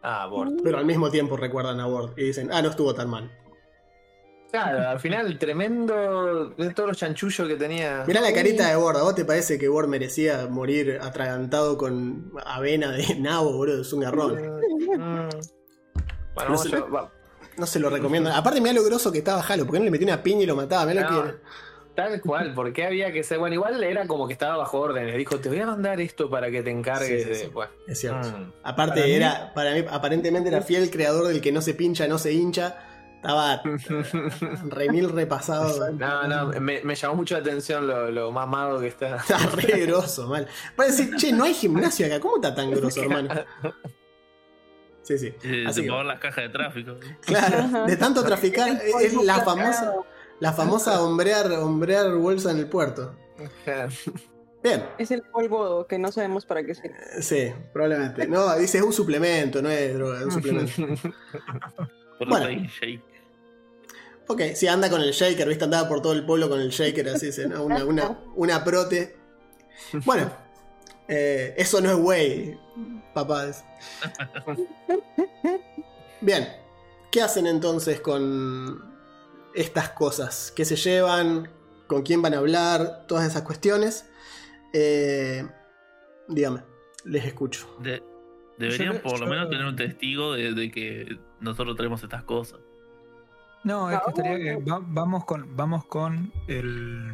ah, 0.02 0.26
Bort. 0.26 0.52
Pero 0.62 0.78
al 0.78 0.84
mismo 0.84 1.10
tiempo 1.10 1.36
recuerdan 1.36 1.80
a 1.80 1.86
Ward 1.86 2.12
y 2.18 2.24
dicen, 2.24 2.50
ah, 2.52 2.60
no 2.62 2.68
estuvo 2.70 2.94
tan 2.94 3.08
mal. 3.08 3.30
Claro, 4.54 4.88
al 4.88 5.00
final 5.00 5.36
tremendo 5.36 6.50
de 6.56 6.70
todos 6.74 6.90
los 6.90 6.96
chanchullos 6.98 7.48
que 7.48 7.56
tenía. 7.56 8.04
Mirá 8.06 8.20
la 8.20 8.32
carita 8.32 8.68
de 8.68 8.76
Ward, 8.76 8.98
¿a 8.98 9.02
vos 9.02 9.14
te 9.16 9.24
parece 9.24 9.58
que 9.58 9.68
Ward 9.68 9.88
merecía 9.88 10.46
morir 10.48 11.00
atragantado 11.02 11.76
con 11.76 12.30
avena 12.46 12.92
de 12.92 13.16
nabo, 13.18 13.52
boludo? 13.52 13.82
Es 13.82 13.92
un 13.92 14.00
garrón. 14.00 14.34
Mm, 14.36 15.00
mm. 15.00 15.28
Bueno, 16.36 16.54
va- 16.94 17.10
No 17.56 17.66
se 17.66 17.80
lo 17.80 17.90
recomiendo. 17.90 18.30
Aparte, 18.32 18.60
mirá 18.60 18.74
lo 18.74 18.84
groso 18.84 19.10
que 19.10 19.18
estaba 19.18 19.42
Halo, 19.42 19.64
porque 19.64 19.80
no 19.80 19.84
le 19.86 19.90
metió 19.90 20.06
una 20.06 20.22
piña 20.22 20.42
y 20.42 20.46
lo 20.46 20.54
mataba. 20.54 20.86
Mirá 20.86 21.10
lo 21.10 21.24
que. 21.24 21.34
Tal 21.96 22.20
cual, 22.20 22.54
porque 22.54 22.84
había 22.86 23.12
que 23.12 23.24
ser. 23.24 23.38
Bueno, 23.40 23.54
igual 23.54 23.82
era 23.82 24.06
como 24.06 24.28
que 24.28 24.34
estaba 24.34 24.56
bajo 24.56 24.78
órdenes. 24.78 25.16
Dijo, 25.16 25.38
te 25.40 25.48
voy 25.48 25.58
a 25.58 25.66
mandar 25.66 26.00
esto 26.00 26.30
para 26.30 26.48
que 26.52 26.62
te 26.62 26.70
encargues 26.70 27.24
Sí, 27.24 27.28
sí, 27.28 27.34
sí. 27.34 27.46
de. 27.46 27.48
Bueno, 27.48 27.72
Es 27.88 27.98
cierto. 27.98 28.28
mm. 28.28 28.52
Aparte, 28.62 29.00
Para 29.00 29.06
mí- 29.06 29.12
era, 29.14 29.52
para 29.52 29.74
mí, 29.74 29.84
aparentemente 29.90 30.48
era 30.48 30.60
fiel 30.62 30.90
creador 30.90 31.26
del 31.26 31.40
que 31.40 31.50
no 31.50 31.60
se 31.60 31.74
pincha, 31.74 32.06
no 32.06 32.18
se 32.18 32.32
hincha. 32.32 32.93
Estaba 33.24 33.62
remil 34.68 35.08
repasado. 35.08 35.90
No, 35.92 36.28
no, 36.28 36.60
me, 36.60 36.82
me 36.82 36.94
llamó 36.94 37.14
mucho 37.14 37.34
la 37.34 37.40
atención 37.40 37.86
lo, 37.86 38.10
lo 38.10 38.30
mamado 38.30 38.80
que 38.80 38.88
está. 38.88 39.16
Está 39.16 39.38
re 39.38 39.86
grosso, 39.86 40.28
mal. 40.28 40.46
Parece, 40.76 41.10
che, 41.16 41.32
no 41.32 41.44
hay 41.44 41.54
gimnasio 41.54 42.04
acá. 42.04 42.20
¿Cómo 42.20 42.36
está 42.36 42.54
tan 42.54 42.70
grosso, 42.70 43.02
hermano? 43.02 43.30
Sí, 45.02 45.18
sí. 45.18 45.34
Eh, 45.42 45.64
Así 45.66 45.82
que, 45.82 45.88
las 45.88 46.18
cajas 46.20 46.44
de 46.44 46.48
tráfico. 46.50 46.96
claro, 47.22 47.86
de 47.86 47.96
tanto 47.96 48.22
traficar, 48.24 48.78
es 49.00 49.14
la 49.14 49.40
famosa, 49.40 49.94
la 50.40 50.52
famosa 50.52 51.02
hombrear, 51.02 51.50
hombrear 51.52 52.14
bolsa 52.16 52.50
en 52.50 52.58
el 52.58 52.68
puerto. 52.68 53.14
Bien, 54.62 54.82
Es 54.96 55.10
el 55.10 55.22
polvo 55.22 55.86
que 55.86 55.98
no 55.98 56.10
sabemos 56.12 56.46
para 56.46 56.62
qué 56.64 56.74
sirve. 56.74 56.96
sí, 57.20 57.52
probablemente. 57.72 58.26
No, 58.26 58.54
dice 58.56 58.78
es 58.78 58.84
un 58.84 58.92
suplemento, 58.94 59.60
no 59.62 59.68
es 59.70 59.94
droga, 59.94 60.18
es 60.20 60.24
un 60.24 60.32
suplemento. 60.32 60.72
Por 62.18 62.28
Bueno. 62.28 62.46
shake. 62.80 63.02
Ok, 64.26 64.40
si 64.54 64.66
anda 64.68 64.88
con 64.90 65.00
el 65.02 65.12
shaker, 65.12 65.46
viste, 65.48 65.64
andaba 65.64 65.88
por 65.88 66.00
todo 66.00 66.12
el 66.14 66.24
pueblo 66.24 66.48
con 66.48 66.60
el 66.60 66.70
shaker, 66.70 67.08
así, 67.10 67.30
sí, 67.32 67.42
¿no? 67.46 67.62
una, 67.64 67.84
una, 67.84 68.18
una 68.34 68.64
prote. 68.64 69.16
Bueno, 70.04 70.30
eh, 71.08 71.54
eso 71.58 71.80
no 71.80 71.90
es 71.90 71.96
güey, 71.96 72.58
papás. 73.12 73.64
Bien, 76.20 76.48
¿qué 77.12 77.20
hacen 77.22 77.46
entonces 77.46 78.00
con 78.00 78.82
estas 79.54 79.90
cosas? 79.90 80.52
¿Qué 80.54 80.64
se 80.64 80.76
llevan? 80.76 81.50
¿Con 81.86 82.02
quién 82.02 82.22
van 82.22 82.34
a 82.34 82.38
hablar? 82.38 83.04
Todas 83.06 83.26
esas 83.26 83.42
cuestiones. 83.42 84.08
Eh, 84.72 85.46
dígame, 86.28 86.62
les 87.04 87.24
escucho. 87.26 87.76
De- 87.80 88.02
deberían 88.58 88.94
Yo- 88.94 89.02
por 89.02 89.12
lo 89.20 89.26
yo- 89.26 89.30
menos 89.30 89.50
tener 89.50 89.66
un 89.66 89.76
testigo 89.76 90.32
de, 90.32 90.54
de 90.54 90.70
que 90.70 91.18
nosotros 91.40 91.76
tenemos 91.76 92.02
estas 92.02 92.24
cosas. 92.24 92.60
No, 93.64 93.90
es 93.90 93.98
que 94.00 94.10
estaría 94.10 94.38
que 94.38 94.56
va- 94.70 94.80
vamos 94.82 95.24
con 95.24 95.56
vamos 95.56 95.84
con 95.86 96.32
el 96.48 97.10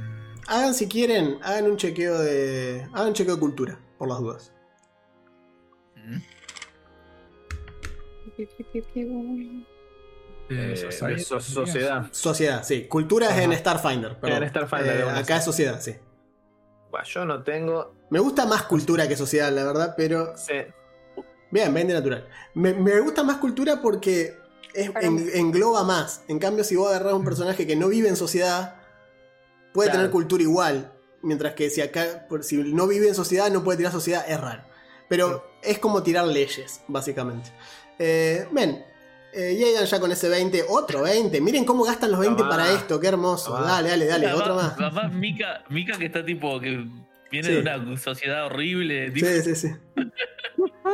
Hagan 0.49 0.75
si 0.75 0.89
quieren, 0.89 1.39
hagan 1.43 1.71
un 1.71 1.77
chequeo 1.77 2.19
de. 2.19 2.87
Hagan 2.93 3.09
un 3.09 3.13
chequeo 3.15 3.35
de 3.35 3.41
cultura, 3.41 3.79
por 3.99 4.09
las 4.09 4.19
dudas. 4.19 4.53
¿Mm? 5.95 6.17
eh, 10.49 10.73
Eh, 10.73 10.77
society, 10.77 11.21
so- 11.23 11.41
sociedad. 11.41 12.07
Sociedad, 12.11 12.65
sí. 12.65 12.87
Cultura 12.89 13.29
es 13.31 13.39
en 13.45 13.53
Starfinder. 13.53 14.19
Perdón. 14.19 14.43
En 14.43 14.49
Starfinder, 14.49 15.01
Eh, 15.01 15.11
acá 15.11 15.37
es 15.37 15.45
sociedad, 15.45 15.81
sí. 15.81 15.95
Bueno, 16.91 17.07
yo 17.07 17.25
no 17.25 17.43
tengo. 17.45 17.95
Me 18.11 18.19
gusta 18.19 18.47
más 18.47 18.63
cultura 18.65 19.07
que 19.07 19.17
sociedad, 19.17 19.53
la 19.53 19.63
verdad, 19.65 19.95
pero. 19.97 20.37
Sí. 20.37 20.55
Bien, 21.53 21.73
20 21.73 21.93
natural. 21.95 22.27
Me, 22.55 22.73
me 22.75 22.99
gusta 23.01 23.23
más 23.23 23.37
cultura 23.37 23.81
porque 23.81 24.37
es- 24.75 24.91
en- 25.01 25.31
engloba 25.35 25.85
más. 25.85 26.23
En 26.29 26.39
cambio, 26.39 26.65
si 26.65 26.77
vos 26.77 26.89
agarrás 26.91 27.15
un 27.15 27.25
personaje 27.25 27.67
que 27.67 27.77
no 27.77 27.89
vive 27.89 28.09
en 28.09 28.17
sociedad, 28.17 28.77
puede 29.73 29.89
Claro. 29.91 30.01
tener 30.01 30.11
cultura 30.13 30.43
igual. 30.43 30.93
Mientras 31.23 31.55
que 31.55 31.69
si 31.71 31.81
acá, 31.81 32.27
por- 32.29 32.45
si 32.45 32.57
no 32.57 32.87
vive 32.87 33.09
en 33.09 33.15
sociedad, 33.15 33.51
no 33.51 33.63
puede 33.63 33.79
tirar 33.79 33.93
sociedad, 33.93 34.25
es 34.29 34.41
raro. 34.41 34.63
Pero 35.09 35.45
es 35.63 35.79
como 35.79 36.03
tirar 36.03 36.25
leyes, 36.27 36.81
básicamente. 36.89 37.51
Eh, 37.99 38.47
ven, 38.53 38.85
eh, 39.35 39.55
llegan 39.57 39.85
ya 39.85 40.01
con 40.01 40.11
ese 40.13 40.29
20, 40.29 40.65
otro 40.69 41.03
20. 41.03 41.41
Miren 41.41 41.65
cómo 41.65 41.85
gastan 41.85 42.11
los 42.13 42.21
20 42.21 42.39
Tomá. 42.43 42.51
para 42.51 42.73
esto, 42.73 42.99
qué 43.01 43.09
hermoso. 43.09 43.53
Dale, 43.61 43.91
dale, 43.91 44.07
dale, 44.07 44.33
otro 44.33 44.55
más. 44.55 44.73
capaz 44.75 45.09
Mika, 45.09 45.65
Mika 45.69 45.99
que 45.99 46.07
está 46.07 46.25
tipo 46.25 46.59
que 46.61 46.87
viene 47.31 47.49
Sí. 47.49 47.55
de 47.55 47.61
una 47.61 47.97
sociedad 47.99 48.47
horrible. 48.47 49.11
tipo, 49.11 49.27
Sí, 49.27 49.43
sí, 49.43 49.55
sí. 49.57 49.69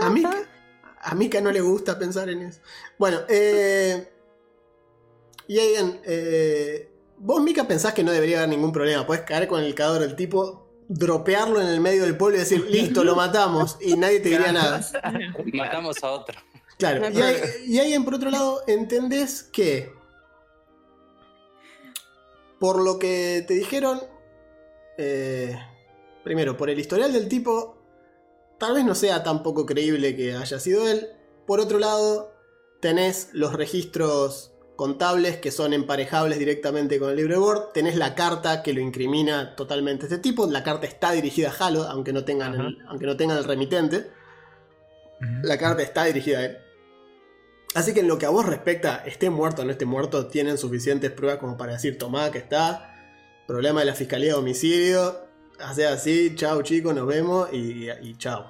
A 0.01 0.11
Mika, 0.11 0.35
a 1.09 1.15
Mika 1.15 1.41
no 1.41 1.51
le 1.53 1.61
gusta 1.61 1.99
pensar 1.99 2.29
en 2.29 2.43
eso. 2.43 2.61
Bueno, 2.99 3.21
eh. 3.29 4.09
Llegan. 5.47 6.01
Eh, 6.05 6.91
vos, 7.19 7.41
Mika, 7.43 7.67
pensás 7.69 7.95
que 7.95 8.03
no 8.03 8.11
debería 8.13 8.39
haber 8.39 8.49
ningún 8.51 8.73
problema. 8.73 9.07
Puedes 9.07 9.25
caer 9.25 9.47
con 9.47 9.63
el 9.63 9.75
cadáver 9.75 10.03
del 10.03 10.17
tipo, 10.17 10.67
dropearlo 10.89 11.61
en 11.61 11.69
el 11.69 11.81
medio 11.81 12.03
del 12.03 12.17
pueblo 12.17 12.37
y 12.37 12.41
decir, 12.41 12.67
listo, 12.69 13.05
lo 13.05 13.15
matamos. 13.15 13.77
Y 13.81 13.97
nadie 13.97 14.19
te 14.21 14.31
diría 14.31 14.53
nada. 14.53 14.81
Matamos 15.55 16.03
a 16.03 16.11
otro. 16.11 16.41
Claro. 16.79 17.09
No 17.09 17.19
Y, 17.19 17.23
hay- 17.23 17.41
y 17.67 17.79
alguien, 17.79 18.05
por 18.05 18.15
otro 18.15 18.31
lado, 18.31 18.63
entendés 18.67 19.45
que. 19.45 19.95
Por 22.59 22.83
lo 22.83 22.99
que 22.99 23.45
te 23.47 23.55
dijeron. 23.55 24.01
eh, 24.99 25.57
primero, 26.25 26.57
por 26.57 26.71
el 26.71 26.79
historial 26.81 27.13
del 27.13 27.29
tipo. 27.29 27.76
Tal 28.59 28.75
vez 28.75 28.85
no 28.85 28.95
sea 28.95 29.23
tan 29.23 29.43
poco 29.43 29.67
creíble 29.67 30.17
que 30.17 30.35
haya 30.35 30.59
sido 30.59 30.89
él. 30.89 31.09
Por 31.47 31.61
otro 31.61 31.79
lado, 31.79 32.33
tenés 32.81 33.31
los 33.33 33.53
registros 33.53 34.53
contables 34.77 35.37
que 35.39 35.51
son 35.51 35.73
emparejables 35.73 36.39
directamente 36.39 36.99
con 36.99 37.11
el 37.11 37.17
libro 37.17 37.35
de 37.35 37.41
Word. 37.41 37.73
Tenés 37.73 37.97
la 37.97 38.15
carta 38.15 38.63
que 38.63 38.73
lo 38.73 38.81
incrimina 38.81 39.57
totalmente 39.57 40.07
este 40.07 40.19
tipo. 40.19 40.47
La 40.47 40.63
carta 40.63 40.87
está 40.87 41.13
dirigida 41.13 41.51
a 41.51 41.67
Halo, 41.67 41.85
aunque 41.85 42.13
no 42.13 42.25
tengan, 42.25 42.55
el, 42.55 42.79
aunque 42.89 43.07
no 43.07 43.17
tengan 43.17 43.39
el 43.39 43.45
remitente. 43.45 44.11
La 45.43 45.59
carta 45.59 45.83
está 45.83 46.05
dirigida 46.05 46.39
a 46.39 46.45
él. 46.45 46.59
Así 47.75 47.93
que 47.93 48.01
en 48.01 48.09
lo 48.09 48.17
que 48.17 48.25
a 48.25 48.31
vos 48.31 48.47
respecta, 48.47 49.03
esté 49.05 49.29
muerto 49.29 49.63
o 49.63 49.65
no 49.65 49.71
esté 49.71 49.85
muerto, 49.85 50.29
tienen 50.29 50.57
suficientes 50.57 51.11
pruebas 51.11 51.41
como 51.41 51.59
para 51.59 51.73
decir, 51.73 51.99
tomá, 51.99 52.31
que 52.31 52.39
está. 52.39 52.95
Problema 53.47 53.81
de 53.81 53.87
la 53.87 53.95
Fiscalía 53.95 54.33
de 54.33 54.39
Homicidio. 54.39 55.26
Hace 55.61 55.87
así, 55.87 56.35
chao 56.35 56.63
chicos, 56.63 56.95
nos 56.95 57.07
vemos 57.07 57.49
y, 57.53 57.89
y 57.91 58.15
chao. 58.19 58.47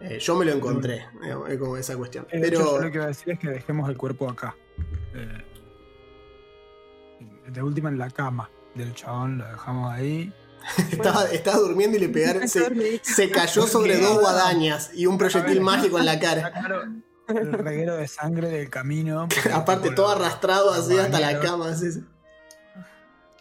Eh, 0.00 0.18
yo 0.18 0.34
me 0.34 0.46
lo 0.46 0.52
encontré, 0.52 1.06
es 1.48 1.58
como 1.58 1.76
esa 1.76 1.94
cuestión. 1.96 2.26
Eh, 2.30 2.38
hecho, 2.38 2.42
Pero 2.42 2.64
yo 2.76 2.80
lo 2.80 2.90
que 2.90 2.96
iba 2.96 3.04
a 3.04 3.08
decir 3.08 3.30
es 3.32 3.38
que 3.38 3.48
dejemos 3.50 3.88
el 3.90 3.96
cuerpo 3.98 4.30
acá. 4.30 4.56
Eh, 5.14 5.44
de 7.48 7.62
última 7.62 7.90
en 7.90 7.98
la 7.98 8.08
cama 8.10 8.50
del 8.74 8.94
chabón, 8.94 9.38
lo 9.38 9.46
dejamos 9.46 9.92
ahí. 9.92 10.32
estaba, 10.92 11.24
estaba 11.26 11.58
durmiendo 11.58 11.96
y 11.96 12.00
le 12.00 12.08
pegaron. 12.08 12.48
Se, 12.48 13.00
se 13.02 13.30
cayó 13.30 13.66
sobre 13.66 13.98
dos 13.98 14.20
guadañas 14.20 14.90
y 14.94 15.06
un 15.06 15.18
proyectil 15.18 15.60
mágico 15.60 15.98
en 15.98 16.06
la 16.06 16.18
cara. 16.18 16.52
Claro, 17.30 17.42
el 17.42 17.52
reguero 17.52 17.94
de 17.96 18.08
sangre 18.08 18.48
del 18.48 18.68
camino. 18.70 19.28
Aparte, 19.54 19.90
todo 19.92 20.06
lo- 20.08 20.12
arrastrado 20.24 20.72
así 20.72 20.98
hasta 20.98 21.20
la 21.20 21.38
cama. 21.38 21.68
así. 21.70 22.02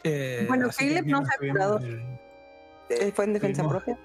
Eh, 0.03 0.45
Bueno, 0.47 0.69
Caleb 0.77 1.05
no 1.07 1.25
se 1.25 1.31
ha 1.33 1.37
curado. 1.39 1.79
el- 1.79 2.18
¿Fue 3.13 3.25
en 3.25 3.33
defensa 3.33 3.61
Tuvimos- 3.63 3.83
propia? 3.83 3.99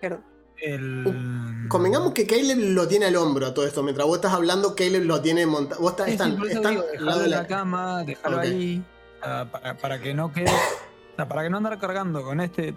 Perdón. 0.00 0.24
el- 0.62 1.66
Convengamos 1.68 2.12
que 2.12 2.26
Caleb 2.26 2.58
lo 2.58 2.86
tiene 2.86 3.06
al 3.06 3.16
hombro 3.16 3.46
a 3.46 3.54
todo 3.54 3.66
esto. 3.66 3.82
Mientras 3.82 4.06
vos 4.06 4.16
estás 4.16 4.32
hablando, 4.34 4.74
Caleb 4.74 5.04
lo 5.04 5.20
tiene 5.22 5.46
montado. 5.46 5.80
Vos 5.80 5.92
estás, 5.92 6.06
Sí, 6.06 6.10
sí, 6.12 6.14
están, 6.16 6.36
por 6.36 6.46
eso 6.48 6.56
están 6.56 6.72
digo, 6.72 6.82
al 6.82 6.90
dejarlo 6.90 7.06
lado 7.10 7.18
de 7.20 7.24
en 7.26 7.30
la. 7.30 7.36
la 7.38 7.46
cama, 7.46 8.04
dejarlo 8.04 8.38
ahí, 8.40 8.84
ah, 9.22 9.46
para, 9.50 9.76
para 9.78 10.00
que 10.00 10.12
no 10.14 10.32
quede, 10.32 10.50
o 10.50 11.16
sea, 11.16 11.28
para 11.28 11.42
que 11.44 11.50
no 11.50 11.56
andar 11.58 11.78
cargando 11.78 12.22
con 12.22 12.40
este 12.40 12.74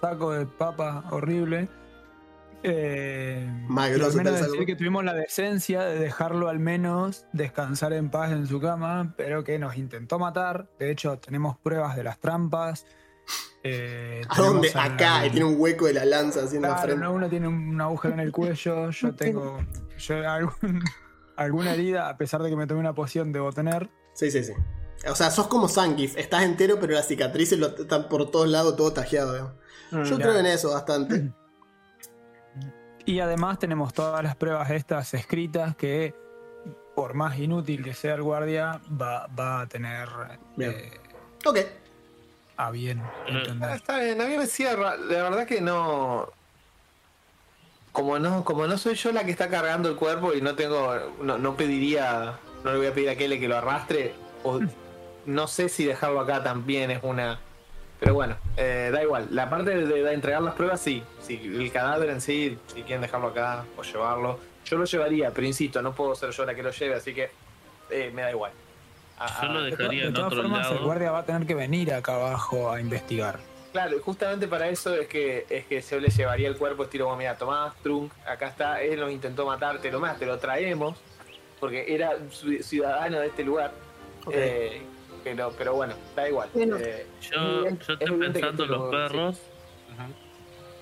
saco 0.00 0.32
de 0.32 0.46
papa 0.46 1.04
horrible. 1.10 1.68
Eh, 2.62 3.46
Más 3.68 3.90
al 3.90 3.98
grosso 3.98 4.16
menos 4.16 4.40
decir 4.40 4.64
que 4.64 4.74
tuvimos 4.74 5.04
la 5.04 5.12
decencia 5.12 5.82
de 5.82 5.98
dejarlo 5.98 6.48
al 6.48 6.58
menos 6.58 7.26
descansar 7.34 7.92
en 7.92 8.08
paz 8.10 8.32
en 8.32 8.46
su 8.46 8.58
cama, 8.60 9.12
pero 9.18 9.44
que 9.44 9.58
nos 9.58 9.76
intentó 9.76 10.18
matar. 10.18 10.66
De 10.78 10.90
hecho, 10.90 11.18
tenemos 11.18 11.58
pruebas 11.58 11.94
de 11.96 12.04
las 12.04 12.18
trampas. 12.18 12.86
Eh, 13.66 14.20
¿A 14.28 14.40
dónde? 14.42 14.70
Acá, 14.74 15.22
tiene 15.30 15.44
un 15.46 15.54
hueco 15.58 15.86
de 15.86 15.94
la 15.94 16.04
lanza 16.04 16.42
la 16.42 16.48
Claro, 16.50 16.78
frente. 16.82 16.96
no, 17.00 17.12
uno 17.12 17.28
tiene 17.30 17.48
un 17.48 17.80
agujero 17.80 18.12
en 18.14 18.20
el 18.20 18.30
cuello, 18.30 18.90
yo 18.90 19.14
tengo 19.14 19.58
yo 19.98 20.16
algún- 20.30 20.84
alguna 21.36 21.72
herida, 21.72 22.08
a 22.10 22.16
pesar 22.18 22.42
de 22.42 22.50
que 22.50 22.56
me 22.56 22.66
tomé 22.66 22.80
una 22.80 22.92
poción, 22.94 23.32
debo 23.32 23.52
tener. 23.52 23.88
Sí, 24.12 24.30
sí, 24.30 24.44
sí. 24.44 24.52
O 25.10 25.14
sea, 25.14 25.30
sos 25.30 25.48
como 25.48 25.66
Sankif. 25.68 26.16
Estás 26.16 26.44
entero, 26.44 26.78
pero 26.80 26.92
las 26.94 27.08
cicatrices 27.08 27.58
lo, 27.58 27.68
están 27.68 28.08
por 28.08 28.30
todos 28.30 28.48
lados, 28.48 28.76
todo 28.76 28.92
tajeado. 28.92 29.32
digamos. 29.32 29.54
Yo 30.08 30.16
Mm, 30.18 30.20
creo 30.20 30.38
en 30.38 30.46
eso 30.46 30.70
bastante. 30.72 31.32
Y 33.06 33.20
además 33.20 33.58
tenemos 33.58 33.92
todas 33.92 34.22
las 34.24 34.34
pruebas 34.34 34.70
estas 34.70 35.12
escritas 35.12 35.76
que, 35.76 36.14
por 36.96 37.12
más 37.12 37.38
inútil 37.38 37.84
que 37.84 37.92
sea 37.92 38.14
el 38.14 38.22
guardia, 38.22 38.80
va, 38.90 39.26
va 39.26 39.60
a 39.62 39.66
tener 39.66 40.08
Bien. 40.56 40.70
eh, 40.70 40.90
Ok. 41.44 41.58
A 42.56 42.70
bien 42.70 43.02
Ah, 43.62 43.74
está 43.74 43.98
bien, 43.98 44.20
a 44.20 44.26
mí 44.26 44.36
me 44.36 44.46
cierra. 44.46 44.96
La 44.96 45.22
verdad 45.22 45.46
que 45.46 45.60
no. 45.60 46.28
Como 47.92 48.18
no, 48.18 48.44
como 48.44 48.66
no 48.66 48.76
soy 48.76 48.94
yo 48.94 49.12
la 49.12 49.24
que 49.24 49.30
está 49.30 49.48
cargando 49.48 49.88
el 49.88 49.96
cuerpo 49.96 50.34
y 50.34 50.40
no 50.40 50.54
tengo. 50.54 50.94
No, 51.22 51.38
no 51.38 51.56
pediría. 51.56 52.38
No 52.64 52.72
le 52.72 52.78
voy 52.78 52.86
a 52.86 52.94
pedir 52.94 53.10
a 53.10 53.16
Kele 53.16 53.38
que 53.38 53.48
lo 53.48 53.56
arrastre. 53.56 54.14
O 54.42 54.60
no 55.26 55.46
sé 55.46 55.68
si 55.68 55.84
dejarlo 55.84 56.20
acá 56.20 56.42
también 56.42 56.90
es 56.90 57.00
una. 57.02 57.38
Pero 58.00 58.14
bueno, 58.14 58.36
eh, 58.56 58.90
da 58.92 59.02
igual. 59.02 59.28
La 59.30 59.48
parte 59.48 59.70
de, 59.70 59.86
de 59.86 60.12
entregar 60.12 60.42
las 60.42 60.54
pruebas, 60.54 60.80
sí. 60.80 61.02
sí. 61.22 61.40
El 61.42 61.70
cadáver 61.72 62.10
en 62.10 62.20
sí, 62.20 62.58
si 62.66 62.82
quieren 62.82 63.00
dejarlo 63.00 63.28
acá 63.28 63.64
o 63.76 63.82
llevarlo. 63.82 64.38
Yo 64.64 64.76
lo 64.76 64.84
llevaría, 64.84 65.30
pero 65.30 65.46
insisto, 65.46 65.80
no 65.82 65.94
puedo 65.94 66.14
ser 66.14 66.30
yo 66.30 66.44
la 66.44 66.54
que 66.54 66.62
lo 66.62 66.70
lleve, 66.70 66.94
así 66.94 67.14
que 67.14 67.30
eh, 67.90 68.10
me 68.14 68.22
da 68.22 68.30
igual. 68.30 68.52
A- 69.18 69.42
Yo 69.46 69.52
lo 69.52 69.62
dejaría 69.62 70.02
De 70.02 70.08
en 70.08 70.14
todas 70.14 70.32
otro 70.32 70.42
formas, 70.42 70.70
el 70.70 70.78
guardia 70.78 71.10
va 71.12 71.18
a 71.20 71.24
tener 71.24 71.46
que 71.46 71.54
venir 71.54 71.92
acá 71.92 72.14
abajo 72.16 72.70
a 72.70 72.80
investigar. 72.80 73.38
Claro, 73.72 73.96
y 73.96 74.00
justamente 74.00 74.46
para 74.46 74.68
eso 74.68 74.94
es 74.94 75.08
que 75.08 75.46
es 75.50 75.64
que 75.66 75.80
yo 75.80 75.98
le 75.98 76.08
llevaría 76.08 76.48
el 76.48 76.56
cuerpo 76.56 76.84
estilo 76.84 77.06
como, 77.06 77.16
mira, 77.16 77.36
Tomás, 77.36 77.74
Trunk, 77.82 78.12
acá 78.26 78.48
está, 78.48 78.80
él 78.82 79.00
nos 79.00 79.10
intentó 79.10 79.46
matar, 79.46 79.78
te 79.80 79.90
lo 79.90 79.98
más, 79.98 80.16
te 80.18 80.26
lo 80.26 80.38
traemos, 80.38 80.96
porque 81.58 81.92
era 81.92 82.12
ci- 82.30 82.62
ciudadano 82.62 83.18
de 83.18 83.26
este 83.26 83.42
lugar. 83.42 83.72
Eh, 84.30 84.80
pero, 85.24 85.52
pero 85.58 85.74
bueno, 85.74 85.94
da 86.14 86.28
igual. 86.28 86.48
Bueno. 86.54 86.76
Eh, 86.78 87.06
Yo, 87.20 87.66
es 87.66 87.78
yo 87.86 87.94
estoy 87.94 88.18
pensando 88.30 88.64
en 88.64 88.70
los 88.70 88.90
perros. 88.90 89.40
Ajá. 89.92 90.06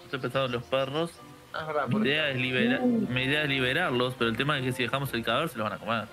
Estoy 0.04 0.20
pensando 0.20 0.46
en 0.46 0.52
los 0.52 0.62
perros. 0.64 1.10
Ah, 1.54 1.60
es 1.62 1.66
verdad, 1.68 1.86
Mi 1.86 1.92
porque- 1.94 2.08
idea, 2.10 2.28
es 2.30 2.36
libera- 2.36 2.80
mi 2.80 3.22
idea 3.24 3.42
es 3.44 3.48
liberarlos, 3.48 4.14
pero 4.18 4.30
el 4.30 4.36
tema 4.36 4.58
es 4.58 4.64
que 4.64 4.72
si 4.72 4.82
dejamos 4.82 5.12
el 5.14 5.24
cadáver 5.24 5.48
se 5.48 5.56
los 5.58 5.64
van 5.70 5.78
a 5.78 5.78
comer. 5.78 6.04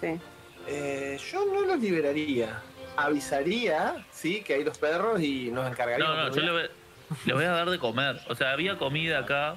Sí. 0.00 0.20
Eh, 0.68 1.18
yo 1.32 1.44
no 1.46 1.62
los 1.62 1.78
liberaría. 1.80 2.60
Avisaría, 2.96 4.04
sí, 4.12 4.42
que 4.42 4.54
hay 4.54 4.64
los 4.64 4.76
perros 4.78 5.20
y 5.20 5.50
nos 5.50 5.64
No, 5.64 5.70
encargaríamos. 5.70 6.16
no, 6.16 6.28
yo 6.28 6.34
de- 6.34 6.42
le 6.42 6.52
voy, 6.52 6.62
le 7.26 7.32
voy 7.34 7.44
a 7.44 7.50
dar 7.52 7.70
de 7.70 7.78
comer. 7.78 8.20
O 8.28 8.34
sea, 8.34 8.52
había 8.52 8.76
comida 8.78 9.20
acá. 9.20 9.56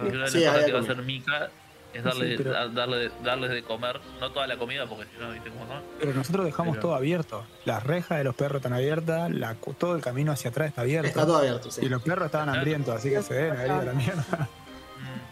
Y 0.00 0.02
una 0.04 0.10
de 0.12 0.18
las 0.18 0.32
Sí, 0.32 0.38
que 0.40 0.72
va 0.72 0.78
a 0.78 0.82
hacer 0.82 0.96
Mika 1.02 1.50
es 1.92 2.02
darle, 2.04 2.36
Sí, 2.36 2.42
pero- 2.42 2.56
a- 2.56 2.68
darle, 2.68 3.10
darles 3.22 3.50
de 3.50 3.62
comer. 3.62 4.00
No 4.20 4.30
toda 4.32 4.46
la 4.46 4.56
comida, 4.56 4.86
porque 4.86 5.04
si 5.12 5.20
no, 5.22 5.30
viste 5.32 5.50
cómo 5.50 5.66
son. 5.66 5.82
Pero 6.00 6.14
nosotros 6.14 6.46
dejamos 6.46 6.76
Pero- 6.76 6.82
todo 6.82 6.94
abierto. 6.94 7.44
Las 7.64 7.82
rejas 7.84 8.18
de 8.18 8.24
los 8.24 8.34
perros 8.34 8.56
están 8.56 8.72
abiertas, 8.72 9.30
la, 9.30 9.54
todo 9.78 9.94
el 9.96 10.02
camino 10.02 10.32
hacia 10.32 10.50
atrás 10.50 10.68
está 10.68 10.80
abierto. 10.82 11.08
Está 11.08 11.26
todo 11.26 11.38
abierto, 11.38 11.70
sí. 11.70 11.84
Y 11.84 11.88
los 11.88 12.02
perros 12.02 12.26
estaban 12.26 12.48
hambrientos, 12.48 12.94
así 12.96 13.10
que 13.10 13.22
se 13.22 13.34
deben 13.34 13.52
haber 13.56 13.66
ido 13.66 13.80
a 13.80 13.84
la 13.84 13.92
mierda. 13.92 14.48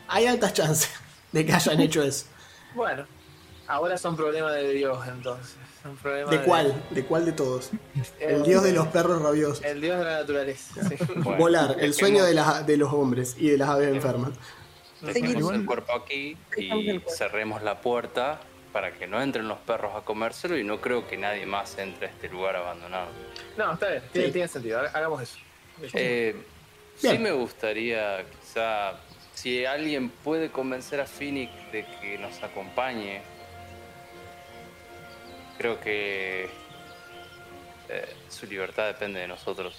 Hay 0.08 0.26
altas 0.26 0.52
chances 0.52 0.90
de 1.32 1.46
que 1.46 1.52
hayan 1.52 1.80
hecho 1.80 2.02
eso. 2.02 2.26
Bueno, 2.74 3.04
ahora 3.70 3.96
son 3.98 4.16
problemas 4.16 4.54
de 4.54 4.72
Dios 4.72 4.98
entonces. 5.08 5.56
Son 5.82 5.96
problemas 5.96 6.30
¿De 6.30 6.42
cuál? 6.42 6.84
¿De 6.90 7.04
cuál 7.04 7.24
de 7.24 7.32
todos? 7.32 7.70
El 8.18 8.30
El, 8.36 8.42
dios 8.42 8.62
de 8.62 8.72
los 8.72 8.86
perros 8.88 9.22
rabiosos. 9.22 9.64
el 9.64 9.80
Dios 9.80 9.98
de 9.98 10.04
la 10.04 10.18
naturaleza. 10.20 10.88
sí. 10.88 10.96
Bueno, 11.16 11.36
Volar, 11.38 11.76
el 11.80 11.94
sueño 11.94 12.24
de, 12.24 12.34
las, 12.34 12.66
de 12.66 12.76
los 12.76 12.92
hombres 12.92 13.34
y 13.38 13.48
de 13.50 13.56
las 13.58 13.68
aves 13.70 13.88
enfermas. 13.88 14.32
Dejemos 15.00 15.54
el 15.54 15.64
cuerpo 15.64 15.94
aquí 15.94 16.36
y 16.58 17.00
cerremos 17.08 17.62
la 17.62 17.80
puerta 17.80 18.40
para 18.72 18.92
que 18.92 19.06
no 19.06 19.20
entren 19.22 19.48
los 19.48 19.58
perros 19.58 19.92
a 19.96 20.02
comérselo 20.02 20.56
y 20.58 20.62
no 20.64 20.80
creo 20.80 21.08
que 21.08 21.16
nadie 21.16 21.46
más 21.46 21.76
entre 21.78 22.06
a 22.06 22.10
este 22.10 22.28
lugar 22.28 22.56
abandonado. 22.56 23.06
No, 23.56 23.72
está 23.72 23.88
bien, 23.88 24.02
tiene, 24.12 24.26
Sí. 24.28 24.32
tiene 24.34 24.48
sentido. 24.48 24.80
ha- 24.80 24.86
Hagamos 24.96 25.22
eso. 25.22 25.38
Eh, 25.94 26.36
sí 26.96 27.18
me 27.18 27.32
gustaría, 27.32 28.24
quizá, 28.42 28.92
si 29.34 29.64
alguien 29.64 30.10
puede 30.10 30.50
convencer 30.50 31.00
a 31.00 31.06
Phoenix 31.06 31.50
de 31.72 31.86
que 32.02 32.18
nos 32.18 32.40
acompañe, 32.42 33.22
creo 35.60 35.78
que 35.78 36.48
eh, 37.90 38.14
su 38.30 38.46
libertad 38.46 38.86
depende 38.86 39.20
de 39.20 39.28
nosotros. 39.28 39.74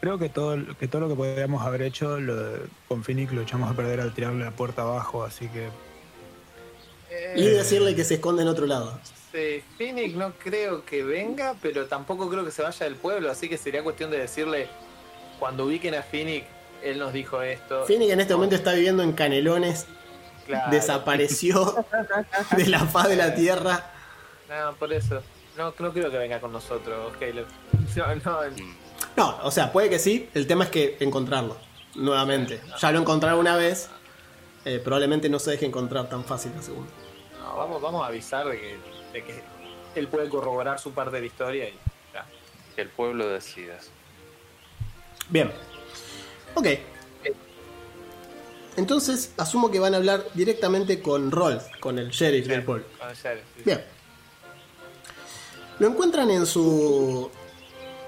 Creo 0.00 0.18
que 0.18 0.30
todo, 0.30 0.56
que 0.78 0.88
todo 0.88 1.02
lo 1.02 1.08
que 1.10 1.14
podíamos 1.16 1.66
haber 1.66 1.82
hecho 1.82 2.18
lo, 2.18 2.60
con 2.88 3.04
Phoenix 3.04 3.30
lo 3.30 3.42
echamos 3.42 3.70
a 3.70 3.74
perder 3.74 4.00
al 4.00 4.14
tirarle 4.14 4.42
la 4.42 4.52
puerta 4.52 4.80
abajo, 4.80 5.22
así 5.22 5.48
que 5.48 5.68
Y 7.36 7.44
decirle 7.44 7.94
que 7.94 8.04
se 8.04 8.14
esconde 8.14 8.40
en 8.40 8.48
otro 8.48 8.64
lado. 8.64 8.98
Sí, 9.30 9.62
Phoenix 9.76 10.14
no 10.14 10.32
creo 10.32 10.82
que 10.86 11.04
venga, 11.04 11.54
pero 11.60 11.84
tampoco 11.84 12.30
creo 12.30 12.42
que 12.42 12.50
se 12.50 12.62
vaya 12.62 12.86
del 12.86 12.96
pueblo, 12.96 13.30
así 13.30 13.50
que 13.50 13.58
sería 13.58 13.82
cuestión 13.84 14.10
de 14.10 14.18
decirle, 14.18 14.66
cuando 15.38 15.66
ubiquen 15.66 15.94
a 15.94 16.02
Phoenix, 16.02 16.46
él 16.82 16.98
nos 16.98 17.12
dijo 17.12 17.42
esto. 17.42 17.84
Phoenix 17.84 18.12
en 18.12 18.20
este 18.20 18.34
momento 18.34 18.56
está 18.56 18.72
viviendo 18.72 19.02
en 19.02 19.12
Canelones, 19.12 19.84
Claro. 20.46 20.70
desapareció 20.70 21.84
de 22.56 22.66
la 22.66 22.86
faz 22.86 23.10
de 23.10 23.16
la 23.16 23.34
tierra. 23.34 23.92
No, 24.50 24.74
por 24.74 24.92
eso. 24.92 25.22
No, 25.56 25.66
no 25.78 25.92
creo 25.92 26.10
que 26.10 26.18
venga 26.18 26.40
con 26.40 26.52
nosotros, 26.52 27.12
Caleb. 27.18 27.46
No, 27.96 28.14
no. 28.14 28.40
No, 29.16 29.38
o 29.42 29.50
sea, 29.50 29.72
puede 29.72 29.88
que 29.90 29.98
sí. 29.98 30.28
El 30.34 30.46
tema 30.46 30.64
es 30.64 30.70
que 30.70 30.96
encontrarlo 31.00 31.56
nuevamente. 31.96 32.60
Ya 32.80 32.92
lo 32.92 33.00
encontraron 33.00 33.40
una 33.40 33.56
vez. 33.56 33.88
eh, 34.64 34.80
probablemente 34.84 35.28
no 35.28 35.38
se 35.38 35.52
deje 35.52 35.66
encontrar 35.66 36.08
tan 36.08 36.24
fácil 36.24 36.52
la 36.54 36.62
segunda. 36.62 36.90
no, 37.40 37.56
vamos, 37.56 37.80
vamos 37.82 38.04
a 38.04 38.08
avisar 38.08 38.46
de 38.46 38.60
que, 38.60 38.76
de 39.12 39.24
que 39.24 39.42
él 39.96 40.06
puede 40.08 40.28
corroborar 40.28 40.78
su 40.78 40.92
parte 40.92 41.16
de 41.16 41.20
la 41.22 41.26
historia 41.26 41.68
y 41.68 41.74
ya. 42.12 42.26
Que 42.76 42.82
el 42.82 42.88
pueblo 42.90 43.26
decida. 43.28 43.78
Bien. 45.30 45.50
Ok. 46.54 46.66
Entonces, 48.76 49.34
asumo 49.36 49.70
que 49.70 49.80
van 49.80 49.94
a 49.94 49.96
hablar 49.96 50.24
directamente 50.34 51.02
con 51.02 51.30
Rolf, 51.32 51.64
con 51.80 51.98
el 51.98 52.10
sheriff 52.10 52.46
del 52.46 52.62
pueblo. 52.64 52.84
Con 52.98 53.08
el 53.10 53.16
sheriff, 53.16 53.44
sí. 53.56 53.62
Bien. 53.64 53.84
Lo 55.80 55.86
encuentran 55.86 56.30
en 56.30 56.44
su 56.44 57.30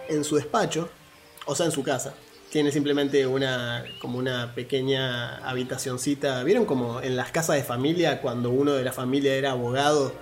en 0.07 0.25
su 0.25 0.37
despacho, 0.37 0.91
o 1.47 1.55
sea, 1.55 1.65
en 1.65 1.73
su 1.73 1.83
casa. 1.83 2.15
Tiene 2.51 2.71
simplemente 2.71 3.27
una 3.27 3.83
como 3.99 4.19
una 4.19 4.55
pequeña 4.55 5.39
habitacioncita. 5.39 6.45
¿Vieron 6.45 6.67
como 6.67 7.01
en 7.01 7.17
las 7.17 7.33
casas 7.33 7.57
de 7.57 7.65
familia 7.65 8.21
cuando 8.21 8.51
uno 8.51 8.75
de 8.75 8.85
la 8.85 8.93
familia 8.93 9.35
era 9.35 9.53
abogado 9.53 10.13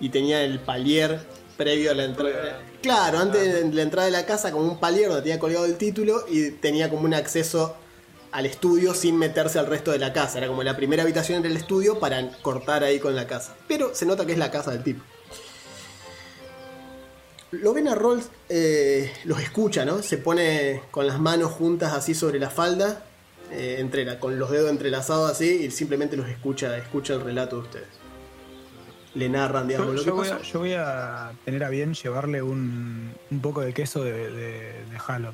y 0.00 0.08
tenía 0.08 0.42
el 0.42 0.58
palier 0.58 1.20
previo 1.56 1.92
a 1.92 1.94
la 1.94 2.06
entrada? 2.06 2.60
Claro, 2.82 3.20
antes 3.20 3.54
de 3.54 3.72
la 3.72 3.82
entrada 3.82 4.06
de 4.06 4.12
la 4.12 4.26
casa 4.26 4.50
como 4.50 4.64
un 4.64 4.80
palier 4.80 5.06
donde 5.06 5.22
tenía 5.22 5.38
colgado 5.38 5.64
el 5.64 5.76
título 5.76 6.24
y 6.28 6.50
tenía 6.50 6.90
como 6.90 7.02
un 7.02 7.14
acceso 7.14 7.76
al 8.32 8.46
estudio 8.46 8.94
sin 8.94 9.16
meterse 9.16 9.60
al 9.60 9.66
resto 9.66 9.92
de 9.92 10.00
la 10.00 10.12
casa. 10.12 10.38
Era 10.38 10.48
como 10.48 10.64
la 10.64 10.76
primera 10.76 11.04
habitación 11.04 11.40
del 11.40 11.56
estudio 11.56 12.00
para 12.00 12.32
cortar 12.42 12.82
ahí 12.82 12.98
con 12.98 13.14
la 13.14 13.28
casa. 13.28 13.54
Pero 13.68 13.94
se 13.94 14.06
nota 14.06 14.26
que 14.26 14.32
es 14.32 14.38
la 14.38 14.50
casa 14.50 14.72
del 14.72 14.82
tipo. 14.82 15.04
Lo 17.52 17.72
ven 17.72 17.88
a 17.88 17.94
Rolls, 17.94 18.28
eh, 18.48 19.12
los 19.24 19.40
escucha, 19.40 19.84
¿no? 19.84 20.02
Se 20.02 20.18
pone 20.18 20.82
con 20.90 21.06
las 21.06 21.18
manos 21.20 21.52
juntas 21.52 21.92
así 21.92 22.14
sobre 22.14 22.38
la 22.38 22.50
falda, 22.50 23.04
eh, 23.52 23.76
entre 23.78 24.04
la- 24.04 24.18
con 24.18 24.38
los 24.38 24.50
dedos 24.50 24.70
entrelazados 24.70 25.30
así, 25.30 25.64
y 25.66 25.70
simplemente 25.70 26.16
los 26.16 26.28
escucha, 26.28 26.76
escucha 26.76 27.14
el 27.14 27.20
relato 27.22 27.56
de 27.56 27.62
ustedes. 27.62 27.86
Le 29.14 29.28
narran, 29.28 29.68
digamos, 29.68 29.88
yo, 29.88 29.92
lo 29.94 29.98
yo 30.00 30.04
que 30.04 30.10
voy 30.10 30.28
a, 30.28 30.42
yo 30.42 30.58
voy 30.58 30.72
a 30.74 31.32
tener 31.44 31.64
a 31.64 31.70
bien 31.70 31.94
llevarle 31.94 32.42
un, 32.42 33.12
un 33.30 33.40
poco 33.40 33.60
de 33.62 33.72
queso 33.72 34.02
de, 34.04 34.12
de, 34.12 34.50
de 34.90 34.98
Halo. 35.06 35.32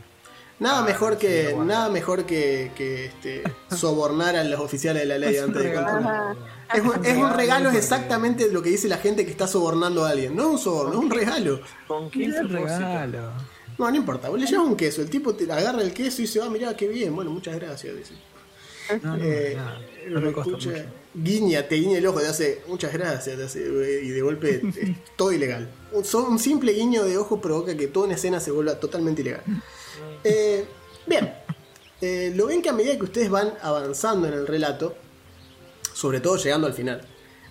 Nada 0.63 0.79
Ah, 0.79 0.83
mejor 0.85 1.19
que, 1.19 1.55
nada 1.67 1.89
mejor 1.91 2.25
que, 2.25 2.71
que, 2.77 3.07
este, 3.07 3.43
sobornar 3.77 4.37
a 4.37 4.45
los 4.45 4.61
oficiales 4.61 5.03
de 5.03 5.07
la 5.09 5.19
ley 5.19 5.35
Es 5.35 5.43
un 5.43 5.49
antes 5.49 5.63
de 5.63 5.69
regalo. 5.69 5.87
controlar. 5.93 6.37
Es 6.73 6.81
un, 6.81 7.05
es 7.07 7.17
un 7.17 7.35
regalo, 7.35 7.69
es 7.71 7.77
exactamente 7.77 8.49
lo 8.51 8.63
que 8.63 8.71
dice 8.71 8.89
la 8.89 8.97
gente 8.99 9.25
que 9.25 9.31
está 9.31 9.47
sobornando 9.47 10.05
a 10.05 10.11
alguien. 10.11 10.35
No 10.37 10.43
es 10.45 10.49
un 10.51 10.59
soborno, 10.59 10.93
es 10.93 10.99
un 10.99 11.11
regalo. 11.11 11.61
¿Con 11.87 12.11
qué 12.11 12.25
Es 12.27 12.35
el 12.37 12.49
propósito? 12.49 12.79
regalo. 12.79 13.33
No, 13.79 13.91
no 13.91 13.97
importa, 13.97 14.29
vos 14.29 14.39
le 14.39 14.47
llevas 14.47 14.67
un 14.67 14.77
queso, 14.77 15.03
el 15.03 15.11
tipo 15.11 15.35
te 15.35 15.51
agarra 15.51 15.83
el 15.83 15.93
queso 15.93 16.23
y 16.23 16.27
dice, 16.27 16.41
ah, 16.43 16.49
mirá, 16.49 16.77
qué 16.77 16.87
bien, 16.89 17.15
bueno, 17.15 17.31
muchas 17.31 17.57
gracias. 17.57 17.97
Dice. 17.97 18.15
No, 19.03 19.17
no, 19.17 19.25
Eh, 19.25 19.57
no 20.09 20.21
me 20.21 20.33
costó 20.33 20.57
escucha, 20.57 20.71
mucho. 20.71 20.85
guiña, 21.15 21.67
te 21.69 21.75
guiña 21.77 21.99
el 21.99 22.07
ojo, 22.07 22.21
te 22.21 22.29
hace 22.29 22.63
muchas 22.69 22.93
gracias, 22.93 23.37
te 23.37 23.43
hace, 23.45 23.61
y 23.61 24.09
de 24.11 24.23
golpe 24.23 24.57
es 24.57 24.63
todo 25.17 25.33
ilegal. 25.33 25.69
Un, 25.93 26.05
un 26.31 26.39
simple 26.39 26.73
guiño 26.73 27.05
de 27.05 27.17
ojo 27.19 27.41
provoca 27.41 27.77
que 27.77 27.87
toda 27.89 28.07
una 28.07 28.15
escena 28.15 28.39
se 28.41 28.51
vuelva 28.51 28.79
totalmente 28.79 29.23
ilegal. 29.23 29.43
Eh, 30.25 30.67
bien, 31.07 31.35
Eh, 32.05 32.33
lo 32.35 32.47
ven 32.47 32.63
que 32.63 32.69
a 32.69 32.73
medida 32.73 32.97
que 32.97 33.05
ustedes 33.05 33.31
van 33.31 33.55
avanzando 33.63 34.27
en 34.27 34.35
el 34.35 34.45
relato, 34.45 34.97
sobre 35.95 36.19
todo 36.19 36.37
llegando 36.37 36.67
al 36.67 36.75
final, 36.75 37.01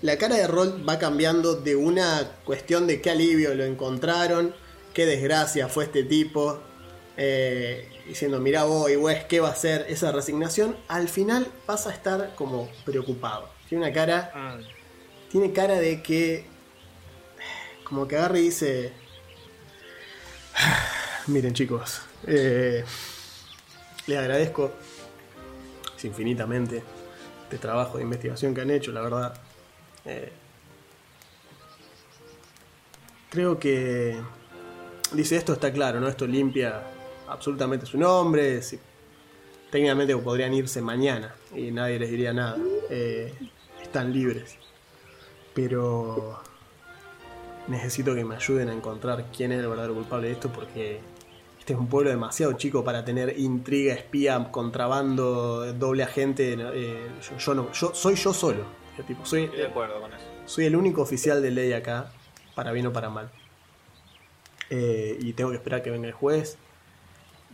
la 0.02 0.18
cara 0.18 0.36
de 0.36 0.46
Rol 0.46 0.84
va 0.88 1.00
cambiando 1.00 1.56
de 1.56 1.78
una 1.78 2.32
cuestión 2.44 2.86
de 2.86 3.00
qué 3.02 3.12
alivio 3.12 3.56
lo 3.56 3.64
encontraron, 3.64 4.54
qué 4.94 5.06
desgracia 5.06 5.70
fue 5.70 5.86
este 5.86 6.04
tipo, 6.04 6.60
eh, 7.16 7.88
diciendo, 8.06 8.42
mirá 8.42 8.66
vos, 8.66 8.92
y 8.92 8.98
Wes, 8.98 9.24
¿qué 9.24 9.40
va 9.40 9.48
a 9.48 9.52
hacer 9.54 9.86
esa 9.88 10.12
resignación? 10.12 10.76
Al 10.90 11.08
final 11.08 11.48
pasa 11.66 11.90
a 11.92 11.94
estar 11.94 12.36
como 12.36 12.70
preocupado. 12.84 13.48
Tiene 13.70 13.86
una 13.86 13.94
cara, 13.94 14.34
Mm. 14.36 15.32
tiene 15.32 15.54
cara 15.54 15.76
de 15.76 16.04
que, 16.04 16.46
como 17.86 18.06
que 18.06 18.18
agarra 18.18 18.38
y 18.38 18.42
dice, 18.44 18.92
miren 21.28 21.54
chicos, 21.54 22.02
eh, 22.28 22.84
les 24.08 24.18
agradezco 24.18 24.72
infinitamente 26.04 26.84
este 27.44 27.58
trabajo 27.58 27.98
de 27.98 28.04
investigación 28.04 28.54
que 28.54 28.62
han 28.62 28.72
hecho, 28.72 28.92
la 28.92 29.02
verdad. 29.02 29.34
Eh, 30.06 30.32
creo 33.30 33.60
que 33.60 34.20
dice 35.12 35.36
esto 35.36 35.54
está 35.54 35.72
claro, 35.72 36.00
¿no? 36.00 36.08
Esto 36.08 36.26
limpia 36.26 36.82
absolutamente 37.28 37.86
su 37.86 37.98
nombre. 37.98 38.62
técnicamente 39.70 40.16
podrían 40.18 40.54
irse 40.54 40.82
mañana 40.82 41.36
y 41.56 41.72
nadie 41.72 42.00
les 42.00 42.10
diría 42.10 42.34
nada. 42.34 42.58
Eh, 42.90 43.34
están 43.82 44.14
libres. 44.14 44.58
Pero 45.54 46.42
necesito 47.68 48.16
que 48.16 48.24
me 48.24 48.36
ayuden 48.36 48.70
a 48.70 48.74
encontrar 48.74 49.26
quién 49.36 49.52
es 49.52 49.60
el 49.60 49.68
verdadero 49.68 49.94
culpable 49.94 50.28
de 50.28 50.34
esto 50.34 50.52
porque 50.52 51.02
este 51.62 51.74
es 51.74 51.80
un 51.80 51.88
pueblo 51.88 52.10
demasiado 52.10 52.54
chico 52.54 52.84
para 52.84 53.06
tener 53.06 53.38
intriga, 53.40 53.94
espía, 53.94 54.50
contrabando, 54.52 55.72
doble 55.74 56.02
agente. 56.04 56.54
eh, 56.60 57.08
yo, 57.22 57.38
yo 57.38 57.54
no, 57.54 57.72
yo 57.72 57.94
soy 57.94 58.16
yo 58.16 58.34
solo. 58.34 58.66
Tipo, 59.08 59.26
soy, 59.26 59.44
Estoy 59.44 59.60
de 59.60 59.68
acuerdo 59.68 60.02
con 60.02 60.12
eso. 60.14 60.26
soy 60.46 60.66
el 60.66 60.76
único 60.76 61.02
oficial 61.04 61.42
de 61.42 61.52
ley 61.52 61.74
acá, 61.74 62.12
para 62.56 62.72
bien 62.72 62.88
o 62.88 62.94
para 62.94 63.10
mal. 63.10 63.32
eh, 64.70 65.18
y 65.20 65.34
tengo 65.34 65.52
que 65.52 65.58
esperar 65.58 65.84
que 65.84 65.92
venga 65.92 66.08
el 66.08 66.14
juez 66.14 66.58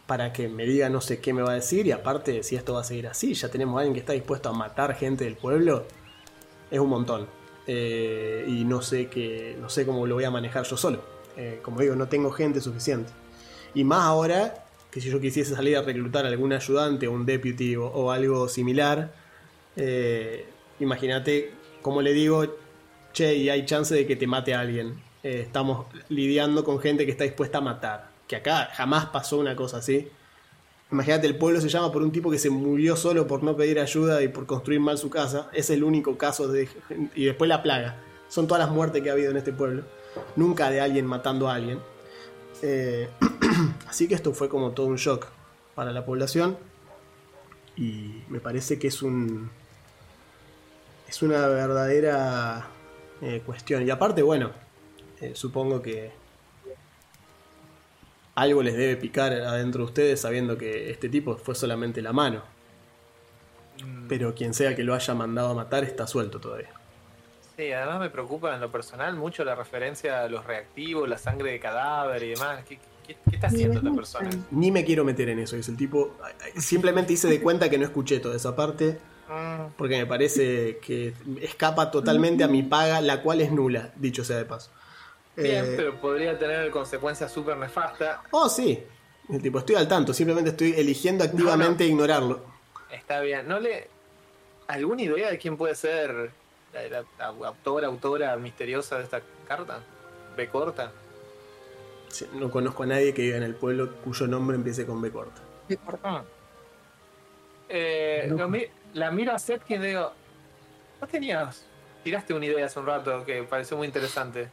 para 0.06 0.32
que 0.32 0.48
me 0.48 0.64
diga 0.66 0.90
no 0.90 1.02
sé 1.02 1.20
qué 1.20 1.34
me 1.34 1.42
va 1.42 1.52
a 1.52 1.56
decir 1.56 1.86
y 1.88 1.92
aparte 1.92 2.42
si 2.44 2.56
esto 2.56 2.74
va 2.76 2.82
a 2.82 2.84
seguir 2.86 3.08
así, 3.08 3.34
ya 3.34 3.50
tenemos 3.50 3.76
a 3.76 3.80
alguien 3.80 3.94
que 3.94 4.00
está 4.00 4.14
dispuesto 4.14 4.48
a 4.50 4.54
matar 4.54 4.96
gente 4.96 5.26
del 5.26 5.36
pueblo, 5.36 5.86
es 6.72 6.80
un 6.80 6.90
montón. 6.90 7.28
Eh, 7.68 8.46
y 8.48 8.64
no 8.64 8.82
sé, 8.82 9.08
que, 9.10 9.58
no 9.60 9.68
sé 9.70 9.86
cómo 9.86 10.08
lo 10.08 10.16
voy 10.16 10.24
a 10.24 10.32
manejar 10.32 10.64
yo 10.64 10.78
solo. 10.78 11.02
Eh, 11.36 11.60
como 11.62 11.82
digo, 11.82 11.96
no 11.96 12.08
tengo 12.08 12.32
gente 12.32 12.62
suficiente. 12.62 13.12
Y 13.74 13.84
más 13.84 14.04
ahora 14.04 14.66
que 14.92 15.02
si 15.02 15.10
yo 15.10 15.20
quisiese 15.20 15.56
salir 15.56 15.78
a 15.78 15.82
reclutar 15.82 16.26
a 16.26 16.30
algún 16.30 16.54
ayudante 16.54 17.08
o 17.08 17.12
un 17.12 17.26
deputy 17.26 17.76
o, 17.76 18.12
algo 18.12 18.48
similar, 18.48 19.14
eh, 19.76 20.46
imagínate, 20.80 21.52
como 21.82 22.02
le 22.02 22.14
digo, 22.14 22.46
che, 23.14 23.36
y 23.36 23.50
hay 23.50 23.66
chance 23.66 23.94
de 23.94 24.08
que 24.08 24.16
te 24.16 24.28
mate 24.28 24.54
a 24.54 24.62
alguien. 24.62 25.02
Eh, 25.24 25.42
estamos 25.42 25.88
lidiando 26.10 26.64
con 26.64 26.80
gente 26.80 27.06
que 27.06 27.12
está 27.12 27.24
dispuesta 27.24 27.60
a 27.60 27.62
matar. 27.62 28.10
Que 28.28 28.36
acá 28.38 28.70
jamás 28.74 29.08
pasó 29.08 29.38
una 29.38 29.56
cosa 29.56 29.78
así. 29.78 30.08
Imagínate, 30.92 31.28
el 31.28 31.36
pueblo 31.36 31.60
se 31.60 31.68
llama 31.68 31.92
por 31.92 32.02
un 32.02 32.12
tipo 32.12 32.32
que 32.32 32.40
se 32.40 32.50
murió 32.50 32.96
solo 32.96 33.28
por 33.28 33.44
no 33.44 33.58
pedir 33.58 33.80
ayuda 33.80 34.22
y 34.24 34.30
por 34.30 34.46
construir 34.46 34.80
mal 34.80 34.98
su 34.98 35.10
casa. 35.10 35.50
Es 35.54 35.70
el 35.70 35.84
único 35.84 36.18
caso 36.18 36.48
de... 36.48 36.70
Y 37.14 37.26
después 37.26 37.50
la 37.50 37.62
plaga. 37.62 37.98
Son 38.30 38.48
todas 38.48 38.64
las 38.64 38.74
muertes 38.74 39.02
que 39.04 39.10
ha 39.10 39.14
habido 39.14 39.32
en 39.32 39.38
este 39.38 39.52
pueblo. 39.52 39.84
Nunca 40.36 40.70
de 40.70 40.80
alguien 40.80 41.06
matando 41.06 41.50
a 41.50 41.56
alguien. 41.56 41.80
Eh, 42.62 43.10
así 43.88 44.08
que 44.08 44.16
esto 44.16 44.34
fue 44.34 44.50
como 44.50 44.72
todo 44.72 44.88
un 44.88 44.98
shock 44.98 45.28
para 45.76 45.92
la 45.92 46.06
población. 46.06 46.58
Y 47.76 48.24
me 48.30 48.40
parece 48.40 48.80
que 48.80 48.88
es 48.88 49.02
un... 49.02 49.50
Es 51.08 51.22
una 51.22 51.48
verdadera 51.48 52.68
eh, 53.22 53.42
cuestión. 53.46 53.86
Y 53.86 53.90
aparte, 53.90 54.22
bueno, 54.22 54.52
eh, 55.22 55.34
supongo 55.36 55.82
que 55.82 56.12
algo 58.36 58.62
les 58.62 58.76
debe 58.76 58.98
picar 58.98 59.32
adentro 59.34 59.80
de 59.80 59.86
ustedes 59.86 60.22
sabiendo 60.22 60.58
que 60.58 60.92
este 60.92 61.10
tipo 61.10 61.38
fue 61.38 61.56
solamente 61.56 62.02
la 62.02 62.14
mano. 62.14 62.44
Pero 64.10 64.34
quien 64.36 64.54
sea 64.54 64.76
que 64.76 64.84
lo 64.84 64.94
haya 64.96 65.14
mandado 65.14 65.52
a 65.52 65.54
matar 65.54 65.84
está 65.84 66.08
suelto 66.08 66.40
todavía. 66.40 66.70
Sí, 67.56 67.72
además 67.72 68.00
me 68.00 68.10
preocupa 68.10 68.54
en 68.54 68.62
lo 68.62 68.72
personal 68.72 69.16
mucho 69.16 69.44
la 69.44 69.56
referencia 69.56 70.24
a 70.24 70.28
los 70.28 70.46
reactivos, 70.46 71.08
la 71.08 71.18
sangre 71.18 71.52
de 71.52 71.60
cadáver 71.60 72.22
y 72.24 72.30
demás. 72.30 72.64
¿Qué, 72.68 72.80
qué- 73.08 73.18
qué 73.30 73.36
está 73.36 73.48
haciendo 73.48 73.78
esta 73.80 73.92
persona? 73.94 74.30
Ni 74.52 74.72
me 74.72 74.84
quiero 74.86 75.04
meter 75.04 75.30
en 75.30 75.40
eso, 75.40 75.56
es 75.56 75.68
el 75.70 75.78
tipo. 75.78 76.16
Simplemente 76.58 77.14
hice 77.14 77.28
de 77.28 77.42
cuenta 77.42 77.70
que 77.70 77.78
no 77.78 77.86
escuché 77.86 78.20
toda 78.20 78.36
esa 78.36 78.56
parte. 78.56 79.00
Mm, 79.30 79.72
Porque 79.78 79.98
me 79.98 80.06
parece 80.06 80.78
que 80.78 81.14
escapa 81.42 81.92
totalmente 81.92 82.44
a 82.44 82.48
mi 82.48 82.64
paga, 82.64 83.02
la 83.02 83.22
cual 83.22 83.42
es 83.42 83.52
nula, 83.52 83.92
dicho 83.98 84.24
sea 84.24 84.38
de 84.38 84.46
paso. 84.46 84.72
Bien, 85.36 85.66
Eh, 85.66 85.74
pero 85.76 85.96
podría 86.00 86.38
tener 86.40 86.72
consecuencias 86.72 87.32
súper 87.32 87.58
nefastas. 87.58 88.20
Oh, 88.32 88.48
sí. 88.50 88.84
El 89.30 89.42
tipo, 89.42 89.60
estoy 89.60 89.76
al 89.76 89.88
tanto, 89.88 90.14
simplemente 90.14 90.52
estoy 90.52 90.74
eligiendo 90.78 91.24
activamente 91.26 91.86
ignorarlo. 91.86 92.42
Está 92.90 93.20
bien. 93.20 93.48
¿No 93.48 93.60
le. 93.60 93.90
¿Alguna 94.68 95.02
idea 95.02 95.30
de 95.30 95.38
quién 95.38 95.58
puede 95.58 95.76
ser 95.76 96.32
la, 96.74 96.84
la- 96.90 97.06
la 97.20 97.48
autora, 97.48 97.88
autora 97.88 98.38
misteriosa 98.38 98.98
de 98.98 99.04
esta 99.04 99.22
carta? 99.48 99.80
B 100.38 100.48
corta. 100.48 100.92
No 102.34 102.50
conozco 102.52 102.84
a 102.84 102.86
nadie 102.88 103.14
que 103.14 103.22
viva 103.24 103.38
en 103.38 103.44
el 103.44 103.56
pueblo 103.56 103.94
cuyo 104.04 104.28
nombre 104.28 104.56
empiece 104.56 104.86
con 104.86 105.02
B 105.02 105.12
corta. 105.12 105.42
Ah. 106.04 106.24
Eh, 107.70 108.28
lo 108.30 108.48
mi- 108.48 108.66
la 108.94 109.12
miro 109.12 109.34
a 109.34 109.40
Setkin 109.40 109.82
y 109.84 109.88
digo, 109.88 110.12
¿no 111.02 111.08
tenías? 111.08 111.66
Tiraste 112.04 112.34
una 112.34 112.46
idea 112.46 112.66
hace 112.66 112.80
un 112.80 112.86
rato 112.86 113.26
que 113.26 113.44
pareció 113.44 113.76
muy 113.78 113.88
interesante. 113.88 114.50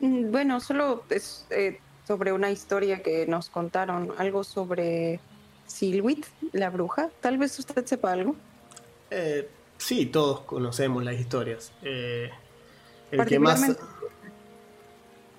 Mm, 0.00 0.30
Bueno, 0.32 0.60
solo 0.60 1.04
es 1.10 1.46
eh, 1.50 1.78
sobre 2.06 2.32
una 2.32 2.50
historia 2.50 3.02
que 3.02 3.26
nos 3.26 3.48
contaron, 3.50 4.12
algo 4.18 4.42
sobre 4.42 5.20
Silwit, 5.66 6.26
la 6.52 6.70
bruja. 6.70 7.10
Tal 7.20 7.38
vez 7.38 7.56
usted 7.58 7.84
sepa 7.86 8.12
algo. 8.12 8.34
Eh, 9.10 9.48
sí, 9.78 10.06
todos 10.06 10.40
conocemos 10.40 11.04
las 11.04 11.14
historias. 11.14 11.72
Eh, 11.82 12.30
el, 13.12 13.24
que 13.26 13.38
más, 13.38 13.76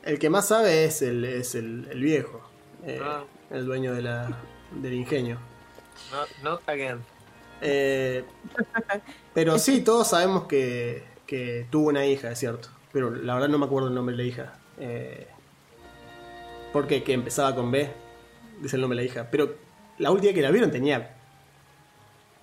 el 0.06 0.20
que 0.20 0.30
más 0.30 0.48
sabe 0.48 0.86
es 0.86 1.02
el, 1.02 1.26
es 1.26 1.56
el, 1.56 1.88
el 1.92 2.02
viejo, 2.02 2.42
eh, 2.86 3.00
Ah. 3.04 3.24
el 3.52 3.66
dueño 3.66 3.94
de 3.94 4.02
la, 4.02 4.30
del 4.72 4.94
ingenio. 4.94 5.38
No, 6.12 6.50
not 6.52 6.62
again. 6.70 7.00
Eh, 7.62 8.24
pero 9.34 9.58
sí, 9.60 9.82
todos 9.82 10.10
sabemos 10.10 10.46
que, 10.46 11.04
que 11.26 11.66
tuvo 11.70 11.90
una 11.90 12.06
hija, 12.06 12.32
es 12.32 12.40
cierto. 12.40 12.70
Pero 12.92 13.10
la 13.12 13.34
verdad 13.34 13.50
no 13.50 13.58
me 13.58 13.66
acuerdo 13.66 13.88
el 13.90 13.96
nombre 13.96 14.16
de 14.16 14.24
la 14.24 14.30
hija. 14.30 14.54
Eh, 14.78 15.28
porque 16.72 17.04
que 17.04 17.14
empezaba 17.14 17.56
con 17.56 17.72
B, 17.72 17.90
dice 18.62 18.76
el 18.76 18.82
nombre 18.82 18.98
de 19.00 19.06
la 19.06 19.12
hija. 19.12 19.28
Pero 19.32 19.56
la 19.98 20.12
última 20.12 20.34
que 20.34 20.42
la 20.42 20.52
vieron 20.52 20.72
tenía 20.72 21.16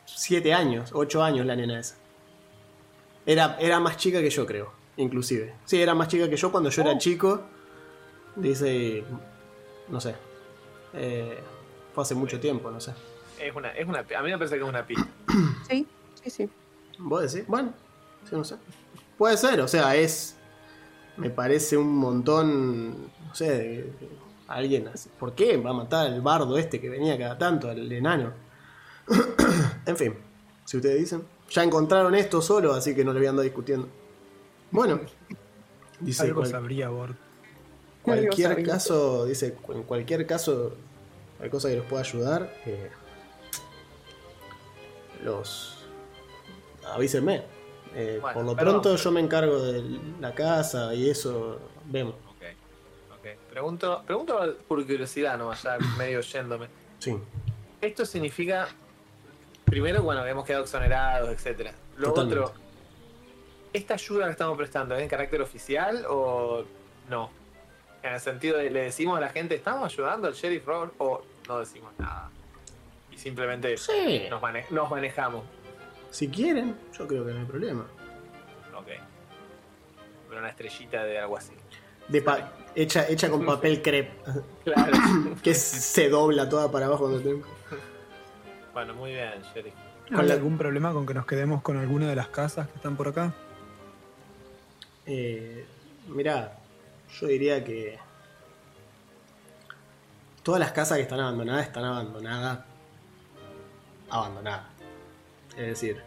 7 0.07 0.53
años, 0.55 0.91
8 0.93 1.23
años 1.23 1.47
la 1.47 1.57
nena 1.57 1.79
esa. 1.79 1.97
Era, 3.27 3.57
era 3.61 3.79
más 3.81 3.97
chica 3.99 4.21
que 4.21 4.31
yo, 4.31 4.47
creo, 4.47 4.73
inclusive. 4.97 5.55
Sí, 5.65 5.81
era 5.81 5.95
más 5.95 6.09
chica 6.09 6.29
que 6.29 6.37
yo 6.37 6.51
cuando 6.51 6.71
yo 6.71 6.83
era 6.83 6.99
chico. 6.99 7.43
Dice, 8.37 9.05
no 9.89 10.01
sé. 10.01 10.15
Eh, 10.95 11.39
fue 11.95 12.03
hace 12.03 12.15
mucho 12.15 12.41
tiempo, 12.41 12.71
no 12.71 12.81
sé. 12.81 12.93
Es 13.41 13.55
una, 13.55 13.71
es 13.73 13.87
una, 13.89 14.01
a 14.01 14.23
mí 14.23 14.31
me 14.31 14.39
parece 14.39 14.57
que 14.57 14.63
es 14.63 14.69
una 14.69 14.87
pista. 14.87 15.07
Sí, 15.69 15.87
sí, 16.23 16.31
sí. 16.31 16.51
¿Vos 16.99 17.33
decís? 17.33 17.47
Bueno, 17.49 17.73
sí, 18.29 18.37
no 18.37 18.45
sé. 18.45 18.57
Puede 19.19 19.37
ser, 19.37 19.61
o 19.61 19.69
sea, 19.69 19.95
es. 19.97 20.37
Me 21.17 21.31
parece 21.31 21.77
un 21.77 21.95
montón. 21.97 22.91
No 23.27 23.35
sé, 23.35 23.51
de- 23.51 23.83
de- 23.83 24.09
alguien. 24.49 24.89
así. 24.89 25.09
¿Por 25.19 25.35
qué 25.35 25.57
va 25.57 25.71
a 25.71 25.75
matar 25.75 26.07
al 26.07 26.21
bardo 26.23 26.57
este 26.59 26.81
que 26.81 26.89
venía 26.89 27.19
cada 27.19 27.37
tanto, 27.39 27.69
al 27.71 27.91
enano? 27.91 28.33
en 29.87 29.97
fin, 29.97 30.15
si 30.65 30.77
ustedes 30.77 31.01
dicen. 31.01 31.23
Ya 31.51 31.63
encontraron 31.63 32.15
esto 32.15 32.41
solo, 32.41 32.73
así 32.73 32.95
que 32.95 33.05
no 33.05 33.13
le 33.13 33.19
voy 33.21 33.27
a 33.27 33.31
andar 33.31 33.45
discutiendo. 33.45 33.89
Bueno, 34.73 35.01
dice 36.01 36.25
Algo 36.25 36.41
cual- 36.41 36.51
sabría 36.51 36.89
Bord. 36.89 37.15
cualquier 38.03 38.63
caso, 38.65 39.25
dice, 39.27 39.57
en 39.69 39.83
cualquier 39.85 40.27
caso, 40.27 40.75
hay 41.41 41.49
cosa 41.51 41.69
que 41.69 41.77
los 41.77 41.87
pueda 41.87 42.03
ayudar, 42.03 42.53
eh, 42.67 42.91
los 45.25 45.79
avísenme. 46.85 47.43
Eh, 47.95 48.19
Bueno, 48.21 48.35
por 48.35 48.45
lo 48.47 48.57
perdón. 48.57 48.73
pronto 48.83 48.97
yo 48.97 49.11
me 49.13 49.21
encargo 49.21 49.61
de 49.63 49.83
la 50.21 50.35
casa 50.35 50.95
y 50.95 51.11
eso 51.11 51.59
vemos. 51.87 52.15
Ok, 52.29 52.43
ok. 53.19 53.27
Pregunto, 53.51 54.03
pregunto 54.07 54.57
por 54.67 54.85
curiosidad, 54.87 55.37
no 55.39 55.53
ya 55.55 55.77
medio 55.99 56.21
yéndome. 56.21 56.69
Sí. 56.99 57.17
Esto 57.81 58.07
significa, 58.07 58.69
primero, 59.65 60.03
bueno, 60.03 60.23
que 60.25 60.31
hemos 60.31 60.45
quedado 60.47 60.65
exonerados, 60.65 61.29
etcétera. 61.31 61.75
Lo 61.99 62.09
Totalmente. 62.09 62.41
otro, 62.41 62.55
¿esta 63.73 63.95
ayuda 63.95 64.27
que 64.27 64.33
estamos 64.33 64.57
prestando 64.57 64.95
es 64.97 65.03
en 65.03 65.09
carácter 65.09 65.41
oficial 65.43 66.05
o 66.09 66.65
no? 67.09 67.31
En 68.03 68.15
el 68.15 68.21
sentido 68.21 68.59
de, 68.59 68.71
le 68.71 68.81
decimos 68.85 69.17
a 69.17 69.21
la 69.21 69.29
gente, 69.29 69.55
¿estamos 69.55 69.93
ayudando 69.93 70.27
al 70.29 70.35
sheriff 70.35 70.67
Robert? 70.67 70.93
O 70.99 71.23
no 71.49 71.59
decimos 71.61 71.93
nada. 71.99 72.31
Y 73.11 73.19
simplemente 73.19 73.77
Sí. 73.77 74.27
nos, 74.31 74.43
mane- 74.43 74.67
nos 74.71 74.91
manejamos. 74.91 75.45
Si 76.11 76.29
quieren, 76.29 76.77
yo 76.99 77.07
creo 77.07 77.25
que 77.25 77.33
no 77.33 77.39
hay 77.41 77.47
problema. 77.47 77.87
Ok. 78.77 78.89
Pero 80.29 80.41
una 80.41 80.49
estrellita 80.51 81.05
de 81.05 81.19
algo 81.19 81.37
así. 81.37 81.53
De 82.09 82.21
pa- 82.23 82.53
hecha, 82.75 83.07
hecha 83.09 83.31
con 83.31 83.47
papel 83.47 83.81
crepe, 83.81 84.13
Claro. 84.65 84.93
que 85.43 85.55
se 85.55 86.09
dobla 86.09 86.49
toda 86.49 86.71
para 86.71 86.87
abajo 86.87 87.05
cuando 87.05 87.21
tengo. 87.23 87.47
bueno, 88.75 88.95
muy 88.95 89.13
bien, 89.13 89.41
sheriff. 89.55 89.75
Con 90.09 90.21
¿Hay 90.21 90.31
algún 90.33 90.59
problema 90.59 90.93
con 90.93 91.07
que 91.07 91.15
nos 91.15 91.25
quedemos 91.25 91.63
con 91.63 91.79
alguna 91.79 92.09
de 92.09 92.17
las 92.17 92.29
casas 92.29 92.67
que 92.69 92.75
están 92.77 92.97
por 92.97 93.09
acá? 93.09 93.33
Eh, 95.07 95.67
mirá, 96.09 96.57
yo 97.21 97.27
diría 97.27 97.63
que 97.65 97.99
todas 100.43 100.61
las 100.61 100.73
casas 100.73 100.97
que 100.99 101.03
están 101.03 101.21
abandonadas 101.21 101.67
están 101.67 101.85
abandonadas. 101.85 102.61
Abandonadas. 104.11 104.67
Es 105.57 105.67
decir, 105.67 106.01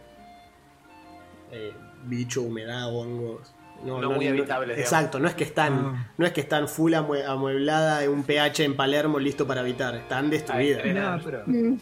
eh, 1.50 1.72
bicho, 2.04 2.42
humedad, 2.42 2.88
hongos. 2.94 3.52
No 3.84 4.10
muy 4.10 4.26
habitables. 4.26 4.78
Exacto, 4.78 5.18
no 5.18 5.28
es 5.28 5.34
que 5.34 5.44
están, 5.44 5.72
Ah. 5.74 6.12
no 6.16 6.24
es 6.26 6.32
que 6.32 6.40
están 6.40 6.66
full 6.66 6.94
amue- 6.94 7.24
amueblada 7.26 8.02
en 8.04 8.10
un 8.10 8.22
pH 8.24 8.64
en 8.64 8.74
Palermo 8.74 9.18
listo 9.18 9.46
para 9.46 9.60
habitar, 9.60 9.94
están 9.94 10.30
destruidas. 10.30 10.80
Ay, 10.82 10.94
No, 10.94 11.20
pero 11.22 11.42
Mm, 11.46 11.78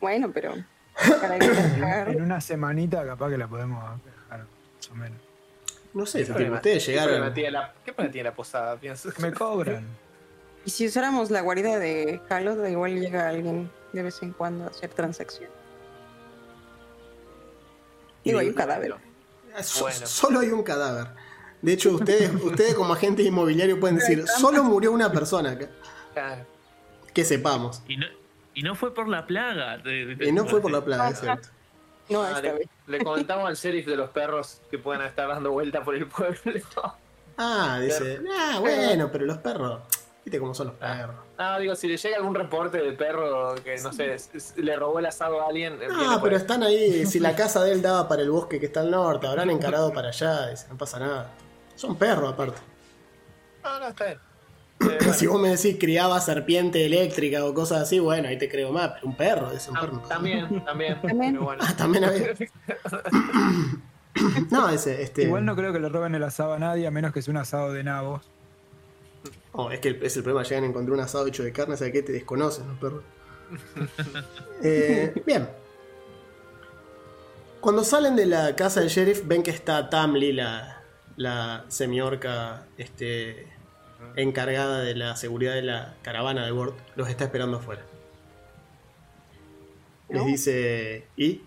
Bueno, 0.00 0.30
pero 0.32 0.54
para 1.20 1.36
en 2.10 2.22
una 2.22 2.40
semanita 2.42 3.04
capaz 3.06 3.30
que 3.30 3.38
la 3.38 3.48
podemos 3.48 3.82
dejar 4.04 4.40
más 4.40 4.90
o 4.90 4.94
menos. 4.94 5.18
No 5.92 6.06
sé, 6.06 6.18
¿Qué 6.18 6.24
tipo, 6.26 6.38
problema- 6.38 6.56
ustedes 6.56 6.86
¿Qué 6.86 6.92
problema 6.96 7.34
llegaron. 7.34 7.52
la, 7.52 7.74
¿qué 7.84 7.92
problema 7.92 8.12
tiene 8.12 8.28
la 8.30 8.34
posada? 8.34 8.76
Pienso. 8.76 9.10
Me 9.18 9.32
cobran. 9.32 9.84
Y 10.64 10.70
si 10.70 10.86
usáramos 10.86 11.30
la 11.30 11.40
guarida 11.40 11.78
de 11.78 12.20
Carlos, 12.28 12.56
igual 12.68 13.00
llega 13.00 13.28
alguien 13.28 13.70
de 13.92 14.02
vez 14.02 14.22
en 14.22 14.32
cuando 14.32 14.64
a 14.64 14.68
hacer 14.68 14.90
transacción. 14.90 15.50
Digo, 18.24 18.38
hay 18.38 18.48
un 18.48 18.54
cadáver. 18.54 18.94
So- 19.62 19.84
Bueno. 19.84 20.06
Solo 20.06 20.40
hay 20.40 20.48
un 20.50 20.62
cadáver. 20.62 21.08
De 21.62 21.72
hecho, 21.72 21.92
ustedes, 21.94 22.30
ustedes 22.42 22.74
como 22.74 22.92
agentes 22.92 23.26
inmobiliarios 23.26 23.78
pueden 23.78 23.96
decir, 23.96 24.24
solo 24.28 24.62
murió 24.64 24.92
una 24.92 25.10
persona 25.10 25.52
acá. 25.52 25.68
Ah, 26.16 26.36
Que 27.12 27.24
sepamos. 27.24 27.82
Y 27.88 27.96
no, 27.96 28.06
y 28.54 28.62
no 28.62 28.74
fue 28.74 28.94
por 28.94 29.08
la 29.08 29.26
plaga. 29.26 29.78
Y 29.86 30.32
no 30.32 30.46
fue 30.46 30.60
por 30.60 30.70
la 30.70 30.84
plaga, 30.84 31.10
es 31.10 31.20
cierto. 31.20 31.48
No, 32.10 32.22
ah, 32.22 32.30
esta 32.30 32.42
le, 32.42 32.52
vez. 32.52 32.68
le 32.88 33.04
comentamos 33.04 33.48
al 33.48 33.54
sheriff 33.54 33.86
de 33.86 33.96
los 33.96 34.10
perros 34.10 34.60
que 34.70 34.78
puedan 34.78 35.06
estar 35.06 35.28
dando 35.28 35.52
vuelta 35.52 35.82
por 35.82 35.94
el 35.94 36.06
pueblo. 36.06 36.38
Ah, 37.38 37.78
dice, 37.80 38.20
ah, 38.36 38.58
bueno, 38.60 39.08
pero 39.10 39.24
los 39.24 39.38
perros, 39.38 39.80
viste 40.24 40.38
cómo 40.38 40.52
son 40.54 40.66
los 40.68 40.76
perros. 40.76 41.16
Ah, 41.38 41.58
digo, 41.58 41.74
si 41.74 41.88
le 41.88 41.96
llega 41.96 42.16
algún 42.16 42.34
reporte 42.34 42.78
del 42.78 42.96
perro 42.96 43.54
que, 43.64 43.78
no 43.78 43.92
sé, 43.92 44.16
le 44.56 44.76
robó 44.76 44.98
el 44.98 45.06
asado 45.06 45.40
a 45.40 45.46
alguien. 45.46 45.78
Ah, 45.90 46.18
pero 46.22 46.36
están 46.36 46.62
ahí, 46.62 47.06
si 47.06 47.18
la 47.18 47.34
casa 47.36 47.64
de 47.64 47.72
él 47.72 47.80
daba 47.80 48.08
para 48.08 48.20
el 48.22 48.30
bosque 48.30 48.60
que 48.60 48.66
está 48.66 48.80
al 48.80 48.90
norte, 48.90 49.26
habrán 49.26 49.48
encarado 49.48 49.92
para 49.92 50.08
allá, 50.08 50.48
dice, 50.48 50.66
no 50.68 50.76
pasa 50.76 50.98
nada. 50.98 51.30
Son 51.76 51.96
perros 51.96 52.34
aparte. 52.34 52.60
No, 53.64 53.80
no, 53.80 53.88
está 53.88 54.04
bien. 54.04 54.20
Eh, 54.80 54.84
bueno, 54.98 55.12
Si 55.14 55.26
vos 55.26 55.40
me 55.40 55.50
decís 55.50 55.76
criaba 55.78 56.20
serpiente 56.20 56.84
eléctrica 56.86 57.44
o 57.44 57.52
cosas 57.54 57.82
así, 57.82 57.98
bueno, 57.98 58.28
ahí 58.28 58.38
te 58.38 58.48
creo 58.48 58.72
más, 58.72 58.92
pero 58.94 59.06
un 59.06 59.16
perro, 59.16 59.50
dice 59.50 59.70
un 59.70 59.76
tam- 59.76 59.80
perro. 59.80 59.98
también, 60.08 60.64
también. 60.64 61.00
También. 61.02 61.32
Pero 61.34 61.44
bueno. 61.44 61.62
Ah, 61.66 61.74
también 61.76 62.04
había. 62.04 62.28
No, 64.50 64.68
ese, 64.68 65.02
este. 65.02 65.22
Igual 65.22 65.44
no 65.44 65.54
creo 65.54 65.72
que 65.72 65.78
le 65.78 65.88
roben 65.88 66.14
el 66.16 66.22
asado 66.24 66.52
a 66.54 66.58
nadie, 66.58 66.86
a 66.86 66.90
menos 66.90 67.12
que 67.12 67.22
sea 67.22 67.30
un 67.30 67.38
asado 67.38 67.72
de 67.72 67.84
nabos. 67.84 68.22
Oh, 69.52 69.70
es 69.70 69.78
que 69.80 69.88
el- 69.88 70.02
es 70.02 70.16
el 70.16 70.24
problema, 70.24 70.42
llegan 70.46 70.64
a 70.64 70.66
encontrar 70.66 70.94
un 70.94 71.00
asado 71.00 71.26
hecho 71.28 71.42
de 71.44 71.52
carne, 71.52 71.76
¿sabes 71.76 71.92
qué? 71.92 72.02
Te 72.02 72.12
desconocen 72.12 72.66
los 72.68 72.78
perros. 72.78 73.02
Eh, 74.62 75.14
bien. 75.24 75.48
Cuando 77.60 77.82
salen 77.84 78.16
de 78.16 78.26
la 78.26 78.54
casa 78.56 78.80
del 78.80 78.88
sheriff, 78.90 79.22
ven 79.26 79.42
que 79.42 79.50
está 79.50 79.88
Tamli, 79.90 80.32
la, 80.32 80.82
la 81.16 81.64
semiorca 81.68 82.66
este, 82.78 83.46
encargada 84.16 84.80
de 84.80 84.94
la 84.94 85.16
seguridad 85.16 85.54
de 85.54 85.62
la 85.62 85.94
caravana 86.02 86.44
de 86.44 86.50
Bort, 86.52 86.76
los 86.96 87.08
está 87.08 87.24
esperando 87.24 87.58
afuera. 87.58 87.82
Les 90.08 90.26
dice, 90.26 91.06
¿y? 91.16 91.42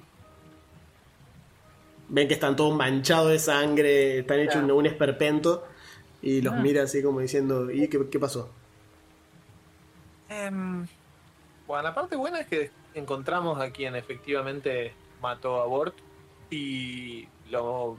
Ven 2.09 2.27
que 2.27 2.33
están 2.35 2.55
todos 2.55 2.75
manchados 2.75 3.31
de 3.31 3.39
sangre, 3.39 4.19
están 4.19 4.39
hechos 4.39 4.55
un, 4.57 4.61
Claro. 4.63 4.77
un 4.77 4.85
esperpento, 4.85 5.65
y 6.21 6.41
los 6.41 6.53
Ah. 6.53 6.57
mira 6.61 6.83
así 6.83 7.01
como 7.03 7.19
diciendo, 7.19 7.69
¿y 7.71 7.87
qué, 7.89 8.07
qué 8.09 8.19
pasó? 8.19 8.49
Em, 10.29 10.87
bueno, 11.67 11.83
la 11.83 11.93
parte 11.93 12.15
buena 12.15 12.39
es 12.39 12.47
que 12.47 12.71
encontramos 12.93 13.59
a 13.59 13.71
quien 13.71 13.95
efectivamente 13.95 14.93
mató 15.21 15.61
a 15.61 15.65
Bort 15.65 15.95
y 16.49 17.27
lo 17.49 17.97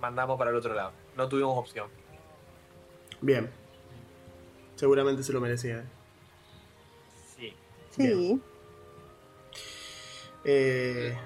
mandamos 0.00 0.38
para 0.38 0.50
el 0.50 0.56
otro 0.56 0.74
lado. 0.74 0.92
No 1.16 1.28
tuvimos 1.28 1.56
opción. 1.56 1.88
Bien. 3.22 3.48
Seguramente 4.76 5.22
se 5.22 5.32
lo 5.32 5.40
merecía. 5.40 5.78
¿eh? 5.78 5.84
Sí. 7.38 7.54
Sí. 7.90 8.40
Eh, 10.44 11.16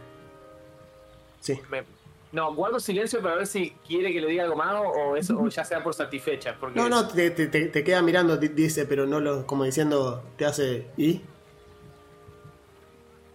sí. 1.40 1.58
Me- 1.70 1.84
no, 2.32 2.54
guardo 2.54 2.78
silencio 2.80 3.22
para 3.22 3.36
ver 3.36 3.46
si 3.46 3.70
quiere 3.86 4.12
que 4.12 4.20
le 4.20 4.26
diga 4.28 4.44
algo 4.44 4.56
más 4.56 4.74
o, 4.84 5.16
eso 5.16 5.38
o 5.40 5.48
ya 5.48 5.64
sea 5.64 5.82
por 5.82 5.94
satisfecha. 5.94 6.56
Porque 6.60 6.78
No, 6.78 6.88
no, 6.88 7.08
te, 7.08 7.30
te- 7.30 7.46
te- 7.46 7.84
queda 7.84 8.02
mirando, 8.02 8.36
di- 8.36 8.48
dice, 8.48 8.84
pero 8.84 9.06
no 9.06 9.20
lo, 9.20 9.46
como 9.46 9.64
diciendo, 9.64 10.22
te 10.36 10.44
hace, 10.44 10.86
¿y? 10.98 11.22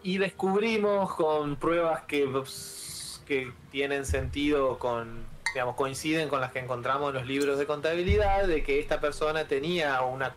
Y 0.04 0.18
descubrimos 0.18 1.16
con 1.16 1.56
pruebas 1.56 2.02
que, 2.04 2.30
que 3.26 3.52
tienen 3.72 4.06
sentido 4.06 4.78
con, 4.78 5.24
digamos, 5.54 5.76
coinciden 5.76 6.30
con 6.30 6.42
las 6.42 6.52
que 6.52 6.60
encontramos 6.60 7.10
en 7.10 7.16
los 7.16 7.28
libros 7.28 7.58
de 7.60 7.66
contabilidad, 7.66 8.48
de 8.48 8.64
que 8.64 8.80
esta 8.80 9.00
persona 9.00 9.48
tenía 9.48 10.02
una 10.02 10.36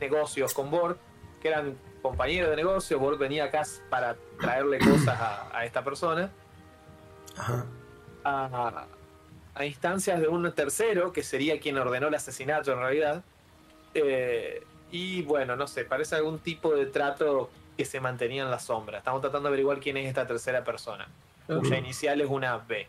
negocios 0.00 0.52
con 0.52 0.70
Borg, 0.70 0.98
que 1.40 1.48
eran 1.48 1.76
compañeros 2.02 2.50
de 2.50 2.56
negocio, 2.56 2.98
Borg 2.98 3.18
venía 3.18 3.44
acá 3.44 3.62
para 3.88 4.16
traerle 4.40 4.78
cosas 4.78 5.18
a, 5.20 5.56
a 5.56 5.64
esta 5.64 5.82
persona, 5.82 6.30
Ajá. 7.36 7.66
a, 8.24 8.86
a 9.54 9.64
instancias 9.64 10.20
de 10.20 10.28
un 10.28 10.52
tercero, 10.52 11.12
que 11.12 11.22
sería 11.22 11.58
quien 11.58 11.78
ordenó 11.78 12.08
el 12.08 12.14
asesinato 12.14 12.72
en 12.72 12.78
realidad. 12.78 13.22
Eh, 13.94 14.62
y 14.90 15.22
bueno, 15.22 15.56
no 15.56 15.66
sé, 15.66 15.84
parece 15.84 16.16
algún 16.16 16.38
tipo 16.38 16.74
de 16.74 16.86
trato 16.86 17.50
que 17.76 17.84
se 17.84 18.00
mantenía 18.00 18.42
en 18.42 18.50
la 18.50 18.58
sombra. 18.58 18.98
Estamos 18.98 19.20
tratando 19.20 19.48
de 19.48 19.54
averiguar 19.54 19.80
quién 19.80 19.96
es 19.96 20.06
esta 20.06 20.26
tercera 20.26 20.62
persona, 20.64 21.08
cuya 21.46 21.78
inicial 21.78 22.20
es 22.20 22.28
una 22.28 22.58
B. 22.58 22.86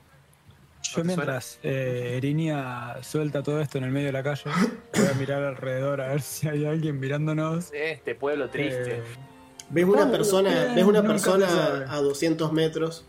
Yo 0.95 1.03
mientras 1.03 1.59
eh, 1.63 2.13
Erinia 2.17 2.97
suelta 3.01 3.43
todo 3.43 3.59
esto 3.61 3.77
en 3.77 3.83
el 3.85 3.91
medio 3.91 4.07
de 4.07 4.13
la 4.13 4.23
calle, 4.23 4.43
voy 4.95 5.05
a 5.07 5.13
mirar 5.15 5.43
alrededor 5.43 6.01
a 6.01 6.07
ver 6.09 6.21
si 6.21 6.47
hay 6.47 6.65
alguien 6.65 6.99
mirándonos. 6.99 7.69
Este 7.73 8.15
pueblo 8.15 8.49
triste. 8.49 8.97
Eh, 8.97 9.03
¿Ves 9.69 9.85
una 9.85 10.09
persona, 10.09 10.73
ves 10.73 10.85
una 10.85 11.01
persona 11.03 11.47
a 11.89 11.97
200 11.97 12.53
metros 12.53 13.05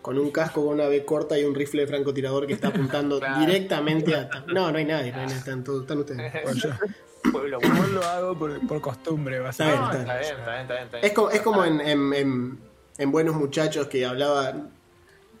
con 0.00 0.18
un 0.18 0.30
casco 0.30 0.64
con 0.64 0.74
una 0.74 0.86
B 0.88 1.04
corta 1.04 1.38
y 1.38 1.44
un 1.44 1.54
rifle 1.54 1.82
de 1.82 1.86
francotirador 1.88 2.46
que 2.46 2.54
está 2.54 2.68
apuntando 2.68 3.18
Claro. 3.20 3.40
directamente 3.40 4.14
a... 4.16 4.28
No, 4.48 4.72
no 4.72 4.78
hay 4.78 4.84
nadie, 4.84 5.12
no 5.12 5.18
hay 5.20 5.26
nadie, 5.26 5.38
están, 5.38 5.62
todos- 5.62 5.82
están 5.82 5.98
ustedes. 5.98 6.32
bueno, 6.44 6.58
yo, 6.58 7.30
pueblo 7.30 7.58
lo 7.92 8.02
hago 8.04 8.36
por, 8.38 8.66
por 8.66 8.80
costumbre, 8.80 9.46
Está 9.48 9.64
bien, 9.66 9.76
No, 9.76 9.82
básicamente. 9.86 10.00
está 10.00 10.18
bien, 10.18 10.38
está 10.40 10.50
bien, 10.50 10.62
está 10.62 10.74
bien, 10.74 10.84
está 10.86 10.96
bien. 10.96 11.06
Es 11.06 11.12
como, 11.12 11.30
es 11.30 11.40
como 11.42 11.64
en, 11.64 11.80
en- 11.80 12.12
en- 12.14 12.58
en 12.98 13.12
Buenos 13.12 13.36
Muchachos 13.36 13.86
que 13.86 14.04
hablaba 14.04 14.54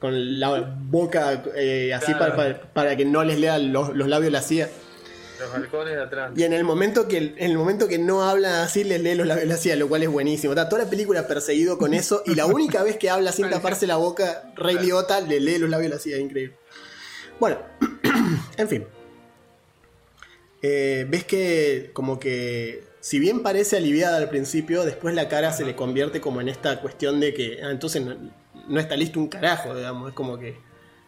con 0.02 0.38
la 0.38 0.76
boca 0.90 1.42
eh, 1.56 1.94
así 1.94 2.12
Claro. 2.12 2.18
para, 2.18 2.36
para- 2.36 2.72
para 2.74 2.96
que 2.96 3.06
no 3.06 3.24
les 3.24 3.38
lean 3.38 3.72
los, 3.72 3.96
los 3.96 4.06
labios 4.08 4.30
la 4.32 4.40
hacía. 4.40 4.68
Los 5.40 5.50
balcones 5.52 5.94
de 5.94 6.02
atrás. 6.02 6.32
Y 6.36 6.42
en 6.42 6.52
el 6.52 6.64
momento 6.64 7.08
que 7.08 7.16
en 7.18 7.34
el 7.50 7.56
momento 7.56 7.88
que 7.88 7.98
no 7.98 8.22
habla 8.22 8.62
así, 8.64 8.84
les 8.84 9.00
lee 9.00 9.14
los 9.14 9.26
labios 9.26 9.48
la 9.48 9.54
hacía, 9.54 9.74
lo 9.76 9.88
cual 9.88 10.02
es 10.02 10.10
buenísimo. 10.10 10.52
Está 10.52 10.68
toda 10.68 10.84
la 10.84 10.90
película 10.90 11.26
perseguido 11.26 11.78
con 11.78 11.94
eso 11.94 12.22
y 12.26 12.34
la 12.34 12.46
única 12.46 12.82
vez 12.82 12.96
que 12.98 13.08
habla 13.10 13.32
sin 13.32 13.48
taparse 13.48 13.86
la 13.86 13.96
boca, 13.96 14.52
Rey 14.56 14.76
Liotta 14.78 15.20
le 15.20 15.40
lee 15.40 15.58
los 15.58 15.70
labios 15.70 15.90
la 15.90 15.96
hacía, 15.96 16.18
increíble. 16.18 16.56
Bueno, 17.40 17.58
en 18.58 18.68
fin. 18.68 18.84
Eh, 20.62 21.06
ves 21.08 21.24
que 21.24 21.90
como 21.92 22.20
que 22.20 22.84
si 23.00 23.18
bien 23.18 23.42
parece 23.42 23.76
aliviada 23.76 24.16
al 24.18 24.28
principio, 24.28 24.84
después 24.84 25.14
la 25.14 25.28
cara 25.28 25.52
se 25.52 25.64
le 25.64 25.74
convierte 25.74 26.20
como 26.20 26.40
en 26.40 26.48
esta 26.48 26.80
cuestión 26.80 27.18
de 27.18 27.34
que 27.34 27.60
ah, 27.64 27.70
entonces 27.70 28.02
no, 28.72 28.80
está 28.80 28.96
listo 28.96 29.20
un 29.20 29.28
carajo, 29.28 29.74
digamos, 29.74 30.08
es 30.08 30.14
como 30.14 30.38
que 30.38 30.56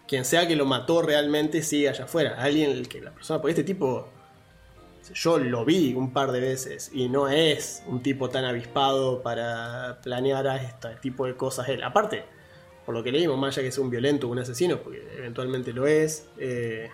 quien 0.07 0.25
sea 0.25 0.47
que 0.47 0.57
lo 0.57 0.67
mató 0.67 1.03
realmente 1.03 1.62
sigue 1.62 1.89
allá 1.89 2.05
afuera, 2.05 2.37
alguien 2.39 2.85
que 2.87 3.01
la 3.01 3.11
persona, 3.11 3.41
porque 3.41 3.53
este 3.53 3.65
tipo 3.65 4.09
yo 5.12 5.39
lo 5.39 5.65
vi 5.65 5.95
un 5.95 6.12
par 6.12 6.33
de 6.33 6.41
veces 6.41 6.91
y 6.95 7.09
no 7.09 7.29
es 7.29 7.83
un 7.87 8.03
tipo 8.03 8.31
tan 8.31 8.45
avispado 8.45 9.23
para 9.23 9.99
planear 10.03 10.47
este 10.62 10.95
tipo 10.97 11.27
de 11.27 11.37
cosas 11.37 11.69
él. 11.69 11.83
Aparte, 11.83 12.25
por 12.87 12.95
lo 12.95 13.03
que 13.03 13.12
leímos, 13.12 13.39
más 13.39 13.57
allá 13.57 13.67
que 13.67 13.73
sea 13.73 13.85
un 13.85 13.91
violento 13.91 14.29
o 14.29 14.31
un 14.31 14.39
asesino, 14.39 14.79
porque 14.79 15.07
eventualmente 15.17 15.73
lo 15.73 15.87
es, 15.87 16.29
eh, 16.39 16.91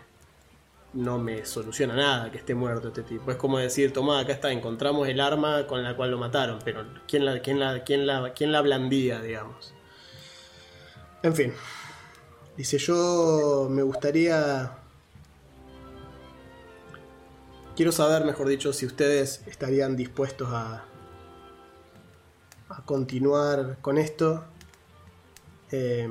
no 0.93 1.19
me 1.19 1.45
soluciona 1.45 1.95
nada 1.95 2.31
que 2.33 2.39
esté 2.39 2.55
muerto 2.55 2.89
este 2.89 3.03
tipo. 3.03 3.31
Es 3.31 3.37
como 3.37 3.59
decir, 3.59 3.93
tomá, 3.93 4.21
acá 4.21 4.33
está, 4.33 4.51
encontramos 4.51 5.09
el 5.09 5.21
arma 5.21 5.67
con 5.67 5.83
la 5.83 5.95
cual 5.97 6.11
lo 6.11 6.19
mataron, 6.19 6.59
pero 6.65 6.85
¿quién 7.07 7.25
la, 7.25 7.41
quién 7.41 7.61
quién 7.85 8.07
la, 8.07 8.33
quién 8.35 8.53
la 8.53 8.61
blandía, 8.61 9.21
digamos? 9.21 9.75
En 11.23 11.35
fin. 11.35 11.53
Dice, 12.57 12.79
yo 12.79 13.69
me 13.71 13.83
gustaría... 13.83 14.77
Quiero 17.77 17.93
saber, 17.93 18.25
mejor 18.25 18.49
dicho, 18.49 18.73
si 18.73 18.85
ustedes 18.85 19.43
estarían 19.47 19.97
dispuestos 19.97 20.49
a, 20.51 20.85
a 22.69 22.85
continuar 22.85 23.79
con 23.81 23.97
esto. 23.97 24.45
Eh, 25.71 26.09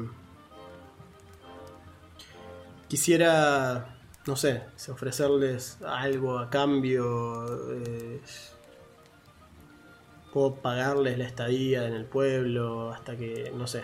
quisiera, 2.88 3.98
no 4.26 4.36
sé, 4.36 4.64
ofrecerles 4.90 5.78
algo 5.86 6.40
a 6.40 6.50
cambio. 6.50 7.46
eh, 7.74 8.22
puedo 10.34 10.56
pagarles 10.56 11.18
la 11.18 11.26
estadía 11.26 11.86
en 11.88 11.94
el 11.94 12.06
pueblo 12.06 12.92
hasta 12.92 13.16
que, 13.16 13.52
no 13.56 13.68
sé. 13.68 13.84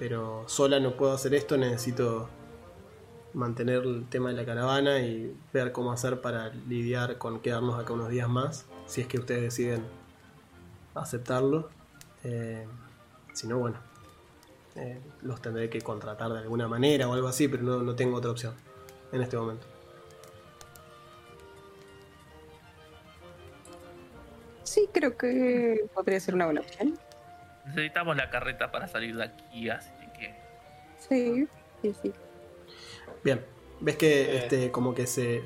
Pero 0.00 0.44
sola 0.48 0.80
no 0.80 0.96
puedo 0.96 1.12
hacer 1.12 1.34
esto, 1.34 1.58
necesito 1.58 2.26
mantener 3.34 3.82
el 3.82 4.08
tema 4.08 4.30
de 4.30 4.34
la 4.34 4.46
caravana 4.46 5.00
y 5.00 5.36
ver 5.52 5.72
cómo 5.72 5.92
hacer 5.92 6.22
para 6.22 6.48
lidiar 6.48 7.18
con 7.18 7.40
quedarnos 7.40 7.78
acá 7.78 7.92
unos 7.92 8.08
días 8.08 8.26
más, 8.26 8.64
si 8.86 9.02
es 9.02 9.06
que 9.06 9.18
ustedes 9.18 9.42
deciden 9.42 9.84
aceptarlo. 10.94 11.68
Eh, 12.24 12.66
si 13.34 13.46
no, 13.46 13.58
bueno, 13.58 13.76
eh, 14.76 14.98
los 15.20 15.42
tendré 15.42 15.68
que 15.68 15.82
contratar 15.82 16.32
de 16.32 16.38
alguna 16.38 16.66
manera 16.66 17.06
o 17.06 17.12
algo 17.12 17.28
así, 17.28 17.46
pero 17.46 17.62
no, 17.62 17.82
no 17.82 17.94
tengo 17.94 18.16
otra 18.16 18.30
opción 18.30 18.54
en 19.12 19.20
este 19.20 19.36
momento. 19.36 19.66
Sí, 24.62 24.88
creo 24.94 25.14
que 25.18 25.90
podría 25.92 26.18
ser 26.20 26.34
una 26.34 26.46
buena 26.46 26.62
opción. 26.62 26.98
Necesitamos 27.70 28.16
la 28.16 28.30
carreta 28.30 28.70
para 28.70 28.88
salir 28.88 29.16
de 29.16 29.24
aquí, 29.24 29.68
así 29.68 29.90
que. 30.18 30.34
Sí, 30.98 31.48
sí, 31.82 31.94
sí. 32.02 32.12
Bien. 33.24 33.44
Ves 33.80 33.96
que 33.96 34.22
Eh. 34.22 34.36
este, 34.38 34.70
como 34.70 34.94
que 34.94 35.06
se, 35.06 35.42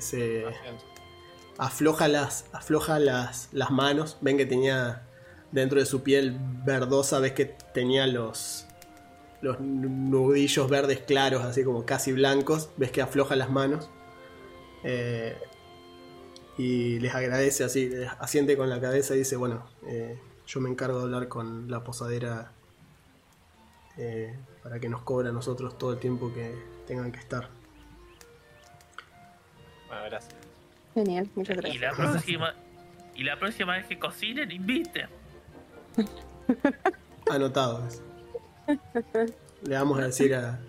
afloja 1.57 2.07
las, 2.07 2.45
afloja 2.51 2.99
las, 2.99 3.49
las 3.53 3.71
manos. 3.71 4.17
Ven 4.21 4.37
que 4.37 4.45
tenía 4.45 5.03
dentro 5.51 5.79
de 5.79 5.85
su 5.85 6.03
piel 6.03 6.37
verdosa, 6.65 7.19
ves 7.19 7.31
que 7.31 7.45
tenía 7.45 8.07
los, 8.07 8.65
los 9.41 9.59
nudillos 9.61 10.69
verdes 10.69 10.99
claros, 10.99 11.45
así 11.45 11.63
como 11.63 11.85
casi 11.85 12.11
blancos. 12.11 12.69
Ves 12.75 12.91
que 12.91 13.01
afloja 13.01 13.35
las 13.37 13.49
manos. 13.49 13.89
Eh, 14.83 15.37
y 16.57 16.99
les 16.99 17.13
agradece 17.15 17.63
así, 17.63 17.89
les 17.89 18.09
asiente 18.19 18.55
con 18.57 18.69
la 18.69 18.79
cabeza 18.81 19.15
y 19.15 19.19
dice, 19.19 19.35
bueno, 19.37 19.65
eh, 19.87 20.19
yo 20.47 20.59
me 20.61 20.69
encargo 20.69 20.97
de 20.99 21.03
hablar 21.05 21.27
con 21.27 21.69
la 21.69 21.83
posadera 21.83 22.51
eh, 23.97 24.35
para 24.63 24.79
que 24.79 24.89
nos 24.89 25.01
cobre 25.01 25.29
a 25.29 25.31
nosotros 25.31 25.77
todo 25.77 25.93
el 25.93 25.99
tiempo 25.99 26.33
que 26.33 26.55
tengan 26.87 27.11
que 27.11 27.19
estar. 27.19 27.49
Bueno, 29.87 30.03
gracias. 30.05 30.35
Genial, 30.93 31.29
muchas 31.35 31.57
Y 31.57 31.61
gracias. 31.61 31.81
la 31.81 32.11
próxima. 32.11 32.53
Y 33.15 33.23
la 33.23 33.39
próxima 33.39 33.73
vez 33.77 33.85
que 33.87 33.97
cocinen, 33.99 34.51
inviten. 34.51 35.07
Anotado 37.29 37.87
eso. 37.87 38.01
Le 39.63 39.75
vamos 39.75 39.99
a 39.99 40.05
decir 40.07 40.35
a, 40.35 40.59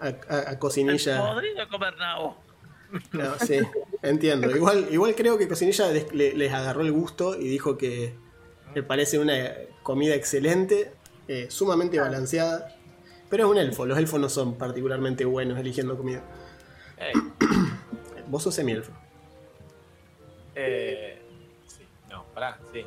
a, 0.00 0.06
a- 0.28 0.50
a 0.50 0.58
Cocinilla. 0.58 1.18
Podrido 1.34 1.68
comer 1.68 1.96
nabo. 1.98 2.36
No, 3.12 3.38
sí, 3.40 3.58
entiendo. 4.02 4.50
Igual, 4.54 4.86
igual 4.90 5.14
creo 5.14 5.36
que 5.36 5.48
Cocinilla 5.48 5.88
les, 5.90 6.12
le- 6.14 6.34
les 6.34 6.52
agarró 6.52 6.80
el 6.82 6.92
gusto 6.92 7.34
y 7.38 7.48
dijo 7.48 7.76
que 7.76 8.14
le 8.74 8.82
parece 8.82 9.18
una 9.18 9.52
comida 9.82 10.14
excelente, 10.14 10.92
eh, 11.28 11.46
sumamente 11.50 11.98
balanceada. 12.00 12.74
Pero 13.30 13.44
es 13.46 13.50
un 13.50 13.58
elfo, 13.58 13.86
los 13.86 13.98
elfos 13.98 14.20
no 14.20 14.28
son 14.28 14.54
particularmente 14.56 15.24
buenos 15.24 15.58
eligiendo 15.58 15.96
comida. 15.96 16.22
Vos 18.28 18.42
sos 18.42 18.54
semi-elfo. 18.54 18.92
eh, 20.54 21.20
sí, 21.66 21.84
no, 22.10 22.24
pará, 22.34 22.58
sí. 22.72 22.86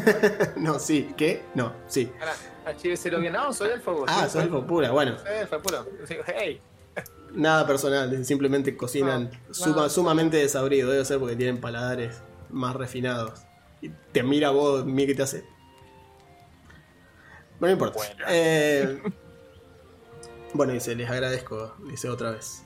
no, 0.56 0.78
sí, 0.78 1.12
¿qué? 1.16 1.42
No, 1.54 1.72
sí. 1.88 2.10
Pará, 2.18 2.32
archíveselo 2.66 3.20
bien. 3.20 3.32
No, 3.32 3.52
soy 3.52 3.70
elfo. 3.70 3.92
vos, 3.92 4.04
Ah, 4.08 4.24
sí, 4.26 4.32
sos 4.34 4.42
elfo 4.44 4.66
pura, 4.66 4.90
bueno. 4.90 5.18
Soy 5.18 5.32
elfo 5.40 5.60
puro. 5.60 5.86
Hey, 6.26 6.60
Nada 7.32 7.66
personal, 7.66 8.24
simplemente 8.26 8.76
cocinan 8.76 9.30
No, 9.48 9.54
suma- 9.54 9.76
no. 9.84 9.88
sumamente 9.88 10.36
desabrido, 10.36 10.90
debe 10.90 11.04
ser 11.06 11.18
porque 11.18 11.36
tienen 11.36 11.60
paladares 11.60 12.20
más 12.50 12.76
refinados. 12.76 13.40
Y 13.82 13.90
te 14.12 14.22
mira 14.22 14.50
vos, 14.50 14.86
mira 14.86 15.08
que 15.08 15.14
te 15.16 15.22
hace. 15.22 15.44
Bueno, 17.60 17.76
no 17.76 17.86
importa. 17.86 17.98
Bueno. 17.98 18.24
Eh, 18.28 19.02
bueno, 20.54 20.72
dice, 20.72 20.94
les 20.94 21.10
agradezco, 21.10 21.74
dice 21.90 22.08
otra 22.08 22.30
vez. 22.30 22.62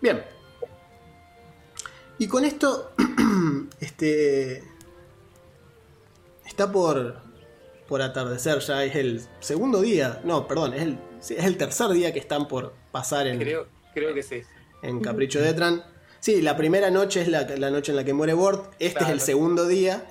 Bien. 0.00 0.22
Y 2.18 2.28
con 2.28 2.44
esto, 2.44 2.92
este. 3.80 4.62
Está 6.46 6.70
por, 6.70 7.20
por 7.88 8.02
atardecer, 8.02 8.58
ya 8.60 8.84
es 8.84 8.94
el 8.94 9.22
segundo 9.40 9.80
día. 9.80 10.20
No, 10.24 10.46
perdón, 10.46 10.74
es 10.74 10.82
el, 10.82 10.98
es 11.20 11.44
el 11.44 11.56
tercer 11.56 11.88
día 11.88 12.12
que 12.12 12.18
están 12.18 12.46
por 12.46 12.74
pasar 12.90 13.26
en, 13.26 13.38
creo, 13.38 13.66
creo 13.94 14.12
que 14.12 14.22
sí. 14.22 14.42
en 14.82 15.00
Capricho 15.00 15.40
de 15.40 15.48
Etran. 15.48 15.91
Sí, 16.22 16.40
la 16.40 16.56
primera 16.56 16.88
noche 16.88 17.20
es 17.22 17.26
la, 17.28 17.42
la 17.42 17.68
noche 17.70 17.90
en 17.90 17.96
la 17.96 18.04
que 18.04 18.14
muere 18.14 18.32
Bort. 18.32 18.72
Este 18.78 18.98
Claro. 19.00 19.06
es 19.06 19.12
el 19.14 19.20
segundo 19.20 19.66
día. 19.66 20.04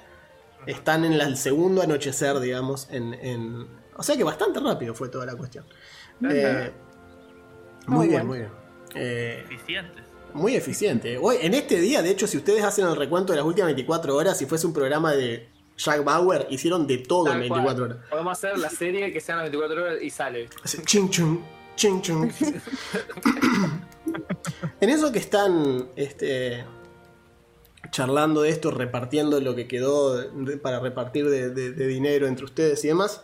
Están 0.68 1.06
en 1.06 1.18
la- 1.18 1.24
el 1.24 1.38
segundo 1.38 1.82
anochecer, 1.82 2.38
digamos. 2.42 2.88
En, 2.92 3.14
en- 3.14 3.66
O 3.96 4.04
sea 4.04 4.18
que 4.18 4.24
bastante 4.26 4.60
rápido 4.60 4.94
fue 4.94 5.08
toda 5.08 5.26
la 5.26 5.36
cuestión. 5.36 5.66
Eh, 6.30 6.70
muy 7.88 7.98
Muy 7.98 8.08
bien, 8.10 8.28
bueno. 8.28 8.28
muy 8.28 8.38
bien. 8.40 8.52
Eh, 8.94 9.42
Eficientes. 9.46 10.04
muy 10.34 10.56
eficiente. 10.56 11.18
Hoy, 11.18 11.38
en 11.42 11.54
este 11.54 11.80
día, 11.80 12.02
de 12.02 12.10
hecho, 12.12 12.28
si 12.28 12.38
ustedes 12.38 12.64
hacen 12.64 12.86
el 12.88 12.96
recuento 12.98 13.32
de 13.32 13.38
las 13.38 13.46
últimas 13.46 13.68
24 13.68 14.14
horas, 14.16 14.38
si 14.38 14.46
fuese 14.46 14.68
un 14.68 14.74
programa 14.74 15.14
de 15.14 15.50
Jack 15.78 16.04
Bauer, 16.04 16.46
hicieron 16.50 16.86
de 16.88 16.98
todo 16.98 17.28
en 17.28 17.32
Tal 17.34 17.40
24 17.40 17.86
cual. 17.86 17.92
horas. 17.98 18.10
Podemos 18.10 18.38
hacer 18.38 18.58
la 18.58 18.70
serie 18.70 19.14
que 19.14 19.22
sean 19.22 19.38
las 19.38 19.46
24 19.46 19.82
horas 19.82 19.98
y 20.02 20.10
sale. 20.10 20.50
Ching 20.86 21.10
chung, 21.10 21.40
ching 21.82 22.02
chung. 22.04 22.30
en 24.80 24.90
eso 24.90 25.12
que 25.12 25.18
están 25.18 25.90
este, 25.96 26.64
charlando 27.90 28.42
de 28.44 28.50
esto, 28.50 28.70
repartiendo 28.70 29.40
lo 29.42 29.56
que 29.56 29.68
quedó 29.68 30.24
para 30.62 30.80
repartir 30.80 31.28
de, 31.28 31.50
dinero 31.88 32.28
entre 32.28 32.46
ustedes 32.46 32.84
y 32.86 32.90
demás. 32.90 33.24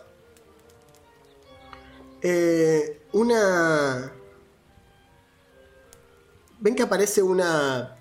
eh, 2.22 3.00
una. 3.12 4.12
Ven 6.58 6.74
que 6.74 6.82
aparece 6.82 7.22
una. 7.22 7.96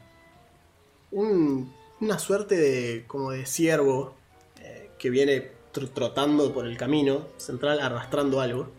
un- 1.12 1.72
una 2.02 2.18
suerte 2.18 2.56
de. 2.56 3.06
como 3.06 3.30
de 3.32 3.46
ciervo 3.46 4.16
eh, 4.60 4.90
que 4.98 5.12
viene 5.12 5.52
tr- 5.72 5.92
trotando 5.94 6.52
por 6.52 6.66
el 6.66 6.78
camino 6.78 7.28
central 7.38 7.80
arrastrando 7.80 8.42
algo. 8.42 8.72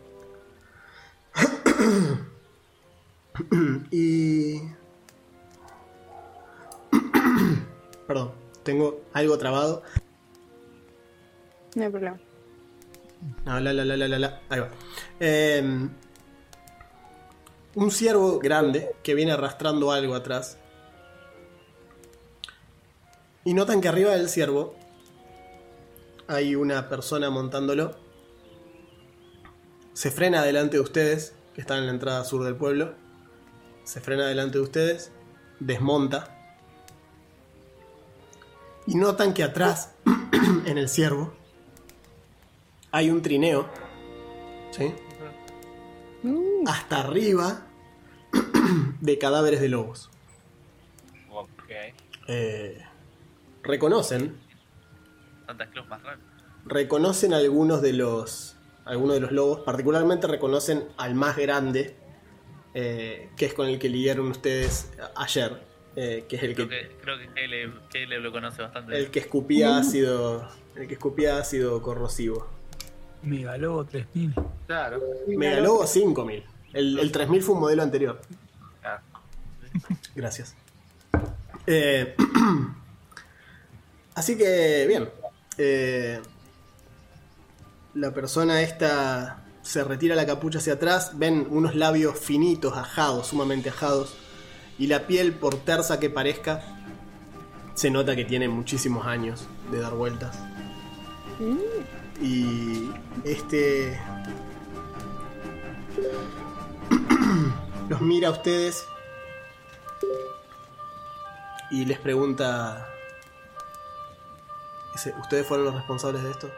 y. 3.91 4.61
Perdón, 8.07 8.31
tengo 8.63 9.01
algo 9.13 9.37
trabado. 9.37 9.83
No 11.75 11.83
hay 11.83 11.89
problema. 11.89 12.19
Ah, 13.45 13.59
la, 13.59 13.73
la, 13.73 13.85
la, 13.85 13.97
la, 13.97 14.07
la, 14.07 14.19
la. 14.19 14.41
Ahí 14.49 14.59
va. 14.59 14.69
Eh, 15.19 15.89
un 17.75 17.91
ciervo 17.91 18.39
grande 18.39 18.95
que 19.03 19.13
viene 19.13 19.31
arrastrando 19.31 19.91
algo 19.91 20.15
atrás. 20.15 20.57
Y 23.45 23.53
notan 23.53 23.81
que 23.81 23.87
arriba 23.87 24.11
del 24.11 24.29
ciervo 24.29 24.75
hay 26.27 26.55
una 26.55 26.89
persona 26.89 27.29
montándolo. 27.29 27.95
Se 29.93 30.11
frena 30.11 30.43
delante 30.43 30.77
de 30.77 30.81
ustedes, 30.81 31.33
que 31.59 31.63
están 31.63 31.79
en 31.79 31.87
la 31.87 31.91
entrada 31.91 32.23
sur 32.23 32.45
del 32.45 32.55
pueblo. 32.55 32.93
Se 33.83 33.99
frena 33.99 34.25
delante 34.27 34.59
de 34.59 34.63
ustedes, 34.63 35.11
desmonta. 35.59 36.33
Y 38.87 38.95
notan 38.95 39.33
que 39.33 39.43
atrás, 39.43 39.93
en 40.65 40.77
el 40.77 40.87
ciervo, 40.87 41.33
hay 42.91 43.09
un 43.09 43.21
trineo. 43.21 43.67
¿Sí? 44.71 44.93
Mm, 46.23 46.65
Hasta 46.65 47.01
arriba 47.01 47.65
de 49.01 49.17
cadáveres 49.17 49.59
de 49.59 49.67
lobos. 49.67 50.09
Ok. 51.29 51.49
Eh, 52.29 52.81
reconocen, 53.63 54.37
Santa 55.45 55.69
Claus 55.71 55.89
más 55.89 56.01
raro. 56.03 56.21
reconocen 56.63 57.33
algunos 57.33 57.81
de 57.81 57.91
los 57.91 58.55
algunos 58.89 59.15
de 59.15 59.21
los 59.21 59.31
lobos, 59.31 59.59
particularmente 59.59 60.25
reconocen 60.27 60.87
al 60.97 61.13
más 61.13 61.37
grande, 61.37 61.95
eh, 62.73 63.29
que 63.37 63.45
es 63.45 63.53
con 63.53 63.67
el 63.67 63.77
que 63.77 63.87
lidiaron 63.87 64.27
ustedes 64.27 64.91
ayer, 65.15 65.61
eh, 65.95 66.25
que 66.27 66.35
es 66.37 66.43
el 66.43 66.55
Creo 66.55 66.67
que, 66.67 66.79
que, 66.87 66.95
creo 67.01 67.17
que 67.19 67.27
Caleb, 67.27 67.73
Caleb 67.91 68.21
lo 68.21 68.31
conoce 68.31 68.61
bastante. 68.63 68.97
el 68.97 69.11
que 69.11 69.19
escupía 69.19 69.77
ácido, 69.77 70.49
el 70.75 70.87
que 70.87 70.95
escupía 70.95 71.37
ácido 71.37 71.81
corrosivo. 71.83 72.47
Megalobo 73.21 73.85
3000. 73.85 74.33
Claro. 74.65 75.01
Megalobo 75.27 75.85
5000. 75.85 76.43
El, 76.73 76.99
el 76.99 77.11
3000 77.11 77.43
fue 77.43 77.55
un 77.55 77.61
modelo 77.61 77.83
anterior. 77.83 78.19
Ah, 78.83 79.01
Gracias. 80.15 80.55
Eh, 81.67 82.15
así 84.15 84.35
que, 84.37 84.85
bien. 84.87 85.09
Eh, 85.57 86.19
la 87.93 88.13
persona 88.13 88.61
esta 88.61 89.43
se 89.61 89.83
retira 89.83 90.15
la 90.15 90.25
capucha 90.25 90.59
hacia 90.59 90.73
atrás. 90.73 91.11
Ven 91.15 91.47
unos 91.49 91.75
labios 91.75 92.17
finitos, 92.19 92.77
ajados, 92.77 93.27
sumamente 93.27 93.69
ajados. 93.69 94.15
Y 94.77 94.87
la 94.87 95.07
piel, 95.07 95.33
por 95.33 95.55
tersa 95.55 95.99
que 95.99 96.09
parezca, 96.09 96.63
se 97.73 97.89
nota 97.91 98.15
que 98.15 98.25
tiene 98.25 98.47
muchísimos 98.47 99.05
años 99.05 99.45
de 99.71 99.79
dar 99.79 99.93
vueltas. 99.93 100.37
Y 102.21 102.89
este 103.23 103.99
los 107.89 108.01
mira 108.01 108.27
a 108.29 108.31
ustedes 108.31 108.85
y 111.71 111.85
les 111.85 111.99
pregunta, 111.99 112.87
¿ustedes 115.21 115.47
fueron 115.47 115.67
los 115.67 115.75
responsables 115.75 116.23
de 116.23 116.31
esto? 116.31 116.49